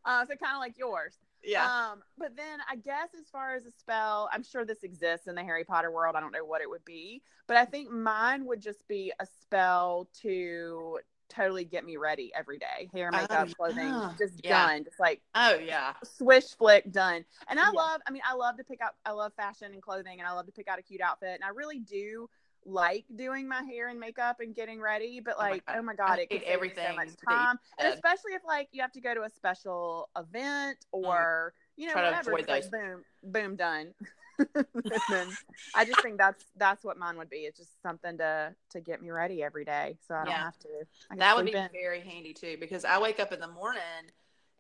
Uh, 0.06 0.26
so 0.26 0.36
kind 0.36 0.56
of 0.56 0.60
like 0.60 0.78
yours. 0.78 1.14
Yeah. 1.44 1.66
Um, 1.92 2.02
but 2.18 2.36
then 2.36 2.60
I 2.70 2.76
guess 2.76 3.10
as 3.20 3.30
far 3.32 3.56
as 3.56 3.66
a 3.66 3.72
spell, 3.72 4.30
I'm 4.32 4.44
sure 4.44 4.66
this 4.66 4.84
exists 4.84 5.28
in 5.28 5.36
the 5.36 5.44
Harry 5.44 5.64
Potter 5.64 5.92
world. 5.92 6.16
I 6.16 6.20
don't 6.22 6.32
know 6.32 6.46
what 6.46 6.62
it 6.62 6.70
would 6.70 6.86
be, 6.86 7.22
but 7.48 7.58
I 7.58 7.66
think 7.66 7.90
mine 7.90 8.46
would 8.46 8.62
just 8.62 8.88
be 8.88 9.12
a 9.20 9.26
spell 9.26 10.08
to 10.22 11.00
totally 11.30 11.64
get 11.64 11.86
me 11.86 11.96
ready 11.96 12.30
every 12.36 12.58
day. 12.58 12.90
Hair, 12.94 13.10
Oh, 13.14 13.18
makeup, 13.22 13.56
clothing, 13.56 13.88
yeah. 13.88 14.12
just 14.20 14.42
Yeah. 14.44 14.68
done. 14.68 14.84
Just 14.84 15.00
like 15.00 15.22
oh 15.34 15.56
yeah. 15.56 15.94
swish 16.04 16.54
flick 16.56 16.92
done 16.92 17.24
and 17.48 17.58
i 17.58 17.64
Yeah. 17.64 17.70
love 17.70 18.02
i 18.06 18.12
mean 18.12 18.22
i 18.30 18.34
love 18.34 18.58
to 18.58 18.66
pick 18.66 18.82
out 18.82 18.96
i 19.06 19.12
love 19.12 19.32
fashion 19.36 19.72
and 19.72 19.82
clothing 19.82 20.20
and 20.20 20.28
i 20.28 20.34
love 20.34 20.46
to 20.48 20.52
pick 20.52 20.68
out 20.68 20.78
a 20.78 20.82
cute 20.82 21.00
outfit 21.00 21.30
and 21.36 21.44
i 21.46 21.48
really 21.48 21.80
do 21.80 22.30
like 22.66 23.06
doing 23.16 23.48
my 23.48 23.64
hair 23.64 23.88
and 23.90 24.00
makeup 24.00 24.40
and 24.40 24.54
getting 24.56 24.80
ready 24.80 25.20
but 25.20 25.36
Oh 25.38 25.44
my 25.44 25.50
like 25.52 25.66
God. 25.66 25.76
oh 25.80 25.82
my 25.82 25.96
god, 25.96 26.20
it 26.20 26.30
could 26.30 26.40
hate 26.40 26.42
save 26.42 26.48
me 26.50 26.54
everything 26.54 26.88
so 26.90 26.96
much 26.96 27.10
time 27.28 27.58
and 27.80 27.94
especially 27.94 28.34
if 28.34 28.42
like 28.46 28.70
you 28.72 28.82
have 28.82 28.92
to 28.92 29.02
go 29.02 29.14
to 29.16 29.24
a 29.24 29.30
special 29.30 30.10
event 30.18 30.78
or 30.92 31.54
you 31.76 31.88
know 31.88 31.94
Mm. 31.94 31.96
Try 31.96 32.04
whatever 32.10 32.38
it's 32.38 32.50
like 32.50 32.72
boom 32.72 33.04
boom 33.24 33.56
done 33.56 33.94
i 35.74 35.86
just 35.86 36.02
think 36.02 36.18
that's 36.18 36.44
that's 36.58 36.84
what 36.84 36.98
mine 36.98 37.18
would 37.18 37.30
be 37.30 37.38
it's 37.38 37.58
just 37.58 37.82
something 37.82 38.18
to 38.18 38.54
to 38.72 38.82
get 38.82 39.02
me 39.02 39.10
ready 39.12 39.42
every 39.44 39.66
day 39.66 39.98
so 40.08 40.16
i 40.16 40.20
don't 40.20 40.30
Yeah. 40.30 40.44
have 40.44 40.58
to 40.60 40.68
I 41.12 41.16
That 41.18 41.36
would 41.36 41.46
be 41.46 41.54
in. 41.54 41.70
very 41.72 42.02
handy 42.02 42.34
too 42.34 42.58
because 42.60 42.86
I 42.86 43.00
wake 43.00 43.20
up 43.20 43.32
in 43.32 43.40
the 43.40 43.48
morning 43.48 43.82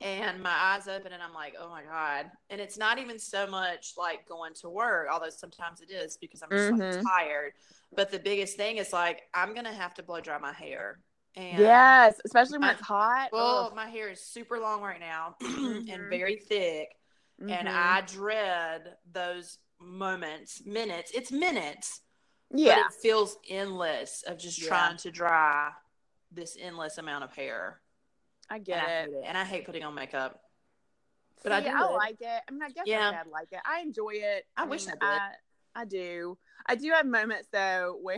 and 0.01 0.41
my 0.41 0.49
eyes 0.51 0.87
open 0.87 1.13
and 1.13 1.21
I'm 1.21 1.33
like, 1.33 1.55
oh 1.59 1.69
my 1.69 1.83
God. 1.83 2.31
And 2.49 2.59
it's 2.59 2.77
not 2.77 2.97
even 2.99 3.19
so 3.19 3.47
much 3.47 3.93
like 3.97 4.27
going 4.27 4.53
to 4.61 4.69
work, 4.69 5.07
although 5.11 5.29
sometimes 5.29 5.81
it 5.81 5.91
is 5.91 6.17
because 6.17 6.41
I'm 6.41 6.49
just 6.49 6.71
like 6.71 6.81
Mhm. 6.81 7.03
tired. 7.03 7.53
But 7.95 8.09
the 8.11 8.19
biggest 8.19 8.57
thing 8.57 8.77
is 8.77 8.93
like, 8.93 9.21
I'm 9.33 9.53
going 9.53 9.65
to 9.65 9.73
have 9.73 9.93
to 9.95 10.03
blow 10.03 10.19
dry 10.21 10.37
my 10.37 10.53
hair. 10.53 10.99
And 11.35 11.59
yes 11.59 12.19
especially 12.25 12.57
when 12.57 12.69
I- 12.69 12.73
it's 12.73 12.81
hot 12.81 13.29
well, 13.31 13.67
Ugh. 13.67 13.75
my 13.75 13.87
hair 13.87 14.09
is 14.09 14.21
super 14.21 14.59
long 14.59 14.81
right 14.81 14.99
now 14.99 15.37
and 15.41 16.09
very 16.09 16.35
thick. 16.37 16.89
And 17.47 17.67
Mhm. 17.67 17.73
I 17.73 18.01
dread 18.01 18.97
those 19.11 19.57
moments, 19.79 20.63
minutes. 20.65 21.11
It's 21.13 21.31
minutes, 21.31 22.01
yeah 22.53 22.83
but 22.83 22.93
it 22.93 23.01
feels 23.01 23.37
endless 23.49 24.23
of 24.27 24.37
just 24.37 24.59
Yeah. 24.61 24.67
trying 24.67 24.97
to 24.97 25.11
dry 25.11 25.71
this 26.31 26.57
endless 26.59 26.97
amount 26.97 27.23
of 27.23 27.33
hair. 27.33 27.80
I 28.51 28.55
And 28.55 28.65
get 28.65 28.83
I 28.83 28.91
it. 28.91 29.05
hate 29.05 29.13
it. 29.15 29.23
And 29.27 29.37
I 29.37 29.43
hate 29.45 29.65
putting 29.65 29.83
on 29.83 29.95
makeup. 29.95 30.41
But 31.43 31.49
But 31.49 31.51
I 31.53 31.57
I, 31.57 31.61
do 31.61 31.69
I 31.69 31.93
like 31.93 32.17
it. 32.21 32.41
I 32.47 32.51
mean, 32.51 32.61
I 32.61 32.69
guess 32.69 32.83
Yeah. 32.85 33.11
I 33.15 33.23
would 33.23 33.31
like 33.31 33.47
it. 33.51 33.59
I 33.65 33.79
enjoy 33.81 34.11
it. 34.13 34.45
I 34.57 34.65
wish 34.65 34.87
I 34.87 34.91
did. 34.91 35.01
I, 35.01 35.31
I 35.73 35.85
do. 35.85 36.37
I 36.67 36.75
do 36.75 36.91
have 36.91 37.05
moments 37.05 37.47
though 37.51 37.97
where 38.01 38.17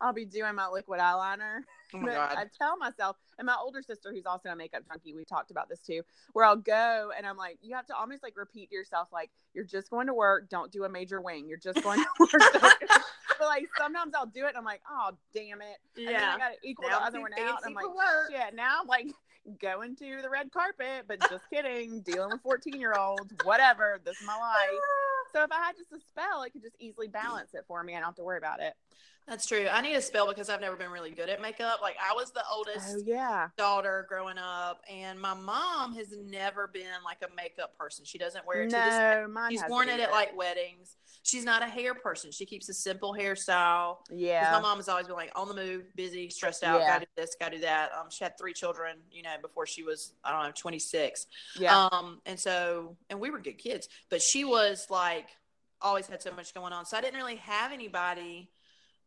I'll 0.00 0.12
be 0.12 0.24
doing 0.24 0.54
my 0.54 0.68
liquid 0.68 1.00
eyeliner. 1.00 1.60
Oh 1.94 1.98
my 1.98 2.12
god. 2.14 2.34
I 2.38 2.46
tell 2.56 2.76
myself, 2.78 3.16
and 3.38 3.46
my 3.46 3.56
older 3.60 3.82
sister, 3.82 4.12
who's 4.12 4.24
also 4.24 4.48
a 4.50 4.56
makeup 4.56 4.84
junkie, 4.88 5.14
we 5.14 5.24
talked 5.24 5.50
about 5.50 5.68
this 5.68 5.80
too, 5.80 6.02
where 6.32 6.44
I'll 6.44 6.56
go 6.56 7.10
and 7.16 7.26
I'm 7.26 7.36
like, 7.36 7.58
you 7.60 7.74
have 7.74 7.86
to 7.86 7.96
almost 7.96 8.22
like 8.22 8.36
repeat 8.36 8.70
to 8.70 8.76
yourself, 8.76 9.08
like, 9.12 9.30
you're 9.52 9.64
just 9.64 9.90
going 9.90 10.06
to 10.06 10.14
work. 10.14 10.48
Don't 10.48 10.70
do 10.72 10.84
a 10.84 10.88
major 10.88 11.20
wing. 11.20 11.48
You're 11.48 11.58
just 11.58 11.82
going 11.82 11.98
to 12.00 12.06
work. 12.20 12.30
but 13.38 13.46
like 13.46 13.66
sometimes 13.76 14.14
I'll 14.14 14.26
do 14.26 14.44
it 14.44 14.48
and 14.48 14.58
I'm 14.58 14.64
like, 14.64 14.82
oh, 14.90 15.12
damn 15.34 15.60
it. 15.60 15.78
And 15.96 16.08
then 16.08 16.16
I 16.16 16.38
got 16.38 16.48
to 16.50 16.68
equal 16.68 16.88
Now 16.88 17.00
the 17.00 17.06
other 17.06 17.20
one 17.20 17.32
out. 17.38 17.60
I'm 17.64 17.74
like, 17.74 17.86
work. 17.86 18.30
shit. 18.30 18.54
Now 18.54 18.78
I'm 18.80 18.86
like 18.86 19.08
going 19.60 19.96
to 19.96 20.22
the 20.22 20.30
red 20.30 20.52
carpet, 20.52 21.04
but 21.06 21.20
just 21.28 21.44
kidding, 21.52 22.00
dealing 22.00 22.30
with 22.32 22.42
14 22.42 22.74
year 22.74 22.94
olds, 22.94 23.32
whatever. 23.44 24.00
This 24.04 24.16
is 24.16 24.22
my 24.22 24.36
life. 24.36 24.68
So 25.34 25.42
if 25.42 25.52
I 25.52 25.56
had 25.56 25.76
just 25.76 25.92
a 25.92 26.00
spell, 26.08 26.42
it 26.44 26.54
could 26.54 26.62
just 26.62 26.76
easily 26.80 27.06
balance 27.06 27.52
it 27.52 27.62
for 27.68 27.84
me. 27.84 27.92
I 27.92 27.96
don't 27.98 28.06
have 28.06 28.14
to 28.14 28.22
worry 28.22 28.38
about 28.38 28.60
it. 28.60 28.72
That's 29.26 29.44
true. 29.44 29.66
I 29.70 29.82
need 29.82 29.94
a 29.94 30.00
spell 30.00 30.26
because 30.26 30.48
I've 30.48 30.62
never 30.62 30.74
been 30.74 30.90
really 30.90 31.10
good 31.10 31.28
at 31.28 31.42
makeup. 31.42 31.80
Like 31.82 31.96
I 32.02 32.14
was 32.14 32.30
the 32.30 32.42
oldest 32.50 32.96
Oh 32.96 33.02
yeah. 33.04 33.48
daughter 33.58 34.06
growing 34.08 34.38
up, 34.38 34.80
and 34.90 35.20
my 35.20 35.34
mom 35.34 35.94
has 35.96 36.14
never 36.16 36.66
been 36.66 36.86
like 37.04 37.18
a 37.20 37.34
makeup 37.36 37.76
person. 37.76 38.06
She 38.06 38.16
doesn't 38.16 38.46
wear 38.46 38.62
it 38.62 38.70
to 38.70 38.76
this 38.76 38.96
No, 38.98 39.28
mine 39.30 39.50
She's 39.50 39.62
worn 39.68 39.90
it 39.90 40.00
at 40.00 40.10
like 40.10 40.34
weddings. 40.34 40.96
She's 41.22 41.44
not 41.44 41.62
a 41.62 41.66
hair 41.66 41.94
person. 41.94 42.30
She 42.30 42.46
keeps 42.46 42.68
a 42.68 42.74
simple 42.74 43.12
hairstyle. 43.14 43.98
yeah. 44.10 44.50
My 44.52 44.60
mom 44.60 44.78
has 44.78 44.88
always 44.88 45.06
been 45.06 45.16
like 45.16 45.32
on 45.36 45.48
the 45.48 45.54
move, 45.54 45.94
busy, 45.94 46.30
stressed 46.30 46.64
out, 46.64 46.80
Yeah. 46.80 46.88
gotta 46.94 47.04
do 47.06 47.10
this, 47.16 47.36
gotta 47.38 47.56
do 47.56 47.62
that. 47.62 47.90
Um, 47.92 48.06
she 48.10 48.24
had 48.24 48.38
three 48.38 48.52
children, 48.52 48.96
you 49.12 49.22
know, 49.22 49.34
before 49.42 49.66
she 49.66 49.82
was, 49.82 50.12
I 50.24 50.30
don't 50.32 50.42
know, 50.44 50.52
26. 50.56 51.26
yeah. 51.58 51.88
Um, 51.92 52.20
and 52.26 52.38
so, 52.38 52.96
and 53.10 53.20
we 53.20 53.30
were 53.30 53.38
good 53.40 53.58
kids, 53.58 53.88
but 54.08 54.22
she 54.22 54.44
was 54.44 54.86
like, 54.90 55.28
always 55.80 56.06
had 56.06 56.22
so 56.22 56.32
much 56.32 56.54
going 56.54 56.72
on. 56.72 56.84
So 56.86 56.96
I 56.96 57.00
didn't 57.00 57.16
really 57.16 57.36
have 57.36 57.72
anybody 57.72 58.50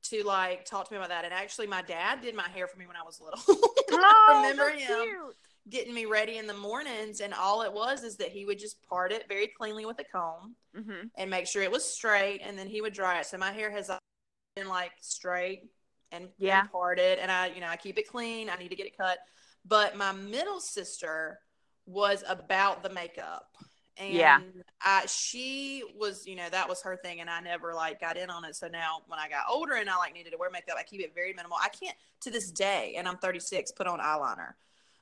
to 0.04 0.24
like 0.24 0.66
talk 0.66 0.88
to 0.88 0.94
me 0.94 0.98
about 0.98 1.10
that. 1.10 1.26
And 1.26 1.34
actually, 1.34 1.68
my 1.68 1.82
dad 1.82 2.22
did 2.22 2.36
my 2.36 2.48
hair 2.50 2.68
for 2.68 2.78
me 2.78 2.88
when 2.88 2.96
I 2.96 3.04
was 3.04 3.20
little. 3.22 3.40
oh, 3.92 4.42
remember 4.42 4.70
him. 4.70 4.88
Cute. 5.04 5.36
Getting 5.70 5.94
me 5.94 6.06
ready 6.06 6.38
in 6.38 6.48
the 6.48 6.54
mornings. 6.54 7.22
And 7.22 7.34
all 7.34 7.62
it 7.62 7.72
was 7.74 8.04
is 8.04 8.18
that 8.18 8.30
he 8.30 8.46
would 8.46 8.60
just 8.60 8.82
part 8.84 9.12
it 9.12 9.26
very 9.28 9.48
cleanly 9.48 9.86
with 9.86 10.00
a 10.00 10.04
comb 10.04 10.56
hmm 10.76 11.08
and 11.18 11.30
make 11.30 11.48
sure 11.48 11.64
it 11.64 11.72
was 11.72 11.86
straight. 11.86 12.42
And 12.44 12.58
then 12.58 12.68
he 12.68 12.82
would 12.82 12.94
dry 12.94 13.20
it. 13.20 13.26
So 13.26 13.38
my 13.38 13.52
hair 13.52 13.72
has 13.72 13.90
been 14.56 14.68
like 14.68 14.92
straight 15.02 15.70
and, 16.12 16.30
Yeah. 16.38 16.60
and 16.62 16.72
parted. 16.72 17.20
And 17.20 17.32
I, 17.32 17.48
you 17.48 17.62
know, 17.62 17.68
I 17.68 17.78
keep 17.78 17.98
it 17.98 18.08
clean. 18.08 18.50
I 18.50 18.56
need 18.56 18.70
to 18.70 18.76
get 18.76 18.88
it 18.88 18.98
cut. 18.98 19.20
But 19.66 19.96
my 19.98 20.12
middle 20.12 20.60
sister 20.60 21.40
was 21.86 22.24
about 22.28 22.84
the 22.84 22.90
makeup. 22.90 23.56
And 23.98 24.14
Yeah. 24.14 24.40
I, 24.82 25.06
she 25.06 25.84
was, 25.96 26.26
you 26.26 26.36
know, 26.36 26.50
that 26.50 26.68
was 26.68 26.82
her 26.82 26.96
thing, 26.96 27.20
and 27.20 27.30
I 27.30 27.40
never 27.42 27.74
like 27.74 28.00
got 28.00 28.18
in 28.18 28.30
on 28.30 28.46
it. 28.46 28.56
So 28.56 28.68
now, 28.68 29.02
when 29.08 29.20
I 29.20 29.30
got 29.30 29.44
older 29.50 29.74
and 29.76 29.90
I 29.90 29.98
like 29.98 30.14
needed 30.14 30.32
to 30.32 30.38
wear 30.38 30.50
makeup, 30.50 30.76
I 30.80 30.84
keep 30.84 31.02
it 31.02 31.14
very 31.14 31.34
minimal. 31.34 31.58
I 31.62 31.70
can't 31.70 31.96
to 32.22 32.32
this 32.32 32.50
day, 32.52 32.96
and 32.98 33.08
I'm 33.08 33.18
36, 33.18 33.72
put 33.74 33.88
on 33.88 34.00
eyeliner. 34.00 34.54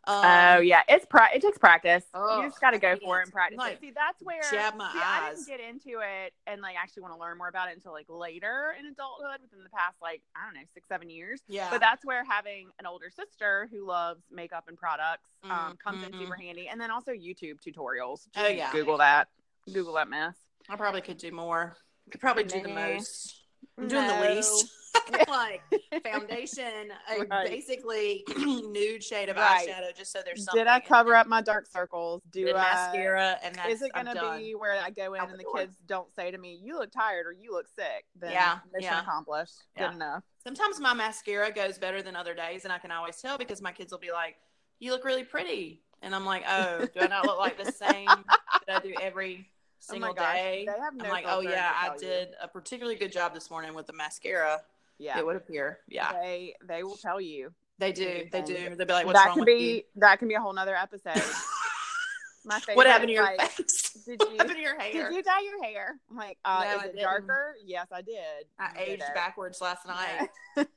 Um, 0.06 0.24
oh 0.26 0.60
yeah, 0.62 0.82
it's 0.88 1.06
pra- 1.06 1.30
it 1.34 1.42
takes 1.42 1.58
practice. 1.58 2.04
You 2.16 2.42
just 2.44 2.60
got 2.62 2.72
to 2.72 2.80
go 2.80 2.96
for 3.04 3.20
it 3.20 3.24
and 3.24 3.32
practice. 3.32 3.58
Like, 3.58 3.74
it. 3.74 3.82
See, 3.82 3.92
that's 3.92 4.22
where 4.24 4.42
see, 4.42 4.58
I 4.58 5.32
didn't 5.36 5.48
get 5.48 5.60
into 5.60 6.00
it 6.00 6.34
and 6.48 6.62
like 6.62 6.76
actually 6.82 7.04
want 7.04 7.14
to 7.14 7.20
learn 7.20 7.38
more 7.38 7.48
about 7.48 7.70
it 7.70 7.76
until 7.76 7.92
like 7.92 8.06
later 8.10 8.74
in 8.80 8.86
adulthood, 8.86 9.42
within 9.42 9.64
the 9.64 9.70
past 9.70 9.98
like 10.02 10.22
I 10.36 10.46
don't 10.46 10.54
know 10.56 10.66
six 10.74 10.88
seven 10.88 11.10
years. 11.10 11.42
Yeah, 11.48 11.68
But 11.70 11.82
that's 11.82 12.04
where 12.06 12.24
having 12.24 12.70
an 12.80 12.86
older 12.86 13.10
sister 13.10 13.68
who 13.72 13.86
loves 13.86 14.24
makeup 14.32 14.66
and 14.68 14.78
products 14.78 15.30
um, 15.44 15.52
Mm, 15.52 15.80
comes 15.80 16.04
in 16.04 16.14
super 16.14 16.36
handy. 16.36 16.68
And 16.68 16.80
then 16.80 16.92
also 16.92 17.12
YouTube 17.12 17.58
tutorials. 17.66 18.28
Oh, 18.36 18.48
yeah. 18.48 18.72
Google 18.72 18.98
that. 18.98 19.28
Google 19.72 19.94
that 19.94 20.10
mess. 20.10 20.36
I 20.70 20.76
probably 20.76 21.02
could 21.02 21.18
do 21.18 21.32
more. 21.32 21.76
Could 22.12 22.22
probably 22.22 22.44
do 22.44 22.62
the 22.62 22.70
most. 22.70 23.44
I'm 23.78 23.88
doing 23.88 24.08
the 24.08 24.20
least. 24.22 24.72
like 25.28 25.62
foundation, 26.04 26.92
a 27.12 27.20
Right. 27.20 27.50
basically 27.50 28.24
nude 28.38 29.04
shade 29.04 29.30
of 29.30 29.38
Right. 29.38 29.68
eyeshadow, 29.68 29.96
just 29.96 30.12
so 30.12 30.22
there's 30.24 30.44
something. 30.44 30.62
Did 30.64 30.68
I 30.68 30.80
cover 30.80 31.16
up 31.16 31.28
my 31.28 31.42
dark 31.42 31.68
circles? 31.68 32.22
Do 32.32 32.46
did 32.46 32.56
I 32.56 32.60
mascara, 32.60 33.38
and 33.44 33.56
that's 33.56 33.74
Is 33.76 33.82
it 33.82 33.94
going 33.94 34.06
to 34.06 34.14
be 34.40 34.56
where 34.56 34.74
I 34.82 34.90
go 34.90 35.14
in 35.14 35.22
Out 35.22 35.30
and 35.30 35.40
the 35.40 35.44
the 35.44 35.60
kids 35.60 35.76
don't 35.88 36.14
say 36.16 36.32
to 36.32 36.38
me, 36.38 36.60
"You 36.62 36.78
look 36.80 36.92
tired" 36.92 37.26
or 37.28 37.32
"You 37.32 37.52
look 37.52 37.68
sick"? 37.68 38.06
Then 38.20 38.32
Yeah, 38.32 38.60
mission 38.74 38.92
yeah. 38.94 39.02
accomplished. 39.02 39.56
Yeah. 39.76 39.88
Good 39.88 39.96
enough. 39.96 40.24
Sometimes 40.44 40.80
my 40.80 40.94
mascara 40.94 41.52
goes 41.52 41.78
better 41.78 42.02
than 42.02 42.16
other 42.16 42.34
days, 42.34 42.64
and 42.64 42.72
I 42.74 42.78
can 42.78 42.92
always 42.92 43.18
tell 43.22 43.38
because 43.38 43.62
my 43.62 43.72
kids 43.72 43.92
will 43.92 44.00
be 44.00 44.12
like, 44.12 44.38
"You 44.80 44.92
look 44.92 45.04
really 45.04 45.24
pretty," 45.24 45.82
and 46.02 46.16
I'm 46.16 46.26
like, 46.26 46.44
"Oh, 46.48 46.88
do 46.94 47.00
I 47.02 47.08
not 47.08 47.26
look 47.26 47.38
like 47.40 47.58
the 47.58 47.66
same 47.72 48.24
that 48.68 48.82
I 48.82 48.88
do 48.88 48.94
every 49.00 49.48
Oh 49.50 49.80
single 49.80 50.14
gosh, 50.14 50.36
day?" 50.36 50.64
they 50.68 50.80
have 50.80 50.94
no 50.96 51.06
I'm 51.06 51.10
like, 51.12 51.26
"Oh 51.28 51.42
yeah, 51.42 51.74
I 51.76 51.88
tell 51.90 51.96
you." 51.96 52.08
did 52.08 52.30
a 52.42 52.48
particularly 52.48 52.98
good 52.98 53.12
job 53.12 53.34
this 53.34 53.50
morning 53.52 53.74
with 53.74 53.88
the 53.88 53.94
mascara." 53.94 54.62
Yeah, 55.00 55.18
It 55.18 55.26
would 55.26 55.38
appear, 55.38 55.80
yeah, 55.88 56.12
they 56.14 56.56
they 56.68 56.84
will 56.84 56.98
tell 56.98 57.20
you. 57.22 57.52
they 57.80 57.92
do, 57.94 58.28
they 58.32 58.42
do. 58.42 58.76
They'll 58.76 58.86
be 58.86 58.94
like, 58.94 59.06
"What's 59.06 59.18
that 59.20 59.28
wrong 59.28 59.36
can 59.36 59.42
with 59.46 59.48
be 59.48 59.86
that 59.96 60.20
can 60.20 60.28
be 60.28 60.34
a 60.36 60.42
whole 60.42 60.54
nother 60.54 60.76
episode. 60.76 61.24
My 62.46 62.58
favorite. 62.60 62.78
what 62.78 62.88
happened 62.88 63.10
to 63.10 63.14
your 63.14 63.24
like, 63.24 63.52
face? 63.52 63.92
Did 64.06 64.20
what 64.22 64.32
happened 64.38 64.56
to 64.56 64.62
your 64.62 64.80
hair? 64.80 65.10
did 65.10 65.16
you 65.16 65.24
dye 65.24 65.42
your 65.42 65.62
hair? 65.64 66.00
I'm 66.10 66.16
like, 66.18 66.38
uh, 66.46 66.64
No, 66.64 66.76
is 66.78 66.82
I 66.82 66.86
it 66.86 66.88
didn't. 66.94 67.02
darker? 67.04 67.56
Yes, 67.66 67.88
I 67.92 68.02
did. 68.02 68.16
I 68.58 68.70
You 68.72 68.86
did 68.86 68.90
aged 68.94 69.04
it. 69.04 69.14
backwards 69.16 69.62
last 69.62 69.86
night. 69.86 70.30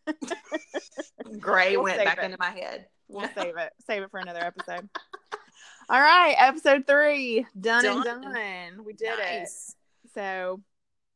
Gray 1.39 1.77
We'll 1.77 1.85
went 1.85 2.05
back 2.05 2.19
it. 2.19 2.25
into 2.25 2.37
my 2.39 2.51
head. 2.51 2.87
We'll 3.09 3.29
save 3.35 3.57
it. 3.57 3.73
Save 3.87 4.03
it 4.03 4.11
for 4.11 4.19
another 4.19 4.41
episode. 4.41 4.89
All 5.89 6.01
right, 6.01 6.35
episode 6.39 6.87
three 6.87 7.47
done, 7.59 7.85
and 7.87 8.05
Done. 8.05 8.23
done. 8.23 8.85
We 8.85 8.93
did 8.93 9.19
it. 9.19 9.49
So 10.15 10.61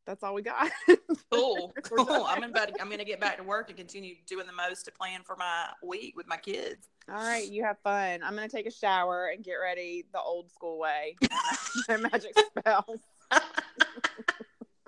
that's 0.06 0.22
all 0.22 0.34
we 0.34 0.42
got. 0.42 0.70
Cool. 1.32 1.74
Cool. 1.82 2.24
I'm. 2.28 2.44
I'm 2.44 2.88
gonna 2.90 3.04
get 3.04 3.20
back 3.20 3.36
to 3.38 3.42
work 3.42 3.68
and 3.68 3.76
continue 3.76 4.14
doing 4.26 4.46
the 4.46 4.52
most 4.52 4.84
to 4.84 4.92
plan 4.92 5.20
for 5.24 5.34
my 5.36 5.66
week 5.82 6.16
with 6.16 6.26
my 6.28 6.36
kids. 6.36 6.88
all 7.08 7.16
right, 7.16 7.50
you 7.50 7.64
have 7.64 7.78
fun. 7.82 8.20
I'm 8.22 8.34
gonna 8.34 8.48
take 8.48 8.66
a 8.66 8.70
shower 8.70 9.30
and 9.34 9.44
get 9.44 9.54
ready 9.54 10.06
the 10.12 10.20
old 10.20 10.50
school 10.50 10.78
way. 10.78 11.16
no 11.88 11.98
magic 11.98 12.32
spells. 12.38 13.00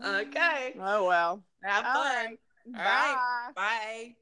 okay. 0.05 0.77
Oh 0.81 1.07
well. 1.07 1.43
Have 1.65 1.85
All 1.85 1.95
fun. 1.95 2.05
right. 2.05 2.39
All 2.77 2.85
right. 2.85 3.17
Bye. 3.17 3.53
Bye. 3.55 4.15